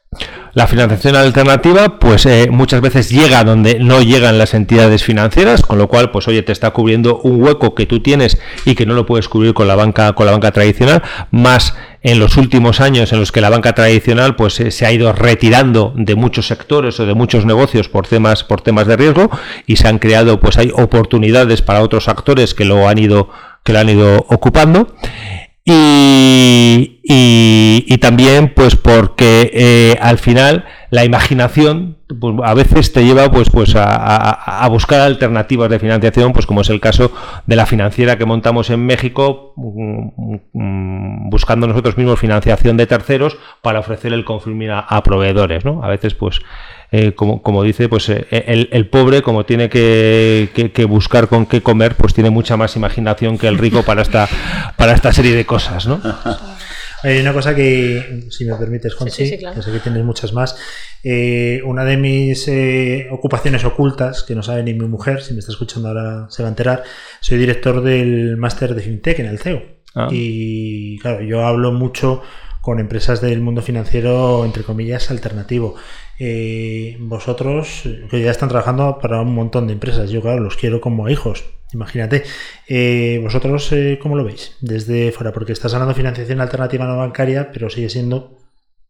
La 0.52 0.66
financiación 0.66 1.16
alternativa, 1.16 1.98
pues 1.98 2.26
eh, 2.26 2.48
muchas 2.50 2.80
veces 2.80 3.10
llega 3.10 3.42
donde 3.42 3.78
no 3.80 4.02
llegan 4.02 4.38
las 4.38 4.54
entidades 4.54 5.02
financieras, 5.02 5.62
con 5.62 5.78
lo 5.78 5.88
cual, 5.88 6.10
pues 6.10 6.28
oye, 6.28 6.42
te 6.42 6.52
está 6.52 6.70
cubriendo 6.70 7.18
un 7.18 7.42
hueco 7.42 7.74
que 7.74 7.86
tú 7.86 8.00
tienes 8.00 8.38
y 8.64 8.74
que 8.74 8.86
no 8.86 8.94
lo 8.94 9.04
puedes 9.06 9.28
cubrir 9.28 9.52
con 9.52 9.66
la 9.66 9.74
banca, 9.74 10.12
con 10.12 10.26
la 10.26 10.32
banca 10.32 10.52
tradicional, 10.52 11.02
más 11.30 11.74
en 12.02 12.18
los 12.18 12.36
últimos 12.36 12.80
años 12.80 13.12
en 13.12 13.18
los 13.18 13.32
que 13.32 13.40
la 13.40 13.48
banca 13.50 13.72
tradicional 13.74 14.36
pues 14.36 14.60
eh, 14.60 14.70
se 14.70 14.84
ha 14.84 14.92
ido 14.92 15.12
retirando 15.14 15.94
de 15.96 16.14
muchos 16.14 16.46
sectores 16.46 17.00
o 17.00 17.06
de 17.06 17.14
muchos 17.14 17.46
negocios 17.46 17.88
por 17.88 18.06
temas 18.06 18.44
por 18.44 18.60
temas 18.60 18.86
de 18.86 18.98
riesgo 18.98 19.30
y 19.66 19.76
se 19.76 19.88
han 19.88 19.98
creado 19.98 20.38
pues 20.38 20.58
hay 20.58 20.70
oportunidades 20.74 21.62
para 21.62 21.80
otros 21.80 22.08
actores 22.08 22.52
que 22.52 22.66
lo 22.66 22.86
han 22.88 22.98
ido 22.98 23.30
que 23.64 23.72
lo 23.72 23.78
han 23.80 23.88
ido 23.88 24.26
ocupando. 24.28 24.94
Y, 25.64 26.93
y, 27.06 27.98
también 27.98 28.52
pues 28.54 28.76
porque 28.76 29.50
eh, 29.52 29.98
al 30.00 30.18
final 30.18 30.64
la 30.90 31.04
imaginación 31.04 31.98
pues, 32.18 32.34
a 32.42 32.54
veces 32.54 32.92
te 32.92 33.04
lleva 33.04 33.30
pues 33.30 33.50
pues 33.50 33.74
a, 33.76 34.66
buscar 34.70 35.00
alternativas 35.00 35.68
de 35.68 35.78
financiación 35.78 36.32
pues 36.32 36.46
como 36.46 36.62
es 36.62 36.70
el 36.70 36.80
caso 36.80 37.12
de 37.46 37.56
la 37.56 37.66
financiera 37.66 38.16
que 38.16 38.24
montamos 38.24 38.70
en 38.70 38.86
México 38.86 39.52
buscando 40.54 41.66
nosotros 41.66 41.98
mismos 41.98 42.18
financiación 42.18 42.78
de 42.78 42.86
terceros 42.86 43.36
para 43.60 43.80
ofrecer 43.80 44.14
el 44.14 44.24
confirming 44.24 44.70
a, 44.70 45.02
proveedores 45.02 45.64
¿no? 45.64 45.84
a 45.84 45.88
veces 45.88 46.14
pues 46.14 46.40
eh, 46.92 47.12
como, 47.12 47.42
como, 47.42 47.64
dice, 47.64 47.88
pues 47.88 48.08
eh, 48.08 48.24
el, 48.30 48.68
el, 48.70 48.86
pobre, 48.86 49.20
como 49.22 49.44
tiene 49.44 49.68
que, 49.68 50.70
que, 50.72 50.84
buscar 50.84 51.26
con 51.26 51.44
qué 51.44 51.60
comer, 51.60 51.96
pues 51.96 52.14
tiene 52.14 52.30
mucha 52.30 52.56
más 52.56 52.76
imaginación 52.76 53.36
que 53.36 53.48
el 53.48 53.58
rico 53.58 53.82
para 53.82 54.02
esta, 54.02 54.28
para 54.76 54.92
esta 54.92 55.12
serie 55.12 55.34
de 55.34 55.44
cosas, 55.44 55.88
¿no? 55.88 56.00
Hay 57.04 57.20
una 57.20 57.34
cosa 57.34 57.54
que, 57.54 58.24
si 58.30 58.46
me 58.46 58.54
permites, 58.56 58.94
Conchi, 58.94 59.26
sí, 59.26 59.38
claro. 59.38 59.54
que 59.54 59.62
sé 59.62 59.70
que 59.70 59.80
tienes 59.80 60.02
muchas 60.04 60.32
más. 60.32 60.56
Eh, 61.02 61.60
una 61.66 61.84
de 61.84 61.98
mis 61.98 62.48
eh, 62.48 63.08
ocupaciones 63.10 63.62
ocultas, 63.64 64.22
que 64.22 64.34
no 64.34 64.42
sabe 64.42 64.62
ni 64.62 64.72
mi 64.72 64.86
mujer, 64.86 65.20
si 65.20 65.34
me 65.34 65.40
está 65.40 65.52
escuchando 65.52 65.88
ahora 65.88 66.26
se 66.30 66.42
va 66.42 66.48
a 66.48 66.52
enterar, 66.52 66.82
soy 67.20 67.36
director 67.36 67.82
del 67.82 68.38
máster 68.38 68.74
de 68.74 68.80
FinTech 68.80 69.18
en 69.18 69.26
el 69.26 69.38
CEO. 69.38 69.62
Ah. 69.94 70.08
Y 70.10 70.98
claro, 71.00 71.22
yo 71.22 71.46
hablo 71.46 71.72
mucho 71.72 72.22
con 72.62 72.80
empresas 72.80 73.20
del 73.20 73.42
mundo 73.42 73.60
financiero, 73.60 74.42
entre 74.46 74.62
comillas, 74.62 75.10
alternativo. 75.10 75.74
Eh, 76.18 76.96
vosotros, 77.00 77.82
que 78.10 78.22
ya 78.22 78.30
están 78.30 78.48
trabajando 78.48 78.98
para 78.98 79.20
un 79.20 79.34
montón 79.34 79.66
de 79.66 79.74
empresas, 79.74 80.08
yo 80.08 80.22
claro, 80.22 80.40
los 80.40 80.56
quiero 80.56 80.80
como 80.80 81.10
hijos, 81.10 81.44
imagínate. 81.74 82.24
Eh, 82.66 83.20
vosotros, 83.22 83.70
eh, 83.72 83.98
¿cómo 84.00 84.16
lo 84.16 84.24
veis? 84.24 84.56
Desde 84.60 85.12
fuera, 85.12 85.32
porque 85.32 85.52
estás 85.52 85.74
hablando 85.74 85.92
de 85.92 85.98
financiación 85.98 86.40
alternativa 86.40 86.86
no 86.86 86.96
bancaria, 86.96 87.52
pero 87.52 87.68
sigue 87.68 87.90
siendo 87.90 88.38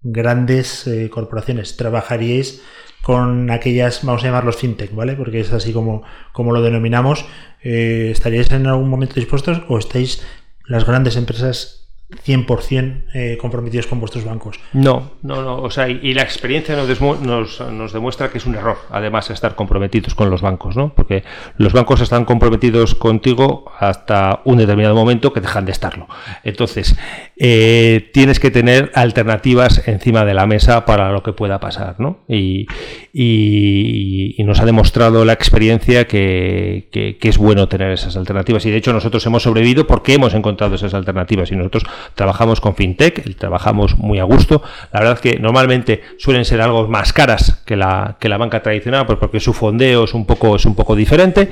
grandes 0.02 0.86
eh, 0.86 1.10
corporaciones. 1.10 1.76
¿Trabajaríais 1.76 2.62
con 3.02 3.50
aquellas, 3.50 4.04
vamos 4.04 4.22
a 4.22 4.26
llamarlos 4.26 4.56
fintech, 4.56 4.94
¿vale? 4.94 5.14
Porque 5.14 5.40
es 5.40 5.52
así 5.52 5.72
como, 5.72 6.02
como 6.32 6.52
lo 6.52 6.62
denominamos. 6.62 7.26
¿Estaríais 7.62 8.50
en 8.50 8.66
algún 8.66 8.88
momento 8.88 9.14
dispuestos 9.14 9.62
o 9.68 9.78
estáis 9.78 10.22
las 10.66 10.86
grandes 10.86 11.16
empresas 11.16 11.83
100% 12.26 13.04
eh, 13.14 13.38
comprometidos 13.40 13.86
con 13.86 14.00
vuestros 14.00 14.24
bancos? 14.24 14.58
No, 14.72 15.12
no, 15.22 15.42
no. 15.42 15.56
O 15.62 15.70
sea, 15.70 15.88
y, 15.88 16.14
la 16.14 16.22
experiencia 16.22 16.76
nos, 16.76 17.00
nos, 17.22 17.60
nos 17.60 17.92
demuestra 17.92 18.30
que 18.30 18.38
es 18.38 18.46
un 18.46 18.54
error, 18.54 18.76
además, 18.90 19.30
estar 19.30 19.54
comprometidos 19.54 20.14
con 20.14 20.30
los 20.30 20.42
bancos, 20.42 20.76
¿no? 20.76 20.94
Porque 20.94 21.24
los 21.58 21.72
bancos 21.72 22.00
están 22.00 22.24
comprometidos 22.24 22.94
contigo 22.94 23.70
hasta 23.78 24.40
un 24.44 24.58
determinado 24.58 24.94
momento 24.94 25.32
que 25.32 25.40
dejan 25.40 25.64
de 25.66 25.72
estarlo. 25.72 26.06
Entonces, 26.44 26.96
eh, 27.36 28.10
tienes 28.12 28.40
que 28.40 28.50
tener 28.50 28.90
alternativas 28.94 29.86
encima 29.88 30.24
de 30.24 30.34
la 30.34 30.46
mesa 30.46 30.84
para 30.84 31.10
lo 31.12 31.22
que 31.22 31.32
pueda 31.32 31.60
pasar, 31.60 31.96
¿no? 31.98 32.18
Y, 32.28 32.66
y- 33.12 34.34
y 34.36 34.44
nos 34.44 34.60
ha 34.60 34.64
demostrado 34.64 35.24
la 35.24 35.32
experiencia 35.32 36.06
que, 36.06 36.88
que- 36.92 37.16
que 37.18 37.28
es 37.28 37.38
bueno 37.38 37.68
tener 37.68 37.90
esas 37.92 38.16
alternativas. 38.16 38.64
Y 38.66 38.70
de 38.70 38.76
hecho, 38.76 38.92
nosotros 38.92 39.24
hemos 39.26 39.42
sobrevivido 39.42 39.86
porque 39.86 40.14
hemos 40.14 40.34
encontrado 40.34 40.74
esas 40.74 40.94
alternativas. 40.94 41.50
Y 41.50 41.56
nosotros 41.56 41.84
trabajamos 42.14 42.60
con 42.60 42.74
FinTech, 42.74 43.36
trabajamos 43.36 43.96
muy 43.98 44.18
a 44.18 44.24
gusto. 44.24 44.62
La 44.92 45.00
verdad 45.00 45.14
es 45.14 45.20
que 45.20 45.38
normalmente 45.38 46.02
suelen 46.18 46.44
ser 46.44 46.60
algo 46.60 46.88
más 46.88 47.12
caras 47.12 47.62
que 47.64 47.76
la, 47.76 48.16
que 48.20 48.28
la 48.28 48.36
banca 48.36 48.62
tradicional, 48.62 49.06
pues 49.06 49.18
porque 49.18 49.40
su 49.40 49.52
fondeo 49.52 50.04
es 50.04 50.14
un 50.14 50.26
poco, 50.26 50.56
es 50.56 50.64
un 50.66 50.74
poco 50.74 50.96
diferente. 50.96 51.50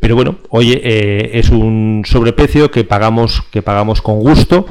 Pero 0.00 0.14
bueno, 0.16 0.38
oye, 0.48 0.80
eh, 0.82 1.30
es 1.34 1.50
un 1.50 2.02
sobreprecio 2.06 2.70
que 2.70 2.84
pagamos, 2.84 3.42
que 3.50 3.62
pagamos 3.62 4.00
con 4.02 4.20
gusto 4.20 4.66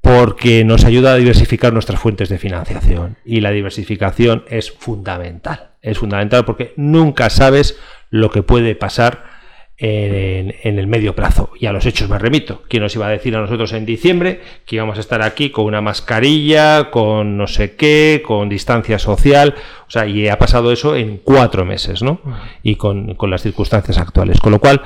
porque 0.00 0.64
nos 0.64 0.84
ayuda 0.84 1.14
a 1.14 1.16
diversificar 1.16 1.72
nuestras 1.72 1.98
fuentes 1.98 2.28
de 2.28 2.38
financiación. 2.38 3.16
Y 3.24 3.40
la 3.40 3.50
diversificación 3.52 4.44
es 4.50 4.70
fundamental. 4.70 5.70
Es 5.80 5.98
fundamental 5.98 6.44
porque 6.44 6.74
nunca 6.76 7.30
sabes 7.30 7.78
lo 8.10 8.30
que 8.30 8.42
puede 8.42 8.74
pasar 8.74 9.33
en, 9.76 10.54
en 10.62 10.78
el 10.78 10.86
medio 10.86 11.14
plazo. 11.14 11.50
Y 11.58 11.66
a 11.66 11.72
los 11.72 11.86
hechos 11.86 12.08
me 12.08 12.18
remito. 12.18 12.62
¿Quién 12.68 12.82
nos 12.82 12.94
iba 12.94 13.06
a 13.06 13.10
decir 13.10 13.34
a 13.36 13.40
nosotros 13.40 13.72
en 13.72 13.86
diciembre 13.86 14.40
que 14.66 14.76
íbamos 14.76 14.98
a 14.98 15.00
estar 15.00 15.22
aquí 15.22 15.50
con 15.50 15.64
una 15.64 15.80
mascarilla, 15.80 16.90
con 16.90 17.36
no 17.36 17.46
sé 17.46 17.74
qué, 17.74 18.22
con 18.24 18.48
distancia 18.48 18.98
social? 18.98 19.54
O 19.86 19.90
sea, 19.90 20.06
y 20.06 20.28
ha 20.28 20.38
pasado 20.38 20.72
eso 20.72 20.96
en 20.96 21.18
cuatro 21.18 21.64
meses, 21.64 22.02
¿no? 22.02 22.20
Y 22.62 22.76
con, 22.76 23.14
con 23.14 23.30
las 23.30 23.42
circunstancias 23.42 23.98
actuales. 23.98 24.40
Con 24.40 24.52
lo 24.52 24.60
cual, 24.60 24.82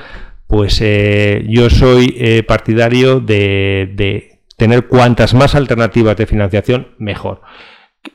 pues 0.46 0.80
eh, 0.82 1.44
yo 1.48 1.68
soy 1.68 2.14
eh, 2.18 2.42
partidario 2.42 3.20
de, 3.20 3.90
de 3.94 4.38
tener 4.56 4.88
cuantas 4.88 5.34
más 5.34 5.54
alternativas 5.54 6.16
de 6.16 6.26
financiación, 6.26 6.88
mejor. 6.98 7.42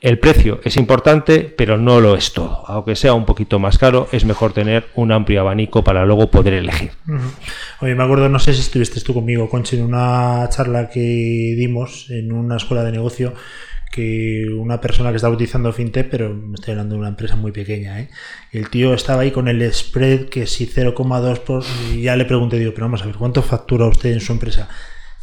El 0.02 0.20
precio 0.20 0.60
es 0.64 0.78
importante, 0.78 1.42
pero 1.42 1.78
no 1.78 2.02
lo 2.02 2.16
es 2.16 2.34
todo. 2.34 2.64
Aunque 2.68 2.96
sea 2.96 3.14
un 3.14 3.26
poquito 3.26 3.60
más 3.60 3.78
caro, 3.78 4.08
es 4.12 4.26
mejor 4.26 4.54
tener 4.54 4.88
un 4.96 5.12
amplio 5.12 5.42
abanico 5.42 5.84
para 5.84 6.06
luego 6.06 6.32
poder 6.32 6.54
elegir. 6.54 6.92
Oye, 7.80 7.96
me 7.96 8.04
acuerdo, 8.04 8.28
no 8.30 8.40
sé 8.40 8.54
si 8.54 8.62
estuviste 8.62 9.02
tú 9.02 9.14
conmigo, 9.14 9.50
Conchi, 9.50 9.78
en 9.78 9.84
una 9.84 10.48
charla 10.50 10.90
que 10.90 11.00
dimos 11.00 12.10
en 12.10 12.32
una 12.32 12.58
escuela 12.58 12.84
de 12.84 12.92
negocio 12.92 13.34
que 13.92 14.46
una 14.58 14.82
persona 14.82 15.12
que 15.12 15.18
estaba 15.18 15.36
utilizando 15.36 15.72
FinTech, 15.72 16.10
pero 16.10 16.34
me 16.34 16.56
estoy 16.56 16.72
hablando 16.72 16.96
de 16.96 17.02
una 17.02 17.10
empresa 17.10 17.36
muy 17.36 17.52
pequeña, 17.52 18.00
¿eh? 18.00 18.10
El 18.52 18.70
tío 18.70 18.96
estaba 18.96 19.22
ahí 19.22 19.30
con 19.30 19.48
el 19.48 19.72
spread 19.72 20.30
que 20.30 20.48
si 20.48 20.66
0,2 20.66 21.40
por... 21.40 21.64
Y 21.94 22.02
ya 22.02 22.16
le 22.16 22.26
pregunté, 22.26 22.58
digo, 22.58 22.74
pero 22.74 22.88
vamos 22.88 23.04
a 23.04 23.06
ver, 23.06 23.16
¿cuánto 23.16 23.44
factura 23.44 23.86
usted 23.86 24.12
en 24.12 24.20
su 24.20 24.34
empresa? 24.34 24.68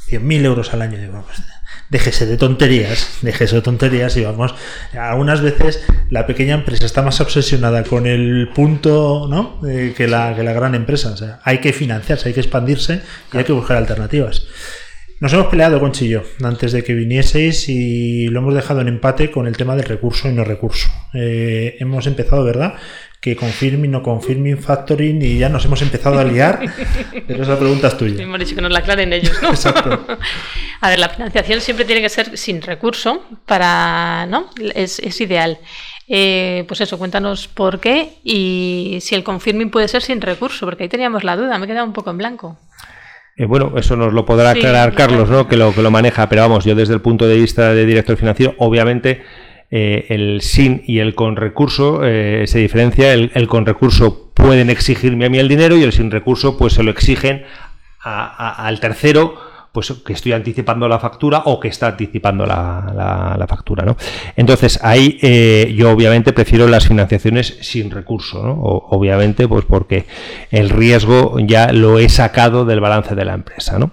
100.000 0.09 0.44
euros 0.44 0.73
al 0.73 0.83
año. 0.83 0.99
Digo, 0.99 1.14
vamos, 1.14 1.31
déjese 1.90 2.24
de 2.24 2.37
tonterías, 2.37 3.18
déjese 3.20 3.57
de 3.57 3.62
tonterías 3.62 4.16
y 4.16 4.24
vamos. 4.24 4.55
Algunas 4.92 5.42
veces 5.42 5.85
la 6.09 6.26
pequeña 6.26 6.55
empresa 6.55 6.87
está 6.87 7.03
más 7.03 7.20
obsesionada 7.20 7.83
con 7.85 8.07
el 8.07 8.48
punto 8.55 9.26
¿no? 9.29 9.61
Eh, 9.68 9.92
que, 9.96 10.07
la, 10.07 10.35
que 10.35 10.42
la 10.42 10.53
gran 10.53 10.74
empresa. 10.74 11.12
O 11.12 11.16
sea, 11.16 11.40
hay 11.44 11.59
que 11.59 11.72
financiarse, 11.72 12.29
hay 12.29 12.35
que 12.35 12.40
expandirse 12.40 13.03
y 13.33 13.37
hay 13.37 13.44
que 13.44 13.53
buscar 13.53 13.76
alternativas. 13.76 14.46
Nos 15.18 15.35
hemos 15.35 15.48
peleado 15.48 15.81
con 15.81 15.92
Chillo 15.92 16.22
antes 16.42 16.72
de 16.72 16.83
que 16.83 16.94
vinieseis 16.94 17.68
y 17.68 18.29
lo 18.29 18.40
hemos 18.40 18.55
dejado 18.55 18.81
en 18.81 18.88
empate 18.88 19.31
con 19.31 19.46
el 19.46 19.55
tema 19.55 19.76
del 19.76 19.85
recurso 19.85 20.31
y 20.31 20.33
no 20.33 20.44
recurso. 20.44 20.88
Eh, 21.12 21.76
hemos 21.79 22.07
empezado, 22.07 22.42
¿verdad? 22.42 22.74
Que 23.20 23.37
confirming, 23.37 23.90
no 23.90 24.02
confirming, 24.02 24.56
factoring 24.56 25.20
y 25.20 25.38
ya 25.38 25.50
nos 25.50 25.64
hemos 25.66 25.83
empezado 25.83 26.18
a 26.18 26.24
liar. 26.24 26.61
Pero 27.26 27.42
esa 27.42 27.59
pregunta 27.59 27.88
es 27.88 27.96
tuya. 27.98 28.22
Hemos 28.22 28.38
dicho 28.38 28.54
que 28.54 28.62
nos 28.62 28.72
la 28.72 28.78
aclaren 28.78 29.12
ellos, 29.12 29.42
¿no? 29.42 29.50
Exacto. 29.50 30.06
A 30.80 30.88
ver, 30.88 30.98
la 30.98 31.11
financiación 31.11 31.61
siempre 31.61 31.85
tiene 31.85 32.00
que 32.00 32.09
ser 32.09 32.38
sin 32.38 32.62
recurso 32.62 33.26
para, 33.44 34.24
¿no? 34.26 34.48
Es, 34.74 34.98
es 35.00 35.20
ideal. 35.20 35.59
Eh, 36.09 36.64
pues 36.66 36.80
eso, 36.80 36.98
cuéntanos 36.98 37.46
por 37.46 37.78
qué 37.78 38.14
y 38.24 38.98
si 39.00 39.14
el 39.14 39.22
confirming 39.22 39.70
puede 39.70 39.87
ser 39.87 40.02
sin 40.02 40.20
recurso, 40.20 40.66
porque 40.66 40.83
ahí 40.83 40.88
teníamos 40.88 41.22
la 41.22 41.37
duda, 41.37 41.56
me 41.59 41.66
he 41.66 41.68
quedado 41.68 41.87
un 41.87 41.92
poco 41.92 42.11
en 42.11 42.18
blanco. 42.18 42.59
Eh, 43.37 43.44
bueno, 43.44 43.74
eso 43.76 43.94
nos 43.96 44.12
lo 44.12 44.26
podrá 44.26 44.50
aclarar. 44.50 44.92
Carlos, 44.94 45.30
¿no? 45.30 45.46
Que 45.46 45.56
lo, 45.56 45.72
que 45.72 45.83
lo 45.83 45.90
maneja, 45.90 46.28
pero 46.28 46.42
vamos, 46.42 46.64
yo 46.64 46.74
desde 46.74 46.94
el 46.94 47.00
punto 47.00 47.28
de 47.28 47.37
vista 47.37 47.72
de 47.72 47.87
director 47.87 48.16
financiero, 48.16 48.54
obviamente 48.59 49.22
eh, 49.70 50.06
el 50.09 50.40
sin 50.42 50.83
y 50.87 50.98
el 50.98 51.14
con 51.14 51.37
recurso 51.37 52.00
eh, 52.04 52.44
se 52.46 52.59
diferencia. 52.59 53.12
El, 53.12 53.46
con 53.48 53.66
recurso 53.66 54.30
pueden 54.35 54.70
exigirme 54.70 55.26
a 55.26 55.30
mí 55.30 55.38
el 55.38 55.48
dinero 55.48 55.76
y 55.76 55.83
el 55.83 55.92
sin 55.92 56.11
recurso 56.11 56.56
pues 56.56 56.72
se 56.74 56.83
lo 56.83 56.90
exigen 56.90 57.42
a- 58.02 58.66
al 58.66 58.80
tercero 58.80 59.35
pues 59.72 59.92
que 60.04 60.12
estoy 60.12 60.33
anticipando 60.33 60.88
la 60.88 60.98
factura 60.98 61.42
o 61.44 61.61
que 61.61 61.68
está 61.68 61.87
anticipando 61.88 62.44
la, 62.44 63.46
factura, 63.48 63.85
¿no? 63.85 63.96
Entonces 64.37 64.80
ahí 64.83 65.18
eh, 65.22 65.72
yo 65.76 65.90
obviamente 65.90 66.33
prefiero 66.33 66.66
las 66.66 66.88
financiaciones 66.88 67.59
sin 67.61 67.90
recurso, 67.90 68.42
¿no? 68.44 68.54
Obviamente 68.61 69.46
pues 69.46 69.64
porque 69.64 70.06
el 70.50 70.70
riesgo 70.70 71.37
ya 71.38 71.72
lo 71.72 71.98
he 72.00 72.09
sacado 72.09 72.64
del 72.64 72.80
balance 72.80 73.14
de 73.14 73.24
la 73.24 73.35
empresa, 73.35 73.78
¿no? 73.78 73.92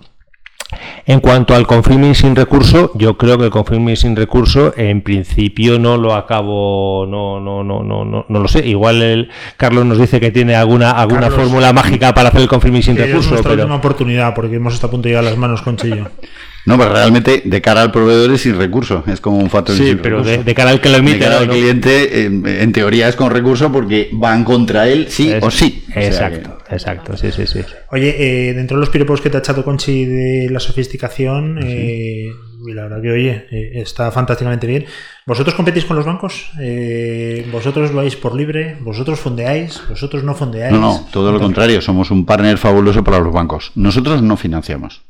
En 1.05 1.21
cuanto 1.21 1.55
al 1.55 1.65
confirming 1.65 2.15
sin 2.15 2.35
recurso, 2.35 2.91
yo 2.95 3.17
creo 3.17 3.37
que 3.37 3.45
el 3.45 3.49
confirming 3.49 3.95
sin 3.95 4.15
recurso 4.15 4.73
en 4.75 5.01
principio 5.01 5.79
no 5.79 5.97
lo 5.97 6.13
acabo, 6.13 7.05
no, 7.07 7.39
no, 7.39 7.63
no, 7.63 7.81
no, 7.83 8.03
no, 8.03 8.25
no 8.27 8.39
lo 8.39 8.47
sé. 8.47 8.67
Igual 8.67 9.01
el 9.01 9.29
Carlos 9.55 9.85
nos 9.85 9.97
dice 9.97 10.19
que 10.19 10.31
tiene 10.31 10.55
alguna, 10.55 10.91
alguna 10.91 11.29
Carlos, 11.29 11.39
fórmula 11.39 11.71
mágica 11.71 12.13
para 12.13 12.29
hacer 12.29 12.41
el 12.41 12.49
confirming 12.49 12.83
sin 12.83 12.97
es 12.97 13.07
recurso, 13.07 13.29
nuestra 13.29 13.51
pero 13.51 13.63
última 13.63 13.77
oportunidad 13.77 14.35
porque 14.35 14.57
hemos 14.57 14.73
estado 14.73 14.89
a 14.89 14.91
punto 14.91 15.07
de 15.07 15.11
llegar 15.11 15.25
a 15.25 15.29
las 15.29 15.37
manos 15.37 15.61
con 15.61 15.77
Chillo. 15.77 16.09
No, 16.67 16.77
pero 16.77 16.91
realmente 16.91 17.41
de 17.45 17.61
cara 17.61 17.81
al 17.81 17.91
proveedor 17.91 18.29
es 18.31 18.41
sin 18.41 18.57
recurso, 18.57 19.03
es 19.07 19.21
como 19.21 19.37
un 19.39 19.49
factor 19.49 19.75
sí, 19.75 19.87
sin 19.87 19.99
pero 19.99 20.21
de, 20.21 20.43
de 20.43 20.53
cara 20.53 20.71
al 20.71 20.81
que 20.81 20.89
lo 20.89 20.95
De 20.95 20.99
emite, 20.99 21.19
cara 21.19 21.35
¿no? 21.35 21.41
al 21.43 21.49
cliente, 21.49 22.21
eh, 22.23 22.25
en 22.25 22.71
teoría 22.73 23.07
es 23.07 23.15
con 23.15 23.31
recurso 23.31 23.71
porque 23.71 24.09
van 24.11 24.43
contra 24.43 24.87
él 24.89 25.07
sí 25.09 25.31
Es- 25.31 25.41
o 25.43 25.49
sí. 25.49 25.85
O 25.89 25.93
sea 25.93 26.05
Exacto, 26.07 26.57
exacto, 26.69 27.17
sí, 27.17 27.31
sí, 27.31 27.47
sí. 27.47 27.61
Oye, 27.91 28.49
eh, 28.49 28.53
dentro 28.53 28.75
de 28.77 28.81
los 28.81 28.89
piropos 28.89 29.21
que 29.21 29.29
te 29.29 29.37
ha 29.37 29.39
echado 29.39 29.63
Conchi 29.63 30.03
de 30.05 30.49
la 30.51 30.59
sofisticación, 30.59 31.57
eh, 31.63 32.25
y 32.67 32.73
la 32.73 32.83
verdad 32.83 33.01
que, 33.01 33.11
oye, 33.11 33.45
eh, 33.49 33.71
está 33.81 34.11
fantásticamente 34.11 34.67
bien. 34.67 34.85
¿Vosotros 35.25 35.55
competís 35.55 35.85
con 35.85 35.95
los 35.95 36.05
bancos? 36.05 36.49
Eh, 36.59 37.47
¿Vosotros 37.51 37.91
lo 37.91 37.97
vais 37.97 38.15
por 38.17 38.35
libre? 38.35 38.75
¿Vosotros 38.81 39.19
fondeáis? 39.19 39.81
¿Vosotros 39.89 40.23
no 40.23 40.35
fondeáis? 40.35 40.73
No, 40.73 40.79
no, 40.81 41.07
todo 41.11 41.31
lo 41.31 41.39
contrario, 41.39 41.81
somos 41.81 42.11
un 42.11 42.25
partner 42.25 42.57
fabuloso 42.57 43.03
para 43.03 43.19
los 43.19 43.31
bancos. 43.33 43.71
Nosotros 43.75 44.21
no 44.21 44.35
financiamos. 44.35 45.01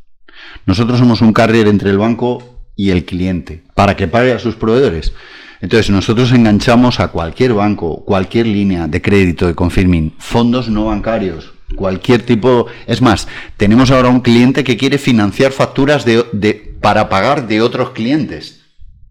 Nosotros 0.65 0.99
somos 0.99 1.21
un 1.21 1.33
carrier 1.33 1.67
entre 1.67 1.89
el 1.89 1.97
banco 1.97 2.57
y 2.75 2.91
el 2.91 3.05
cliente 3.05 3.63
para 3.73 3.95
que 3.95 4.07
pague 4.07 4.33
a 4.33 4.39
sus 4.39 4.55
proveedores. 4.55 5.13
Entonces, 5.59 5.89
nosotros 5.89 6.31
enganchamos 6.31 6.99
a 6.99 7.07
cualquier 7.07 7.53
banco, 7.53 8.03
cualquier 8.05 8.45
línea 8.45 8.87
de 8.87 9.01
crédito, 9.01 9.47
de 9.47 9.55
confirming, 9.55 10.13
fondos 10.19 10.69
no 10.69 10.85
bancarios, 10.85 11.53
cualquier 11.75 12.23
tipo. 12.23 12.67
Es 12.85 13.01
más, 13.01 13.27
tenemos 13.57 13.89
ahora 13.89 14.09
un 14.09 14.19
cliente 14.19 14.63
que 14.63 14.77
quiere 14.77 14.99
financiar 14.99 15.51
facturas 15.51 16.05
de, 16.05 16.75
para 16.79 17.09
pagar 17.09 17.47
de 17.47 17.61
otros 17.61 17.91
clientes. 17.91 18.56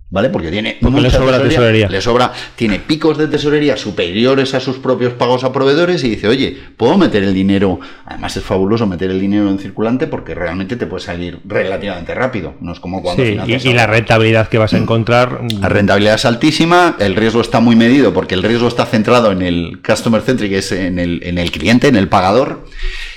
¿Vale? 0.09 0.31
Porque 0.31 0.53
tiene 0.53 0.79
Porque 0.81 1.01
le 1.01 1.11
sobra 1.11 1.43
tesorería. 1.43 1.89
Le 1.89 2.01
sobra, 2.01 2.33
tiene 2.55 2.79
picos 2.79 3.19
de 3.19 3.27
tesorería 3.27 3.77
superiores 3.77 4.55
a 4.55 4.61
sus 4.61 4.77
propios 4.77 5.15
pagos 5.15 5.43
a 5.43 5.53
proveedores 5.53 6.05
y 6.05 6.11
dice, 6.11 6.29
oye, 6.29 6.57
puedo 6.77 6.97
meter 6.97 7.25
el 7.25 7.35
dinero, 7.35 7.81
además 8.05 8.37
es 8.37 8.45
fabuloso 8.45 8.87
meter 8.87 9.11
el 9.11 9.21
dinero 9.21 9.51
en 9.51 9.59
circulante 9.59 10.07
porque 10.07 10.37
realmente 10.37 10.77
te 10.77 10.87
puede 10.87 11.03
salir 11.03 11.41
relativamente 11.45 12.15
rápido. 12.15 12.55
No 12.61 12.73
es 12.73 12.79
como 12.79 13.03
cuando 13.03 13.25
Sí, 13.25 13.37
y, 13.47 13.69
y 13.69 13.73
la 13.73 13.89
rentabilidad 13.89 14.49
que 14.49 14.59
vas 14.59 14.75
a 14.75 14.79
encontrar. 14.79 15.41
La 15.61 15.69
rentabilidad 15.69 16.15
es 16.15 16.25
altísima, 16.25 16.97
el 17.01 17.17
riesgo 17.17 17.41
está 17.41 17.61
muy 17.61 17.75
medido 17.75 18.13
porque 18.13 18.35
el 18.35 18.43
riesgo 18.43 18.69
está 18.69 18.85
centrado 18.87 19.33
en 19.33 19.43
el 19.43 19.81
customer 19.85 20.21
centric, 20.21 20.53
es 20.53 20.71
en 20.71 20.99
el, 20.99 21.21
en 21.25 21.39
el 21.39 21.51
cliente, 21.51 21.89
en 21.89 21.97
el 21.97 22.09
pagador. 22.09 22.65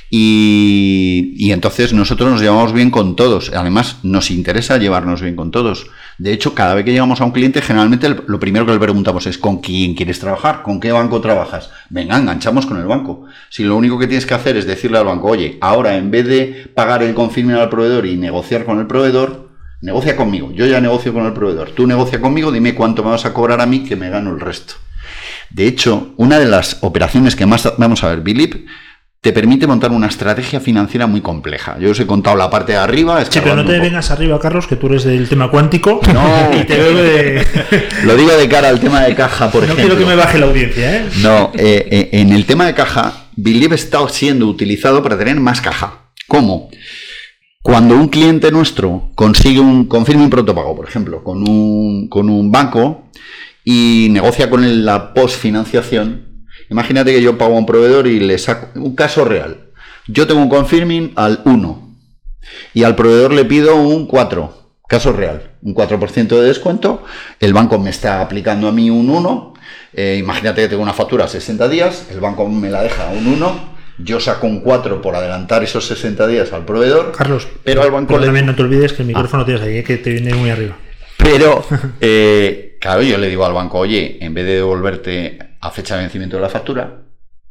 Y, 0.10 1.34
y 1.38 1.52
entonces 1.52 1.94
nosotros 1.94 2.32
nos 2.32 2.42
llevamos 2.42 2.74
bien 2.74 2.90
con 2.90 3.16
todos. 3.16 3.52
Además, 3.54 3.98
nos 4.04 4.32
interesa 4.32 4.78
llevarnos 4.78 5.22
bien 5.22 5.36
con 5.36 5.52
todos. 5.52 5.88
De 6.20 6.34
hecho, 6.34 6.54
cada 6.54 6.76
vez 6.76 6.84
que 6.84 6.92
llegamos 6.92 7.22
a 7.22 7.26
un 7.26 7.32
cliente, 7.32 7.62
generalmente 7.62 8.14
lo 8.28 8.40
primero 8.42 8.66
que 8.66 8.74
le 8.74 8.80
preguntamos 8.80 9.26
es 9.26 9.38
¿con 9.38 9.62
quién 9.62 9.96
quieres 9.96 10.20
trabajar? 10.20 10.64
¿Con 10.64 10.82
qué 10.82 10.92
banco 10.92 11.22
trabajas? 11.22 11.72
Venga, 11.90 12.18
enganchamos 12.18 12.66
con 12.66 12.78
el 12.78 12.88
banco. 12.88 13.26
Si 13.50 13.64
lo 13.64 13.78
único 13.78 13.98
que 13.98 14.06
tienes 14.06 14.26
que 14.26 14.34
hacer 14.34 14.58
es 14.58 14.68
decirle 14.68 14.98
al 14.98 15.06
banco, 15.06 15.30
oye, 15.30 15.58
ahora 15.62 15.96
en 15.96 16.12
vez 16.12 16.28
de 16.28 16.70
pagar 16.76 17.04
el 17.04 17.14
confirme 17.14 17.54
al 17.54 17.70
proveedor 17.70 18.06
y 18.06 18.18
negociar 18.18 18.66
con 18.66 18.80
el 18.80 18.88
proveedor, 18.88 19.50
negocia 19.80 20.18
conmigo. 20.18 20.52
Yo 20.52 20.66
ya 20.66 20.82
negocio 20.82 21.14
con 21.14 21.26
el 21.26 21.32
proveedor. 21.32 21.72
Tú 21.72 21.88
negocia 21.88 22.20
conmigo, 22.20 22.52
dime 22.52 22.76
cuánto 22.76 23.02
me 23.02 23.12
vas 23.12 23.24
a 23.26 23.34
cobrar 23.34 23.62
a 23.62 23.66
mí 23.66 23.86
que 23.86 23.96
me 23.96 24.10
gano 24.10 24.32
el 24.32 24.42
resto. 24.42 24.74
De 25.52 25.68
hecho, 25.68 26.14
una 26.18 26.38
de 26.38 26.48
las 26.48 26.80
operaciones 26.82 27.38
que 27.38 27.46
más 27.46 27.72
vamos 27.78 28.04
a 28.04 28.10
ver, 28.10 28.20
Bilip, 28.20 28.68
te 29.22 29.34
permite 29.34 29.68
montar 29.68 29.92
una 29.92 30.08
estrategia 30.08 30.62
financiera 30.62 31.06
muy 31.06 31.20
compleja. 31.20 31.78
Yo 31.78 31.92
os 31.92 32.00
he 32.00 32.08
contado 32.08 32.38
la 32.38 32.50
parte 32.50 32.72
de 32.72 32.78
arriba. 32.78 33.24
Sí, 33.26 33.42
pero 33.44 33.56
no 33.56 33.66
te 33.66 33.78
vengas 33.78 34.12
arriba, 34.12 34.40
Carlos, 34.40 34.66
que 34.66 34.78
tú 34.78 34.88
eres 34.88 35.04
del 35.04 35.28
tema 35.28 35.50
cuántico. 35.52 36.00
No. 36.14 36.50
y 36.60 36.64
te 36.66 36.76
veo 36.78 36.96
de. 36.96 37.46
Lo 38.04 38.16
digo 38.16 38.32
de 38.32 38.48
cara 38.48 38.70
al 38.70 38.80
tema 38.80 39.02
de 39.02 39.16
caja, 39.16 39.52
por 39.52 39.62
no 39.62 39.66
ejemplo. 39.66 39.86
quiero 39.86 40.00
que 40.00 40.06
me 40.06 40.16
baje 40.16 40.40
la 40.40 40.48
audiencia, 40.48 40.98
¿eh? 40.98 41.06
No, 41.22 41.52
eh, 41.54 41.88
eh, 41.92 42.10
en 42.14 42.32
el 42.32 42.46
tema 42.46 42.66
de 42.66 42.74
caja, 42.74 43.26
Believe 43.36 43.76
está 43.76 44.08
siendo 44.10 44.48
utilizado 44.48 45.04
para 45.04 45.18
tener 45.18 45.40
más 45.40 45.62
caja. 45.62 46.12
¿Cómo? 46.28 46.70
Cuando 47.62 47.96
un 47.96 48.08
cliente 48.08 48.52
nuestro 48.52 49.12
consigue 49.16 49.60
un, 49.60 49.86
confirme 49.86 50.24
un 50.24 50.30
protopago, 50.30 50.76
por 50.76 50.88
ejemplo, 50.88 51.24
con 51.24 51.48
un, 51.48 52.08
con 52.08 52.30
un 52.30 52.52
banco 52.52 53.10
y 53.64 54.08
negocia 54.12 54.50
con 54.50 54.64
él 54.64 54.86
la 54.86 55.14
postfinanciación, 55.14 56.29
imagínate 56.70 57.14
que 57.14 57.22
yo 57.22 57.38
pago 57.38 57.56
a 57.56 57.60
un 57.60 57.66
proveedor 57.66 58.08
y 58.08 58.20
le 58.20 58.38
saco 58.38 58.68
un 58.80 58.96
caso 58.96 59.26
real. 59.26 59.70
Yo 60.08 60.26
tengo 60.26 60.42
un 60.42 60.50
confirming 60.50 61.14
al 61.16 61.42
1 61.46 61.90
y 62.74 62.84
al 62.84 62.96
proveedor 62.96 63.34
le 63.34 63.46
pido 63.46 63.76
un 63.76 64.08
4, 64.08 64.72
caso 64.88 65.14
real, 65.14 65.52
un 65.62 65.76
4% 65.76 66.28
de 66.28 66.42
descuento, 66.42 67.04
el 67.40 67.54
banco 67.54 67.78
me 67.80 67.90
está 67.90 68.22
aplicando 68.22 68.68
a 68.68 68.72
mí 68.72 68.90
un 68.90 69.10
1, 69.10 69.54
eh, 69.94 70.18
imagínate 70.20 70.64
que 70.64 70.70
tengo 70.70 70.82
una 70.82 70.94
factura 70.94 71.26
a 71.26 71.28
60 71.28 71.68
días, 71.70 72.08
el 72.12 72.20
banco 72.20 72.48
me 72.48 72.70
la 72.70 72.82
deja 72.82 73.10
a 73.10 73.12
un 73.12 73.28
1, 73.28 73.80
yo 74.00 74.20
saco 74.20 74.48
un 74.48 74.62
4 74.62 75.02
por 75.02 75.16
adelantar 75.16 75.64
esos 75.64 75.86
60 75.86 76.26
días 76.28 76.54
al 76.54 76.66
proveedor, 76.66 77.12
Carlos, 77.16 77.48
pero 77.64 77.84
al 77.84 77.92
banco 77.92 78.14
le 78.14 78.20
perdóname, 78.20 78.46
no 78.48 78.56
te 78.56 78.64
olvides 78.64 78.94
que 78.94 79.04
el 79.04 79.10
micrófono 79.10 79.46
tienes 79.46 79.64
ahí, 79.64 79.78
¿eh? 79.78 79.84
que 79.84 79.98
te 79.98 80.12
viene 80.12 80.34
muy 80.34 80.50
arriba. 80.50 80.76
pero, 81.18 81.64
eh, 82.02 82.78
claro, 82.80 83.02
yo 83.02 83.18
le 83.18 83.28
digo 83.28 83.46
al 83.46 83.54
banco, 83.54 83.80
oye, 83.80 84.18
en 84.22 84.34
vez 84.34 84.46
de 84.46 84.56
devolverte 84.56 85.49
a 85.60 85.72
fecha 85.72 85.96
de 85.96 86.02
vencimiento 86.02 86.38
de 86.38 86.42
la 86.42 86.50
factura, 86.50 87.04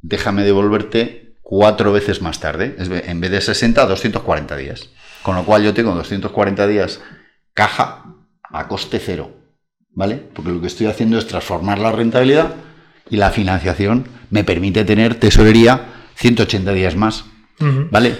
déjame 0.02 0.42
devolverte 0.42 1.34
cuatro 1.42 1.92
veces 1.92 2.22
más 2.22 2.40
tarde. 2.40 2.76
En 2.78 3.20
vez 3.20 3.30
de 3.30 3.40
60, 3.40 3.86
240 3.86 4.56
días. 4.56 4.90
Con 5.22 5.34
lo 5.34 5.44
cual 5.44 5.62
yo 5.62 5.74
tengo 5.74 5.94
240 5.94 6.66
días 6.66 7.00
caja 7.54 8.04
a 8.42 8.68
coste 8.68 9.00
cero. 9.04 9.32
¿Vale? 9.94 10.16
Porque 10.16 10.52
lo 10.52 10.60
que 10.60 10.68
estoy 10.68 10.86
haciendo 10.86 11.18
es 11.18 11.26
transformar 11.26 11.78
la 11.78 11.90
rentabilidad 11.90 12.54
y 13.10 13.16
la 13.16 13.30
financiación 13.30 14.06
me 14.30 14.44
permite 14.44 14.84
tener 14.84 15.16
tesorería 15.16 15.86
180 16.14 16.72
días 16.72 16.94
más. 16.96 17.24
¿Vale? 17.90 18.16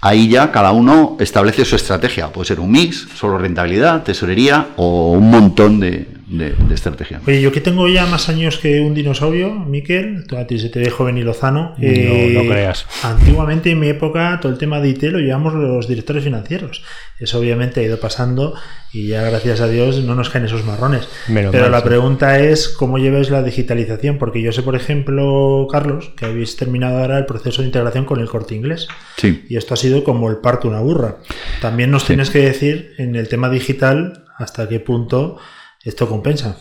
Ahí 0.00 0.28
ya 0.30 0.50
cada 0.50 0.72
uno 0.72 1.18
establece 1.20 1.66
su 1.66 1.76
estrategia. 1.76 2.32
Puede 2.32 2.46
ser 2.46 2.60
un 2.60 2.70
mix, 2.70 3.06
solo 3.16 3.36
rentabilidad, 3.36 4.02
tesorería 4.02 4.68
o 4.76 5.12
un 5.12 5.30
montón 5.30 5.78
de, 5.78 6.06
de, 6.30 6.52
de 6.52 6.74
estrategias. 6.74 7.20
Oye, 7.26 7.40
yo 7.42 7.50
que 7.52 7.60
tengo 7.60 7.88
ya 7.88 8.06
más 8.06 8.28
años 8.28 8.58
que 8.58 8.80
un 8.80 8.94
dinosaurio, 8.94 9.50
Miquel, 9.54 10.24
tú 10.28 10.36
a 10.36 10.46
ti 10.46 10.58
se 10.58 10.68
te 10.68 10.78
ve 10.78 10.88
joven 10.90 11.18
y 11.18 11.22
lozano. 11.22 11.74
eh, 11.80 12.32
No, 12.34 12.42
no 12.44 12.48
creas. 12.50 12.86
Antiguamente, 13.02 13.70
en 13.72 13.80
mi 13.80 13.88
época, 13.88 14.38
todo 14.40 14.52
el 14.52 14.58
tema 14.58 14.80
de 14.80 14.90
IT 14.90 15.02
lo 15.04 15.18
llevamos 15.18 15.54
los 15.54 15.88
directores 15.88 16.22
financieros. 16.24 16.82
Eso 17.18 17.38
obviamente 17.38 17.80
ha 17.80 17.82
ido 17.82 17.98
pasando 18.00 18.54
y 18.92 19.08
ya, 19.08 19.22
gracias 19.22 19.60
a 19.60 19.68
Dios, 19.68 20.02
no 20.04 20.14
nos 20.14 20.30
caen 20.30 20.44
esos 20.46 20.64
marrones. 20.64 21.08
Menos 21.28 21.50
Pero 21.52 21.64
mal, 21.64 21.72
la 21.72 21.80
sí. 21.80 21.84
pregunta 21.88 22.38
es 22.38 22.68
cómo 22.68 22.98
lleváis 22.98 23.28
la 23.30 23.42
digitalización, 23.42 24.16
porque 24.18 24.40
yo 24.40 24.52
sé, 24.52 24.62
por 24.62 24.76
ejemplo, 24.76 25.66
Carlos, 25.70 26.12
que 26.16 26.26
habéis 26.26 26.56
terminado 26.56 26.98
ahora 26.98 27.18
el 27.18 27.26
proceso 27.26 27.60
de 27.62 27.66
integración 27.68 28.04
con 28.04 28.20
el 28.20 28.28
corte 28.28 28.54
inglés. 28.54 28.88
Sí. 29.16 29.44
Y 29.48 29.56
esto 29.56 29.74
ha 29.74 29.76
sido 29.76 30.02
como 30.04 30.30
el 30.30 30.38
parto 30.38 30.68
de 30.68 30.74
una 30.74 30.82
burra. 30.82 31.16
También 31.60 31.90
nos 31.90 32.06
tienes 32.06 32.30
que 32.30 32.38
decir 32.38 32.92
en 32.98 33.16
el 33.16 33.28
tema 33.28 33.50
digital 33.50 34.24
hasta 34.38 34.68
qué 34.68 34.80
punto 34.80 35.36
esto 35.84 36.08
compensa. 36.08 36.56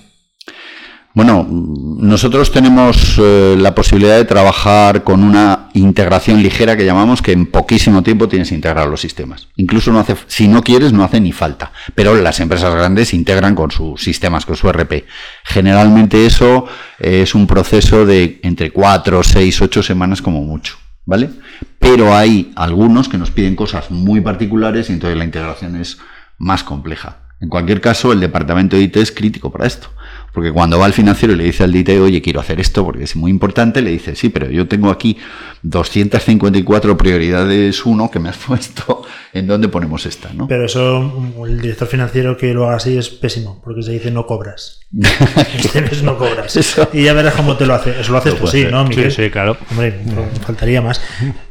Bueno, 1.16 1.48
nosotros 1.50 2.52
tenemos 2.52 3.18
eh, 3.18 3.56
la 3.58 3.74
posibilidad 3.74 4.16
de 4.16 4.26
trabajar 4.26 5.04
con 5.04 5.24
una 5.24 5.70
integración 5.74 6.42
ligera 6.44 6.78
que 6.78 6.86
llamamos 6.86 7.24
que 7.24 7.32
en 7.32 7.48
poquísimo 7.48 8.04
tiempo 8.04 8.28
tienes 8.28 8.50
que 8.50 8.56
integrar 8.56 8.88
los 8.88 9.02
sistemas. 9.02 9.48
Incluso 9.56 9.92
no 9.92 10.00
hace, 10.00 10.16
si 10.28 10.48
no 10.48 10.62
quieres, 10.62 10.94
no 10.94 11.04
hace 11.04 11.20
ni 11.20 11.32
falta. 11.32 11.72
Pero 11.96 12.14
las 12.14 12.40
empresas 12.40 12.74
grandes 12.76 13.14
integran 13.16 13.56
con 13.56 13.72
sus 13.72 14.02
sistemas, 14.02 14.46
con 14.46 14.56
su 14.56 14.72
RP. 14.72 15.06
Generalmente 15.44 16.28
eso 16.28 16.68
eh, 17.00 17.24
es 17.24 17.34
un 17.34 17.48
proceso 17.48 18.06
de 18.06 18.40
entre 18.44 18.72
4, 18.72 19.24
6, 19.24 19.62
8 19.64 19.84
semanas 19.84 20.22
como 20.22 20.44
mucho. 20.44 20.78
¿Vale? 21.06 21.32
Pero 21.80 22.16
hay 22.16 22.52
algunos 22.56 23.10
que 23.10 23.18
nos 23.18 23.32
piden 23.32 23.56
cosas 23.56 23.90
muy 23.90 24.22
particulares 24.22 24.90
y 24.90 24.94
entonces 24.94 25.18
la 25.18 25.26
integración 25.26 25.76
es 25.76 25.98
más 26.38 26.64
compleja. 26.64 27.29
En 27.42 27.50
cualquier 27.50 27.80
caso, 27.82 28.12
el 28.12 28.20
departamento 28.20 28.76
de 28.76 28.84
IT 28.84 28.98
es 28.98 29.12
crítico 29.12 29.52
para 29.52 29.66
esto. 29.66 29.90
Porque 30.34 30.52
cuando 30.52 30.80
va 30.80 30.86
al 30.86 30.94
financiero 30.94 31.34
y 31.34 31.38
le 31.38 31.44
dice 31.46 31.64
al 31.64 31.72
DIT, 31.72 31.90
oye, 32.02 32.22
quiero 32.22 32.40
hacer 32.40 32.60
esto 32.60 32.84
porque 32.86 33.04
es 33.04 33.16
muy 33.16 33.32
importante, 33.32 33.82
le 33.82 33.92
dice, 33.92 34.16
sí, 34.16 34.30
pero 34.30 34.50
yo 34.50 34.68
tengo 34.68 34.90
aquí 34.90 35.18
254 35.64 36.98
prioridades 36.98 37.86
uno 37.86 38.10
que 38.12 38.20
me 38.20 38.30
has 38.30 38.38
puesto, 38.48 39.04
¿en 39.34 39.48
dónde 39.48 39.68
ponemos 39.68 40.06
esta? 40.06 40.32
¿no? 40.34 40.48
Pero 40.48 40.66
eso, 40.66 41.34
el 41.46 41.62
director 41.62 41.88
financiero 41.88 42.38
que 42.38 42.54
lo 42.54 42.68
haga 42.68 42.78
así 42.78 42.98
es 42.98 43.10
pésimo, 43.10 43.62
porque 43.64 43.84
se 43.84 43.92
dice 43.92 44.12
no 44.12 44.26
cobras. 44.26 44.80
Este 45.56 45.82
mes 45.82 46.02
no 46.04 46.18
cobras. 46.18 46.56
Eso. 46.56 46.88
Y 46.94 47.04
ya 47.04 47.14
verás 47.14 47.36
cómo 47.36 47.56
te 47.58 47.66
lo 47.66 47.76
hace. 47.76 48.00
Eso 48.00 48.12
lo 48.12 48.18
haces 48.18 48.34
tú, 48.34 48.42
puede 48.42 48.66
sí. 48.66 48.72
¿no, 48.72 48.84
Sí, 48.84 48.90
Miguel? 48.90 49.12
sí, 49.12 49.30
claro. 49.30 49.58
Hombre, 49.70 50.00
no 50.06 50.26
faltaría 50.46 50.82
más. 50.82 51.02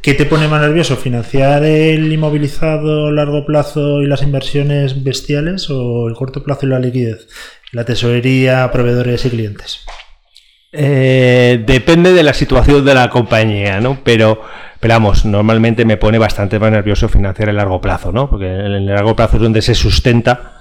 ¿Qué 0.01 0.13
te 0.13 0.25
pone 0.25 0.47
más 0.47 0.61
nervioso? 0.61 0.97
¿Financiar 0.97 1.63
el 1.63 2.11
inmovilizado, 2.11 3.11
largo 3.11 3.45
plazo 3.45 4.01
y 4.01 4.07
las 4.07 4.23
inversiones 4.23 5.03
bestiales 5.03 5.69
o 5.69 6.07
el 6.09 6.15
corto 6.15 6.43
plazo 6.43 6.65
y 6.65 6.69
la 6.69 6.79
liquidez? 6.79 7.27
La 7.71 7.85
tesorería, 7.85 8.71
proveedores 8.71 9.25
y 9.25 9.29
clientes. 9.29 9.85
Eh, 10.71 11.63
depende 11.65 12.13
de 12.13 12.23
la 12.23 12.33
situación 12.33 12.85
de 12.85 12.93
la 12.93 13.09
compañía, 13.09 13.79
¿no? 13.79 13.99
Pero, 14.03 14.41
pero 14.79 14.93
vamos, 14.93 15.25
normalmente 15.25 15.85
me 15.85 15.97
pone 15.97 16.17
bastante 16.17 16.59
más 16.59 16.71
nervioso 16.71 17.09
financiar 17.09 17.49
el 17.49 17.57
largo 17.57 17.81
plazo, 17.81 18.11
¿no? 18.11 18.29
Porque 18.29 18.45
en 18.45 18.71
el 18.71 18.85
largo 18.85 19.15
plazo 19.15 19.37
es 19.37 19.43
donde 19.43 19.61
se 19.61 19.73
sustenta 19.73 20.53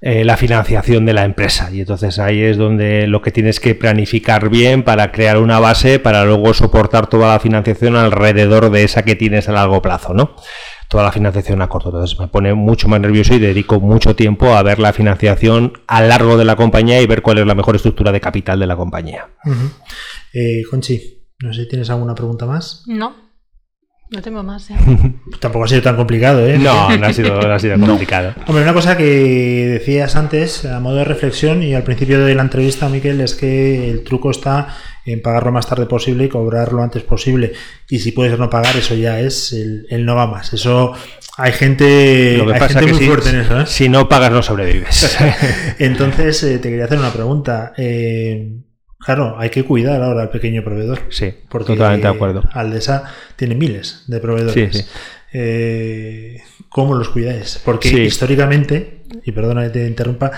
eh, 0.00 0.24
la 0.24 0.36
financiación 0.36 1.06
de 1.06 1.12
la 1.12 1.24
empresa. 1.24 1.70
Y 1.72 1.80
entonces 1.80 2.18
ahí 2.18 2.42
es 2.42 2.56
donde 2.56 3.06
lo 3.06 3.20
que 3.20 3.32
tienes 3.32 3.58
que 3.58 3.74
planificar 3.74 4.48
bien 4.48 4.84
para 4.84 5.10
crear 5.12 5.38
una 5.38 5.58
base 5.58 5.98
para 5.98 6.24
luego 6.24 6.54
soportar 6.54 7.08
toda 7.08 7.32
la 7.32 7.40
financiación 7.40 7.96
alrededor 7.96 8.70
de 8.70 8.84
esa 8.84 9.02
que 9.02 9.16
tienes 9.16 9.48
a 9.48 9.52
largo 9.52 9.82
plazo, 9.82 10.14
¿no? 10.14 10.36
Toda 10.88 11.04
la 11.04 11.12
financiación 11.12 11.60
a 11.60 11.68
corto. 11.68 11.90
Entonces 11.90 12.18
me 12.18 12.28
pone 12.28 12.54
mucho 12.54 12.88
más 12.88 12.98
nervioso 13.00 13.34
y 13.34 13.38
dedico 13.38 13.78
mucho 13.78 14.16
tiempo 14.16 14.54
a 14.56 14.62
ver 14.62 14.78
la 14.78 14.92
financiación 14.92 15.74
a 15.86 16.00
largo 16.02 16.36
de 16.38 16.44
la 16.46 16.56
compañía 16.56 17.00
y 17.02 17.06
ver 17.06 17.20
cuál 17.22 17.38
es 17.38 17.46
la 17.46 17.54
mejor 17.54 17.76
estructura 17.76 18.10
de 18.12 18.20
capital 18.20 18.58
de 18.58 18.66
la 18.66 18.76
compañía. 18.76 19.28
Eh, 20.32 20.62
Conchi, 20.70 21.26
no 21.42 21.52
sé 21.52 21.62
si 21.64 21.68
tienes 21.68 21.90
alguna 21.90 22.14
pregunta 22.14 22.46
más. 22.46 22.84
No, 22.86 23.14
no 24.10 24.22
tengo 24.22 24.42
más. 24.42 24.68
ya. 24.68 24.78
Tampoco 25.40 25.66
ha 25.66 25.68
sido 25.68 25.82
tan 25.82 25.96
complicado, 25.96 26.46
¿eh? 26.46 26.56
No, 26.58 26.96
no 26.96 27.06
ha 27.06 27.12
sido, 27.12 27.38
no 27.40 27.52
ha 27.52 27.58
sido 27.58 27.76
No. 27.78 27.86
complicado. 27.86 28.32
Hombre, 28.46 28.62
una 28.62 28.72
cosa 28.72 28.96
que 28.96 29.04
decías 29.04 30.16
antes, 30.16 30.64
a 30.64 30.80
modo 30.80 30.96
de 30.96 31.04
reflexión 31.04 31.62
y 31.62 31.74
al 31.74 31.82
principio 31.82 32.24
de 32.24 32.34
la 32.34 32.42
entrevista, 32.42 32.88
Miquel, 32.88 33.20
es 33.20 33.34
que 33.34 33.90
el 33.90 34.04
truco 34.04 34.30
está 34.30 34.68
en 35.06 35.22
pagar 35.22 35.44
lo 35.44 35.52
más 35.52 35.66
tarde 35.66 35.86
posible 35.86 36.24
y 36.24 36.28
cobrar 36.28 36.72
lo 36.72 36.82
antes 36.82 37.02
posible. 37.02 37.52
Y 37.88 37.98
si 38.00 38.12
puedes 38.12 38.38
no 38.38 38.50
pagar, 38.50 38.76
eso 38.76 38.94
ya 38.94 39.20
es 39.20 39.52
el, 39.52 39.86
el 39.90 40.04
no 40.04 40.14
va 40.16 40.26
más. 40.26 40.52
Eso 40.52 40.92
hay 41.36 41.52
gente, 41.52 42.36
Lo 42.38 42.46
que 42.46 42.54
hay 42.54 42.60
pasa 42.60 42.80
gente 42.80 42.86
que 42.86 42.92
muy 42.92 43.00
si, 43.02 43.06
fuerte 43.06 43.30
en 43.30 43.36
eso. 43.40 43.60
¿eh? 43.60 43.66
si 43.66 43.88
no 43.88 44.08
pagas 44.08 44.32
no 44.32 44.42
sobrevives. 44.42 45.16
Entonces, 45.78 46.42
eh, 46.42 46.58
te 46.58 46.68
quería 46.68 46.84
hacer 46.86 46.98
una 46.98 47.12
pregunta. 47.12 47.72
Eh, 47.76 48.58
claro, 48.98 49.36
hay 49.38 49.50
que 49.50 49.64
cuidar 49.64 50.02
ahora 50.02 50.22
al 50.22 50.30
pequeño 50.30 50.62
proveedor. 50.64 51.02
sí, 51.10 51.32
Porque 51.48 51.74
totalmente 51.74 52.08
de 52.08 52.14
acuerdo. 52.14 52.42
Aldesa 52.52 53.04
tiene 53.36 53.54
miles 53.54 54.02
de 54.08 54.20
proveedores. 54.20 54.76
Sí, 54.76 54.82
sí. 54.82 54.88
Eh, 55.32 56.42
¿Cómo 56.68 56.94
los 56.94 57.08
cuidáis? 57.10 57.60
Porque 57.64 57.88
Sí. 57.88 58.00
históricamente, 58.00 59.02
y 59.24 59.32
perdona 59.32 59.62
que 59.64 59.70
te 59.70 59.86
interrumpa, 59.86 60.32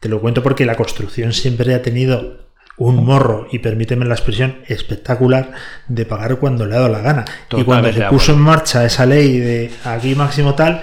Te 0.00 0.08
lo 0.08 0.18
cuento 0.20 0.42
porque 0.42 0.64
la 0.64 0.76
construcción 0.76 1.34
siempre 1.34 1.74
ha 1.74 1.82
tenido 1.82 2.49
un 2.80 3.04
morro, 3.04 3.46
y 3.52 3.58
permíteme 3.60 4.04
la 4.06 4.14
expresión, 4.14 4.56
espectacular 4.66 5.52
de 5.88 6.04
pagar 6.06 6.36
cuando 6.36 6.66
le 6.66 6.74
ha 6.74 6.78
dado 6.78 6.88
la 6.90 7.00
gana. 7.00 7.24
y 7.56 7.62
cuando 7.64 7.92
se 7.92 8.02
puso 8.04 8.32
en 8.32 8.38
marcha 8.40 8.84
esa 8.84 9.06
ley 9.06 9.38
de 9.38 9.70
aquí 9.84 10.14
máximo 10.14 10.54
tal, 10.54 10.82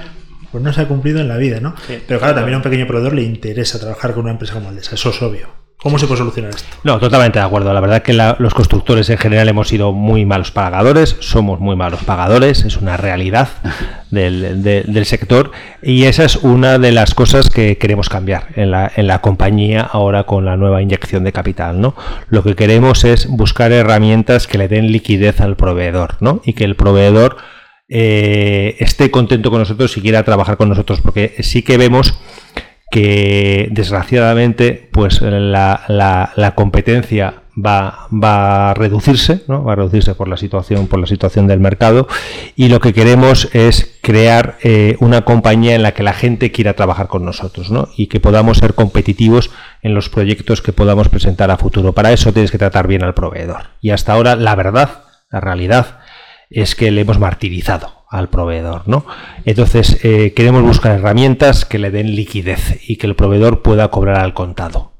pues 0.51 0.63
no 0.63 0.71
se 0.71 0.81
ha 0.81 0.87
cumplido 0.87 1.19
en 1.19 1.27
la 1.27 1.37
vida, 1.37 1.59
¿no? 1.59 1.73
Sí, 1.87 1.97
Pero 2.07 2.19
claro, 2.19 2.35
también 2.35 2.53
a 2.53 2.57
un 2.57 2.63
pequeño 2.63 2.87
proveedor 2.87 3.13
le 3.13 3.23
interesa 3.23 3.79
trabajar 3.79 4.13
con 4.13 4.23
una 4.23 4.31
empresa 4.31 4.53
como 4.53 4.69
Aldesa, 4.69 4.95
eso 4.95 5.09
es 5.09 5.21
obvio. 5.21 5.47
¿Cómo 5.79 5.99
se 5.99 6.07
puede 6.07 6.17
solucionar 6.19 6.51
esto? 6.51 6.75
No, 6.83 6.97
totalmente 6.99 7.37
de 7.37 7.45
acuerdo. 7.45 7.71
La 7.71 7.79
verdad 7.79 8.01
que 8.01 8.11
la- 8.13 8.35
los 8.39 8.53
constructores 8.55 9.09
en 9.11 9.17
general 9.19 9.47
hemos 9.47 9.67
sido 9.67 9.91
muy 9.93 10.25
malos 10.25 10.49
pagadores, 10.51 11.15
somos 11.19 11.59
muy 11.59 11.75
malos 11.75 12.03
pagadores, 12.03 12.63
es 12.65 12.77
una 12.77 12.97
realidad 12.97 13.47
del, 14.11 14.63
de- 14.63 14.83
del 14.83 15.05
sector 15.05 15.51
y 15.81 16.03
esa 16.03 16.23
es 16.25 16.37
una 16.37 16.77
de 16.79 16.91
las 16.91 17.13
cosas 17.13 17.49
que 17.49 17.77
queremos 17.77 18.09
cambiar 18.09 18.47
en 18.55 18.71
la, 18.71 18.91
en 18.95 19.07
la 19.07 19.19
compañía 19.21 19.81
ahora 19.81 20.23
con 20.23 20.45
la 20.45 20.57
nueva 20.57 20.81
inyección 20.81 21.23
de 21.23 21.31
capital. 21.31 21.81
¿no? 21.81 21.95
Lo 22.29 22.43
que 22.43 22.55
queremos 22.55 23.03
es 23.03 23.27
buscar 23.27 23.71
herramientas 23.71 24.47
que 24.47 24.57
le 24.57 24.67
den 24.67 24.91
liquidez 24.91 25.41
al 25.41 25.55
proveedor 25.55 26.15
¿no? 26.21 26.41
y 26.45 26.53
que 26.53 26.63
el 26.63 26.75
proveedor 26.75 27.37
eh, 27.89 28.75
esté 28.79 29.11
contento 29.11 29.49
con 29.49 29.59
nosotros 29.59 29.95
y 29.97 30.01
quiera 30.01 30.23
trabajar 30.23 30.57
con 30.57 30.69
nosotros, 30.69 30.99
porque 31.01 31.35
sí 31.39 31.61
que 31.63 31.77
vemos 31.77 32.19
que 32.91 33.67
desgraciadamente 33.71 34.89
pues 34.91 35.21
la, 35.21 35.81
la- 35.87 36.31
la 36.35 36.55
competencia 36.55 37.35
va, 37.57 38.07
va 38.11 38.71
a 38.71 38.73
reducirse, 38.73 39.43
¿no? 39.47 39.63
va 39.63 39.73
a 39.73 39.75
reducirse 39.75 40.15
por 40.15 40.27
la 40.27 40.37
situación, 40.37 40.87
por 40.87 40.99
la 40.99 41.07
situación 41.07 41.47
del 41.47 41.59
mercado 41.59 42.07
y 42.55 42.69
lo 42.69 42.79
que 42.79 42.93
queremos 42.93 43.49
es 43.53 43.97
crear 44.01 44.57
eh, 44.63 44.95
una 44.99 45.25
compañía 45.25 45.75
en 45.75 45.83
la 45.83 45.93
que 45.93 46.03
la 46.03 46.13
gente 46.13 46.51
quiera 46.51 46.73
trabajar 46.73 47.07
con 47.07 47.25
nosotros 47.25 47.71
¿no? 47.71 47.89
y 47.97 48.07
que 48.07 48.19
podamos 48.19 48.59
ser 48.59 48.73
competitivos 48.73 49.49
en 49.81 49.93
los 49.93 50.09
proyectos 50.09 50.61
que 50.61 50.73
podamos 50.73 51.09
presentar 51.09 51.51
a 51.51 51.57
futuro. 51.57 51.93
Para 51.93 52.11
eso 52.11 52.31
tienes 52.31 52.51
que 52.51 52.57
tratar 52.57 52.87
bien 52.87 53.03
al 53.03 53.13
proveedor. 53.13 53.67
Y 53.81 53.89
hasta 53.89 54.13
ahora 54.13 54.35
la 54.35 54.55
verdad, 54.55 55.03
la 55.31 55.41
realidad 55.41 55.99
es 56.49 56.75
que 56.75 56.91
le 56.91 57.01
hemos 57.01 57.19
martirizado 57.19 58.05
al 58.09 58.29
proveedor, 58.29 58.87
¿no? 58.87 59.05
Entonces 59.43 59.99
eh, 60.03 60.33
queremos 60.33 60.63
buscar 60.63 60.93
herramientas 60.93 61.65
que 61.65 61.77
le 61.77 61.91
den 61.91 62.15
liquidez 62.15 62.79
y 62.87 62.95
que 62.95 63.07
el 63.07 63.15
proveedor 63.15 63.61
pueda 63.61 63.89
cobrar 63.89 64.21
al 64.21 64.33
contado, 64.33 64.93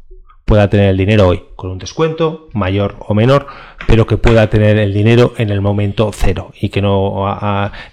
pueda 0.47 0.69
tener 0.69 0.91
el 0.91 0.97
dinero 0.97 1.27
hoy 1.27 1.43
con 1.57 1.71
un 1.71 1.77
descuento 1.77 2.47
mayor 2.53 2.95
o 2.99 3.13
menor, 3.13 3.47
pero 3.85 4.07
que 4.07 4.15
pueda 4.15 4.49
tener 4.49 4.77
el 4.77 4.93
dinero 4.93 5.33
en 5.37 5.49
el 5.49 5.59
momento 5.59 6.11
cero 6.13 6.53
y 6.57 6.69
que 6.69 6.81
no 6.81 7.25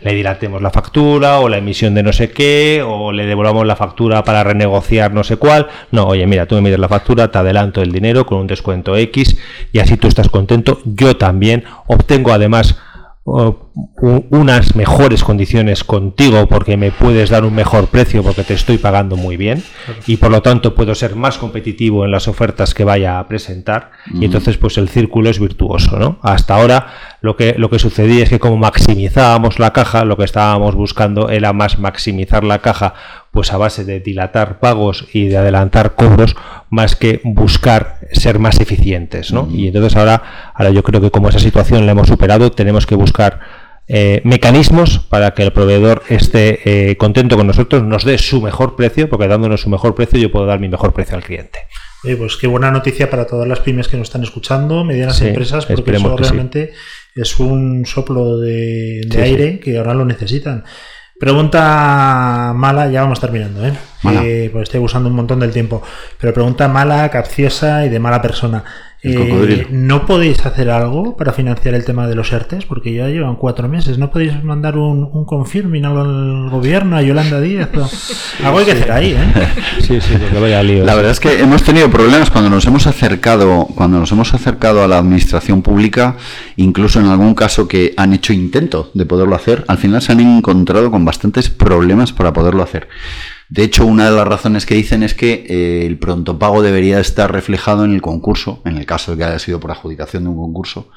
le 0.01 0.15
dilatemos 0.15 0.63
la 0.63 0.71
factura 0.71 1.41
o 1.41 1.49
la 1.49 1.59
emisión 1.59 1.97
de 1.97 2.05
no 2.05 2.13
sé 2.13 2.31
qué 2.31 2.85
o 2.87 3.11
le 3.11 3.27
devolvamos 3.27 3.67
la 3.67 3.75
factura 3.75 4.23
para 4.23 4.45
renegociar 4.45 5.13
no 5.13 5.25
sé 5.25 5.37
cuál. 5.37 5.67
No, 5.91 6.05
oye, 6.05 6.29
mira, 6.29 6.47
tú 6.47 6.55
me 6.55 6.61
mides 6.61 6.79
la 6.79 6.89
factura, 6.89 7.33
te 7.33 7.39
adelanto 7.39 7.83
el 7.83 7.91
dinero 7.91 8.25
con 8.25 8.39
un 8.39 8.47
descuento 8.47 8.97
X 8.97 9.37
y 9.73 9.81
así 9.81 9.97
tú 9.97 10.07
estás 10.07 10.29
contento. 10.29 10.79
Yo 10.85 11.17
también 11.17 11.65
obtengo 11.89 12.33
además 12.33 12.79
unas 13.27 14.77
mejores 14.77 15.25
condiciones 15.25 15.83
contigo 15.83 16.47
porque 16.47 16.77
me 16.77 16.91
puedes 16.91 17.31
dar 17.31 17.47
un 17.47 17.55
mejor 17.55 17.87
precio 17.87 18.23
porque 18.23 18.45
te 18.45 18.53
estoy 18.53 18.77
pagando 18.77 19.17
muy 19.17 19.39
bien 19.39 19.63
y 20.07 20.19
por 20.19 20.31
lo 20.31 20.43
tanto 20.43 20.75
puedo 20.75 20.95
ser 20.95 21.17
más 21.17 21.39
competitivo 21.39 22.05
en 22.05 22.11
las 22.11 22.29
ofertas 22.29 22.75
que 22.75 22.85
vaya 22.85 23.19
a 23.19 23.27
presentar 23.27 23.93
y 24.13 24.27
entonces 24.27 24.59
pues 24.59 24.77
el 24.77 24.91
círculo 24.91 25.31
es 25.31 25.41
virtuoso 25.41 25.99
¿no? 25.99 26.19
hasta 26.23 26.55
ahora 26.55 27.17
lo 27.23 27.35
que 27.35 27.55
lo 27.57 27.71
que 27.71 27.79
sucedía 27.79 28.25
es 28.25 28.29
que 28.29 28.39
como 28.39 28.59
maximizábamos 28.59 29.59
la 29.59 29.73
caja 29.73 30.05
lo 30.05 30.19
que 30.19 30.25
estábamos 30.25 30.75
buscando 30.75 31.31
era 31.31 31.55
más 31.55 31.79
maximizar 31.79 32.45
la 32.45 32.59
caja 32.59 32.93
pues 33.31 33.55
a 33.55 33.57
base 33.57 33.87
de 33.87 34.01
dilatar 34.01 34.61
pagos 34.61 35.07
y 35.15 35.29
de 35.29 35.39
adelantar 35.39 35.95
cobros 35.95 36.37
más 36.75 36.97
que 36.97 37.21
buscar 37.25 37.99
ser 38.13 38.39
más 38.39 38.61
eficientes, 38.61 39.33
¿no? 39.33 39.49
Y 39.51 39.69
entonces 39.69 39.97
ahora, 39.97 40.53
ahora 40.55 40.71
yo 40.71 40.83
creo 40.83 41.01
que 41.01 41.11
como 41.11 41.29
esa 41.29 41.39
situación 41.39 41.87
la 41.87 41.93
hemos 41.93 42.09
superado, 42.09 42.51
tenemos 42.51 42.87
que 42.87 42.95
buscar 42.97 43.41
eh, 43.87 44.21
mecanismos 44.25 44.99
para 44.99 45.33
que 45.35 45.43
el 45.43 45.53
proveedor 45.53 46.03
esté 46.09 46.61
eh, 46.91 46.97
contento 46.97 47.37
con 47.37 47.47
nosotros, 47.47 47.83
nos 47.83 48.05
dé 48.05 48.19
su 48.19 48.41
mejor 48.41 48.77
precio, 48.77 49.09
porque 49.09 49.29
dándonos 49.29 49.61
su 49.61 49.71
mejor 49.71 49.95
precio 49.95 50.19
yo 50.19 50.31
puedo 50.33 50.47
dar 50.47 50.59
mi 50.59 50.69
mejor 50.69 50.93
precio 50.93 51.17
al 51.17 51.23
cliente. 51.23 51.59
Oye, 52.03 52.17
pues 52.17 52.37
qué 52.37 52.47
buena 52.47 52.71
noticia 52.71 53.09
para 53.09 53.27
todas 53.27 53.49
las 53.49 53.61
pymes 53.61 53.89
que 53.89 53.97
nos 53.97 54.09
están 54.09 54.23
escuchando, 54.23 54.85
medianas 54.85 55.17
Sí, 55.17 55.29
empresas, 55.29 55.65
porque 55.67 55.93
eso 55.93 56.17
sí. 56.17 56.23
realmente 56.23 56.73
es 57.15 57.39
un 57.39 57.87
soplo 57.87 58.39
de, 58.39 59.03
de 59.07 59.17
Sí, 59.17 59.21
aire 59.21 59.59
que 59.61 59.79
ahora 59.79 59.95
lo 59.95 60.05
necesitan. 60.05 60.65
Pregunta 61.19 62.53
mala, 62.55 62.89
ya 62.91 63.03
vamos 63.03 63.21
terminando, 63.21 63.65
¿eh? 63.65 63.73
Mala. 64.03 64.23
Eh, 64.25 64.51
pues 64.53 64.65
estoy 64.65 64.81
usando 64.81 65.09
un 65.09 65.15
montón 65.15 65.41
del 65.41 65.53
tiempo. 65.53 65.83
Pero 66.19 66.35
pregunta 66.35 66.69
mala, 66.69 67.09
capciosa 67.11 67.87
y 67.87 67.89
de 67.89 68.01
mala 68.01 68.21
persona. 68.21 68.65
Eh. 69.07 69.67
¿No 69.71 70.07
podéis 70.07 70.45
hacer 70.47 70.71
algo 70.71 71.17
para 71.17 71.33
financiar 71.35 71.75
el 71.75 71.85
tema 71.85 72.07
de 72.07 72.15
los 72.15 72.33
ERTES? 72.33 72.65
Porque 72.65 72.95
ya 72.95 73.07
llevan 73.09 73.37
cuatro 73.37 73.69
meses. 73.69 73.99
¿No 73.99 74.11
podéis 74.11 74.43
mandar 74.43 74.79
un, 74.79 75.09
un 75.13 75.25
confirming 75.27 75.85
al 75.85 76.49
gobierno, 76.51 76.97
a 76.97 77.03
Yolanda 77.03 77.41
Díaz? 77.41 77.69
o- 77.77 77.89
Algo 78.47 78.59
hay 78.61 78.65
que 78.65 78.73
hacer 78.73 78.91
ahí, 78.93 79.13
¿eh? 79.13 79.19
Sí, 79.81 80.01
sí, 80.01 80.15
porque 80.19 80.41
vaya 80.41 80.63
lío. 80.63 80.85
La 80.85 80.95
verdad 80.95 81.13
es 81.13 81.21
que 81.21 81.39
hemos 81.41 81.63
tenido 81.63 81.91
problemas 81.91 82.31
cuando 82.31 82.49
nos 82.49 82.65
hemos 82.67 82.87
acercado, 82.87 83.67
cuando 83.75 84.01
nos 84.01 84.11
hemos 84.13 84.33
acercado 84.33 84.83
a 84.83 84.89
la 84.89 84.99
administración 84.99 85.61
pública, 85.63 86.17
incluso 86.57 86.99
en 87.01 87.07
algún 87.07 87.35
caso 87.35 87.69
que 87.69 87.93
han 87.99 88.15
hecho 88.15 88.33
intento 88.33 88.91
de 88.95 89.05
poderlo 89.05 89.35
hacer, 89.37 89.65
al 89.69 89.77
final 89.79 90.01
se 90.01 90.13
han 90.13 90.21
encontrado 90.21 90.91
con 90.91 91.05
bastantes 91.05 91.51
problemas 91.51 92.13
para 92.13 92.33
poderlo 92.33 92.63
hacer. 92.63 92.89
De 93.55 93.63
hecho, 93.63 93.87
una 93.87 94.11
de 94.11 94.17
las 94.17 94.27
razones 94.27 94.67
que 94.67 94.75
dicen 94.75 95.05
es 95.05 95.15
que 95.15 95.47
eh, 95.49 95.87
el 95.87 95.97
pronto 95.97 96.41
pago 96.41 96.61
debería 96.61 96.99
estar 96.99 97.31
reflejado 97.31 97.85
en 97.85 97.95
el 97.95 98.03
concurso, 98.03 98.61
en 98.65 98.77
el 98.77 98.85
caso 98.85 99.13
de 99.13 99.19
que 99.19 99.25
haya 99.25 99.39
sido 99.39 99.61
por 99.61 99.71
adjudicación 99.71 100.25
de 100.25 100.31
un 100.31 100.37
concurso, 100.37 100.91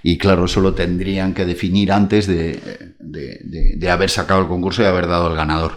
y 0.00 0.16
claro, 0.16 0.44
eso 0.44 0.60
lo 0.60 0.74
tendrían 0.74 1.34
que 1.34 1.44
definir 1.44 1.90
antes 1.90 2.28
de, 2.28 2.60
de- 3.00 3.40
de- 3.42 3.74
de 3.76 3.90
haber 3.90 4.10
sacado 4.10 4.42
el 4.42 4.46
concurso 4.46 4.80
y 4.82 4.84
haber 4.86 5.08
dado 5.08 5.28
el 5.28 5.34
ganador. 5.34 5.76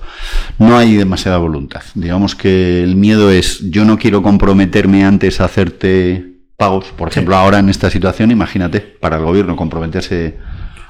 No 0.60 0.78
hay 0.78 0.96
demasiada 0.96 1.40
voluntad. 1.40 1.82
Digamos 1.96 2.36
que 2.36 2.84
el 2.84 2.96
miedo 2.96 3.32
es, 3.32 3.72
yo 3.72 3.84
no 3.84 3.98
quiero 3.98 4.22
comprometerme 4.22 5.04
antes 5.06 5.42
a 5.42 5.46
hacerte 5.46 6.24
pagos. 6.56 6.86
Por 6.96 7.08
ejemplo, 7.08 7.36
ahora 7.36 7.58
en 7.58 7.70
esta 7.70 7.90
situación, 7.90 8.30
imagínate, 8.30 8.80
para 8.80 9.18
el 9.18 9.24
gobierno 9.26 9.56
comprometerse 9.56 10.38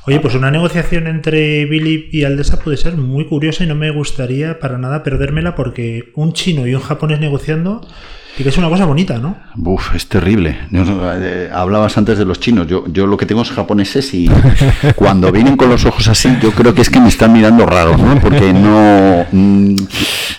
Oye, 0.08 0.22
pues 0.22 0.36
una 0.36 0.50
negociación 0.52 1.06
entre 1.08 1.66
Billy 1.66 2.08
y 2.14 2.24
Aldesa 2.24 2.60
puede 2.60 2.78
ser 2.78 2.96
muy 2.96 3.26
curiosa 3.26 3.66
y 3.66 3.68
no 3.68 3.76
me 3.76 3.92
gustaría 3.92 4.58
para 4.58 4.78
nada 4.78 5.04
perdérmela 5.04 5.54
porque 5.54 6.14
un 6.16 6.32
chino 6.32 6.66
y 6.66 6.74
un 6.74 6.82
japonés 6.82 7.20
negociando 7.20 7.86
que 8.38 8.48
es 8.48 8.58
una 8.58 8.70
cosa 8.70 8.86
bonita, 8.86 9.18
¿no? 9.18 9.36
Uf, 9.58 9.96
es 9.96 10.08
terrible. 10.08 10.60
Yo, 10.72 10.84
eh, 11.16 11.50
hablabas 11.52 11.98
antes 11.98 12.18
de 12.20 12.24
los 12.24 12.40
chinos. 12.40 12.68
Yo, 12.68 12.86
yo 12.88 13.08
lo 13.08 13.18
que 13.18 13.26
tengo 13.26 13.42
es 13.42 13.50
japoneses 13.50 14.14
y 14.14 14.30
cuando 14.96 15.32
vienen 15.32 15.58
con 15.58 15.70
los 15.70 15.86
ojos 15.86 16.08
así, 16.08 16.30
yo 16.42 16.52
creo 16.52 16.74
que 16.74 16.84
es 16.84 16.90
que 16.90 17.02
me 17.02 17.10
están 17.10 17.34
mirando 17.34 17.66
raro, 17.66 17.98
¿no? 17.98 18.18
Porque 18.22 18.54
no, 18.54 19.26
mm, 19.32 19.76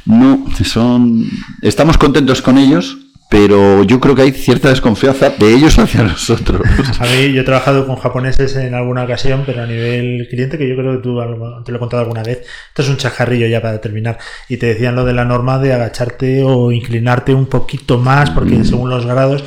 no, 0.06 0.46
son, 0.64 1.28
estamos 1.60 1.98
contentos 1.98 2.40
con 2.40 2.56
ellos, 2.56 2.96
pero 3.28 3.82
yo 3.82 4.00
creo 4.00 4.14
que 4.14 4.22
hay 4.22 4.32
cierta 4.32 4.70
desconfianza 4.70 5.30
de 5.30 5.52
ellos 5.52 5.78
hacia 5.78 6.02
nosotros. 6.02 6.62
A 6.98 7.04
mí 7.04 7.32
yo 7.32 7.42
he 7.42 7.44
trabajado 7.44 7.86
con 7.86 7.96
japoneses 7.96 8.56
en 8.56 8.74
alguna 8.74 9.04
ocasión, 9.04 9.42
pero 9.44 9.62
a 9.62 9.66
nivel 9.66 10.26
cliente, 10.30 10.56
que 10.56 10.68
yo 10.68 10.76
creo 10.76 10.96
que 10.96 11.02
tú 11.02 11.18
te 11.64 11.72
lo 11.72 11.76
he 11.76 11.80
contado 11.80 12.02
alguna 12.02 12.22
vez, 12.22 12.40
esto 12.68 12.82
es 12.82 12.88
un 12.88 12.96
chajarrillo 12.96 13.46
ya 13.46 13.60
para 13.60 13.80
terminar, 13.80 14.18
y 14.48 14.56
te 14.56 14.66
decían 14.66 14.94
lo 14.94 15.04
de 15.04 15.12
la 15.12 15.24
norma 15.24 15.58
de 15.58 15.74
agacharte 15.74 16.42
o 16.42 16.72
inclinarte 16.72 17.34
un 17.34 17.46
poquito 17.46 17.98
más, 17.98 18.30
porque 18.30 18.64
según 18.64 18.88
los 18.88 19.04
grados, 19.04 19.44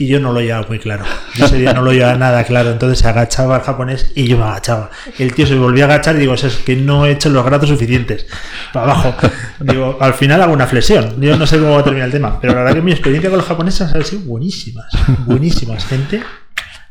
y 0.00 0.06
yo 0.06 0.18
no 0.18 0.32
lo 0.32 0.40
llevaba 0.40 0.66
muy 0.66 0.78
claro. 0.78 1.04
Yo 1.36 1.44
ese 1.44 1.58
día 1.58 1.74
no 1.74 1.82
lo 1.82 1.92
llevaba 1.92 2.16
nada 2.16 2.42
claro, 2.44 2.70
entonces 2.70 2.98
se 3.00 3.06
agachaba 3.08 3.56
el 3.56 3.62
japonés 3.62 4.10
y 4.14 4.26
yo 4.26 4.38
me 4.38 4.44
agachaba. 4.44 4.90
El 5.18 5.34
tío 5.34 5.46
se 5.46 5.54
volvía 5.56 5.84
a 5.84 5.88
agachar 5.88 6.16
y 6.16 6.20
digo, 6.20 6.32
"Eso 6.34 6.46
es 6.46 6.56
que 6.56 6.74
no 6.74 7.04
he 7.04 7.10
hecho 7.12 7.28
los 7.28 7.44
grados 7.44 7.68
suficientes. 7.68 8.26
Para 8.72 8.92
abajo. 8.92 9.14
Digo, 9.60 9.98
al 10.00 10.14
final 10.14 10.40
hago 10.42 10.52
una 10.54 10.66
flexión. 10.66 11.20
Yo 11.20 11.36
no 11.36 11.46
sé 11.46 11.58
cómo 11.58 11.72
va 11.72 11.80
a 11.80 11.84
terminar 11.84 12.06
el 12.06 12.12
tema, 12.12 12.40
pero 12.40 12.54
la 12.54 12.60
verdad 12.60 12.76
que 12.76 12.82
mi 12.82 12.92
experiencia 12.92 13.28
con 13.30 13.38
los 13.38 13.46
japoneses 13.46 13.94
ha 13.94 14.02
sido 14.02 14.22
buenísimas. 14.22 14.86
Buenísimas, 15.26 15.84
gente 15.84 16.22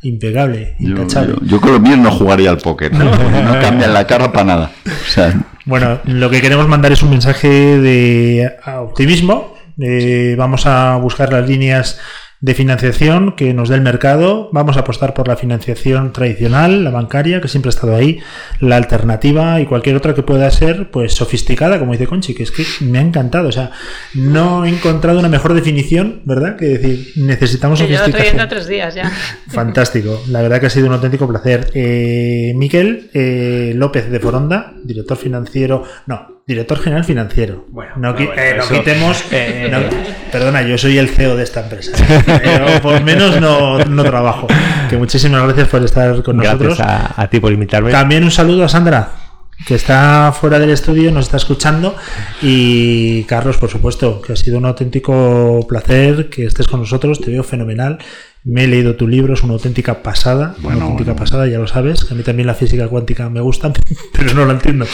impecable, 0.02 0.76
Yo, 0.80 0.96
yo- 1.08 1.36
yo 1.42 1.60
con 1.60 1.72
los 1.74 1.82
míos 1.82 1.98
no 1.98 2.12
jugaría 2.12 2.50
al 2.52 2.58
póker. 2.58 2.94
No, 2.94 3.06
no 3.06 3.60
cambian 3.60 3.94
la 3.94 4.08
cara 4.08 4.32
para 4.32 4.46
nada. 4.46 4.72
O 4.86 5.10
sea, 5.10 5.34
Bueno, 5.66 6.00
lo 6.06 6.30
que 6.30 6.42
queremos 6.42 6.68
mandar 6.68 6.92
es 6.92 7.04
un 7.04 7.10
mensaje 7.10 7.48
de 7.50 8.52
optimismo. 8.78 9.56
Eh, 9.82 10.36
vamos 10.38 10.66
a 10.66 10.96
buscar 10.98 11.32
las 11.34 11.48
líneas 11.48 12.00
de 12.42 12.54
financiación 12.54 13.34
que 13.34 13.54
nos 13.54 13.68
dé 13.68 13.76
el 13.76 13.82
mercado. 13.82 14.50
Vamos 14.54 14.78
a 14.78 14.82
apostar 14.82 15.14
por 15.14 15.28
la 15.28 15.36
financiación 15.36 16.14
tradicional, 16.14 16.84
la 16.84 16.90
bancaria, 16.90 17.42
que 17.42 17.50
siempre 17.50 17.68
ha 17.70 17.72
estado 17.72 17.96
ahí, 17.96 18.20
la 18.62 18.78
alternativa 18.78 19.60
y 19.60 19.66
cualquier 19.66 19.98
otra 19.98 20.14
que 20.14 20.24
pueda 20.24 20.50
ser 20.52 20.90
pues 20.90 21.14
sofisticada, 21.14 21.80
como 21.80 21.92
dice 21.92 22.08
Conchi, 22.08 22.34
que 22.34 22.44
es 22.44 22.52
que 22.52 22.64
me 22.80 23.00
ha 23.00 23.02
encantado. 23.02 23.50
O 23.50 23.52
sea, 23.52 23.72
no 24.14 24.64
he 24.64 24.70
encontrado 24.70 25.20
una 25.20 25.30
mejor 25.30 25.54
definición, 25.54 26.22
¿verdad? 26.24 26.56
Que 26.56 26.66
decir, 26.66 27.14
necesitamos 27.18 27.80
Que 27.80 27.88
yo 27.88 27.92
lo 27.92 27.96
estoy 27.96 28.12
sofisticación. 28.14 28.38
viendo 28.38 28.50
tres 28.56 28.68
días 28.68 28.96
ya. 28.96 29.12
Fantástico, 29.50 30.22
la 30.30 30.42
verdad 30.42 30.60
que 30.62 30.68
ha 30.68 30.70
sido 30.70 30.88
un 30.88 30.94
auténtico 30.94 31.28
placer. 31.28 31.72
Eh, 31.74 32.54
Miquel 32.56 33.10
eh, 33.14 33.74
López 33.76 34.10
de 34.10 34.20
Foronda, 34.20 34.74
director 34.84 35.18
financiero, 35.18 35.84
no, 36.08 36.39
Director 36.50 36.80
general 36.80 37.04
financiero. 37.06 37.68
Bueno, 37.70 37.92
no, 37.98 38.16
qui- 38.16 38.26
bueno, 38.26 38.42
eh, 38.42 38.56
no 38.58 38.68
quitemos. 38.68 39.24
eh, 39.32 39.68
no- 39.72 40.32
perdona, 40.32 40.64
yo 40.64 40.80
soy 40.80 40.98
el 40.98 41.08
CEO 41.08 41.36
de 41.36 41.44
esta 41.44 41.62
empresa. 41.62 41.92
Pero 42.26 42.82
por 42.82 43.04
menos 43.04 43.40
no, 43.40 43.78
no 43.86 44.04
trabajo. 44.04 44.48
Que 44.90 44.98
muchísimas 44.98 45.44
gracias 45.44 45.68
por 45.68 45.84
estar 45.84 46.24
con 46.24 46.38
nosotros. 46.38 46.76
Gracias 46.76 47.12
a, 47.18 47.22
a 47.22 47.30
ti 47.30 47.40
por 47.40 47.52
invitarme. 47.54 47.92
También 47.92 48.24
un 48.24 48.32
saludo 48.32 48.64
a 48.64 48.68
Sandra, 48.68 49.10
que 49.68 49.76
está 49.76 50.32
fuera 50.32 50.58
del 50.58 50.72
estudio, 50.72 51.12
nos 51.12 51.26
está 51.26 51.38
escuchando. 51.38 51.96
Y 52.42 53.26
Carlos, 53.26 53.58
por 53.58 53.70
supuesto, 53.70 54.20
que 54.20 54.34
ha 54.34 54.36
sido 54.36 54.58
un 54.58 54.66
auténtico 54.66 55.60
placer 55.70 56.30
que 56.30 56.46
estés 56.46 56.68
con 56.68 56.80
nosotros. 56.80 57.22
Te 57.22 57.30
veo 57.30 57.44
fenomenal. 57.44 58.00
Me 58.44 58.64
he 58.64 58.68
leído 58.68 58.96
tu 58.96 59.08
libro, 59.08 59.34
es 59.34 59.44
una 59.44 59.54
auténtica 59.54 60.02
pasada. 60.02 60.56
Bueno, 60.60 60.78
una 60.78 60.86
auténtica 60.86 61.12
bueno. 61.12 61.26
pasada, 61.26 61.48
ya 61.48 61.60
lo 61.60 61.68
sabes. 61.68 62.06
que 62.06 62.14
A 62.14 62.18
mí 62.18 62.24
también 62.24 62.48
la 62.48 62.54
física 62.54 62.88
cuántica 62.88 63.30
me 63.30 63.42
gusta, 63.42 63.72
pero 64.14 64.34
no 64.34 64.46
la 64.46 64.54
entiendo. 64.54 64.86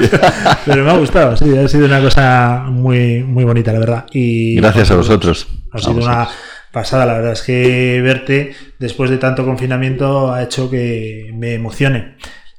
pero 0.66 0.84
me 0.84 0.90
ha 0.90 0.96
gustado, 0.96 1.36
sí, 1.36 1.56
ha 1.56 1.68
sido 1.68 1.86
una 1.86 2.00
cosa 2.00 2.64
muy, 2.68 3.22
muy 3.22 3.44
bonita, 3.44 3.72
la 3.72 3.80
verdad. 3.80 4.06
Y 4.12 4.56
Gracias 4.56 4.90
a 4.90 4.96
vosotros. 4.96 5.48
ha 5.72 5.78
sido 5.78 6.02
una 6.02 6.28
pasada, 6.74 7.06
la 7.06 7.14
verdad 7.14 7.32
es 7.32 7.42
que 7.42 8.00
verte 8.02 8.52
después 8.78 9.08
de 9.08 9.18
tanto 9.18 9.44
confinamiento 9.44 10.32
ha 10.32 10.42
hecho 10.42 10.68
que 10.68 11.30
me 11.34 11.54
emocione. 11.54 12.16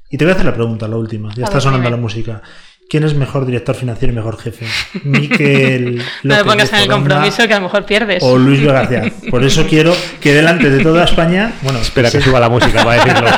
Y 0.10 0.18
te 0.18 0.26
voy 0.26 0.32
a 0.32 0.36
hacer 0.36 0.46
la 0.46 0.54
pregunta, 0.54 0.88
la 0.88 0.96
última. 0.96 1.34
Ya 1.36 1.44
A 1.44 1.48
está 1.48 1.60
sonando 1.60 1.90
la 1.90 1.98
música. 1.98 2.42
¿Quién 2.88 3.04
es 3.04 3.16
mejor 3.16 3.48
director 3.48 3.76
financiero 3.76 4.14
y 4.14 4.16
mejor 4.16 4.38
jefe? 4.38 4.66
¿Miquel 5.04 5.98
No 6.24 6.36
me 6.36 6.38
López 6.38 6.44
pongas 6.46 6.74
en 6.74 6.80
el 6.80 6.88
compromiso 6.88 7.48
que 7.48 7.54
a 7.54 7.58
lo 7.58 7.64
mejor 7.64 7.86
pierdes. 7.86 8.22
o 8.22 8.38
Luis 8.38 8.62
García? 8.64 9.12
Por 9.32 9.44
eso 9.44 9.66
quiero 9.70 9.96
que 10.22 10.34
delante 10.34 10.70
de 10.70 10.84
toda 10.84 11.04
España, 11.04 11.54
bueno, 11.64 11.80
Espera 11.80 12.12
que 12.12 12.22
suba 12.22 12.40
la 12.40 12.48
música 12.50 12.84
para 12.84 13.04
decirlo. 13.04 13.30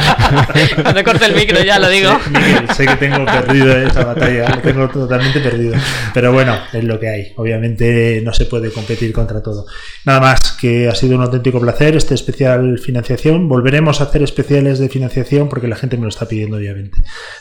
Cuando 0.84 1.04
corte 1.04 1.26
el 1.26 1.36
micro 1.36 1.64
ya 1.64 1.80
lo 1.80 1.90
digo. 1.90 2.20
Sé, 2.20 2.30
Miguel, 2.30 2.70
sé 2.76 2.86
que 2.88 2.96
tengo 2.98 3.26
perdido 3.26 3.78
esa 3.78 4.04
batalla, 4.04 4.50
lo 4.56 4.62
tengo 4.62 4.90
totalmente 4.90 5.40
perdido. 5.40 5.76
Pero 6.14 6.34
bueno, 6.34 6.58
es 6.74 6.84
lo 6.84 7.00
que 7.00 7.08
hay. 7.08 7.34
Obviamente 7.38 8.22
no 8.24 8.34
se 8.34 8.46
puede 8.48 8.70
competir 8.72 9.14
contra 9.14 9.42
todo. 9.42 9.66
Nada 10.04 10.20
más, 10.20 10.58
que 10.60 10.90
ha 10.90 10.96
sido 10.96 11.16
un 11.16 11.24
auténtico 11.24 11.62
placer 11.62 11.96
este 11.96 12.16
especial 12.16 12.80
financiación. 12.80 13.48
Volveremos 13.48 14.02
a 14.02 14.06
hacer 14.06 14.24
especiales 14.24 14.80
de 14.80 14.90
financiación 14.90 15.48
porque 15.48 15.68
la 15.70 15.78
gente 15.78 15.96
me 15.96 16.04
lo 16.04 16.10
está 16.10 16.28
pidiendo, 16.28 16.58
obviamente. 16.58 16.98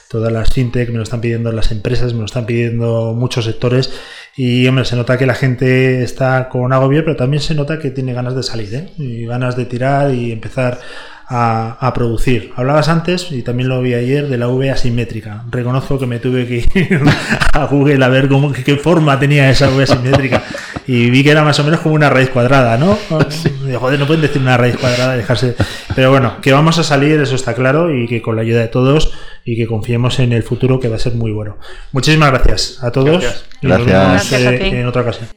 Todas 0.08 0.32
las 0.32 0.52
fintech 0.52 0.90
me 0.90 0.98
lo 0.98 1.02
están 1.02 1.20
pidiendo, 1.20 1.50
las 1.50 1.72
empresas 1.72 1.95
me 2.02 2.20
lo 2.20 2.24
están 2.24 2.46
pidiendo 2.46 3.14
muchos 3.14 3.44
sectores. 3.44 3.92
Y 4.36 4.66
hombre, 4.68 4.84
se 4.84 4.96
nota 4.96 5.16
que 5.16 5.24
la 5.24 5.34
gente 5.34 6.02
está 6.02 6.50
con 6.50 6.72
agobio, 6.72 7.02
pero 7.04 7.16
también 7.16 7.42
se 7.42 7.54
nota 7.54 7.78
que 7.78 7.90
tiene 7.90 8.12
ganas 8.12 8.34
de 8.36 8.42
salir, 8.42 8.74
¿eh? 8.74 8.92
Y 8.98 9.24
ganas 9.24 9.56
de 9.56 9.64
tirar 9.64 10.12
y 10.12 10.30
empezar 10.30 10.78
a, 11.28 11.78
a 11.80 11.94
producir. 11.94 12.52
Hablabas 12.54 12.88
antes, 12.88 13.32
y 13.32 13.42
también 13.42 13.70
lo 13.70 13.80
vi 13.80 13.94
ayer, 13.94 14.28
de 14.28 14.36
la 14.36 14.48
V 14.48 14.70
asimétrica. 14.70 15.44
Reconozco 15.50 15.98
que 15.98 16.06
me 16.06 16.18
tuve 16.18 16.46
que 16.46 16.56
ir 16.78 17.00
a 17.52 17.64
Google 17.64 18.04
a 18.04 18.08
ver 18.08 18.28
cómo, 18.28 18.52
qué, 18.52 18.76
forma 18.76 19.18
tenía 19.18 19.48
esa 19.48 19.70
V 19.70 19.82
asimétrica. 19.82 20.42
Y 20.86 21.10
vi 21.10 21.24
que 21.24 21.30
era 21.30 21.42
más 21.42 21.58
o 21.58 21.64
menos 21.64 21.80
como 21.80 21.94
una 21.94 22.10
raíz 22.10 22.28
cuadrada, 22.28 22.76
¿no? 22.76 22.98
Digo, 23.64 23.80
Joder, 23.80 23.98
no 23.98 24.06
pueden 24.06 24.22
decir 24.22 24.40
una 24.40 24.58
raíz 24.58 24.76
cuadrada 24.76 25.16
dejarse. 25.16 25.56
Pero 25.94 26.10
bueno, 26.10 26.40
que 26.42 26.52
vamos 26.52 26.78
a 26.78 26.84
salir, 26.84 27.18
eso 27.20 27.34
está 27.34 27.54
claro, 27.54 27.94
y 27.94 28.06
que 28.06 28.20
con 28.20 28.36
la 28.36 28.42
ayuda 28.42 28.60
de 28.60 28.68
todos 28.68 29.12
y 29.46 29.56
que 29.56 29.66
confiemos 29.66 30.18
en 30.18 30.32
el 30.32 30.42
futuro 30.42 30.80
que 30.80 30.88
va 30.88 30.96
a 30.96 30.98
ser 30.98 31.14
muy 31.14 31.30
bueno. 31.30 31.56
Muchísimas 31.92 32.32
gracias 32.32 32.82
a 32.82 32.90
todos. 32.90 33.22
Gracias. 33.22 33.44
Y 33.62 33.66
nos 33.68 33.78
vemos, 33.78 33.92
Gracias 33.92 34.42
a 34.42 34.52
eh, 34.52 34.58
ti. 34.58 34.76
en 34.76 34.86
otra 34.86 35.02
ocasión. 35.02 35.28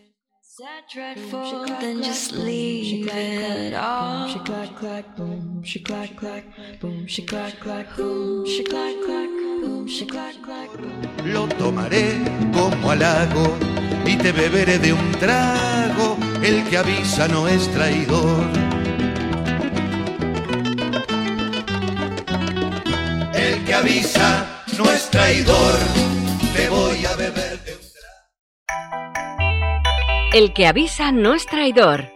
Lo 11.25 11.47
tomaré 11.47 12.17
como 12.51 12.91
halago 12.91 13.57
y 14.05 14.15
te 14.15 14.31
beberé 14.31 14.79
de 14.79 14.93
un 14.93 15.11
trago. 15.19 16.17
El 16.41 16.63
que 16.63 16.77
avisa 16.77 17.27
no 17.27 17.47
es 17.47 17.71
traidor. 17.71 18.78
El 23.49 23.65
que 23.65 23.73
avisa 23.73 24.61
no 24.77 24.91
es 24.91 25.09
traidor. 25.09 25.73
Te 26.55 26.69
voy 26.69 27.03
a 27.03 27.15
beber 27.15 27.59
de 27.63 27.73
un 27.73 27.81
El 30.33 30.53
que 30.53 30.67
avisa 30.67 31.11
no 31.11 31.33
es 31.33 31.47
traidor. 31.47 32.13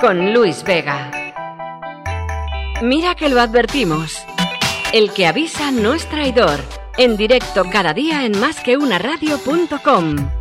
Con 0.00 0.34
Luis 0.34 0.64
Vega. 0.64 1.12
Mira 2.82 3.14
que 3.14 3.28
lo 3.28 3.40
advertimos. 3.40 4.18
El 4.92 5.12
que 5.12 5.28
avisa 5.28 5.70
no 5.70 5.94
es 5.94 6.08
traidor. 6.08 6.58
En 6.96 7.16
directo 7.16 7.64
cada 7.70 7.94
día 7.94 8.24
en 8.24 8.40
másqueunaradio.com. 8.40 10.37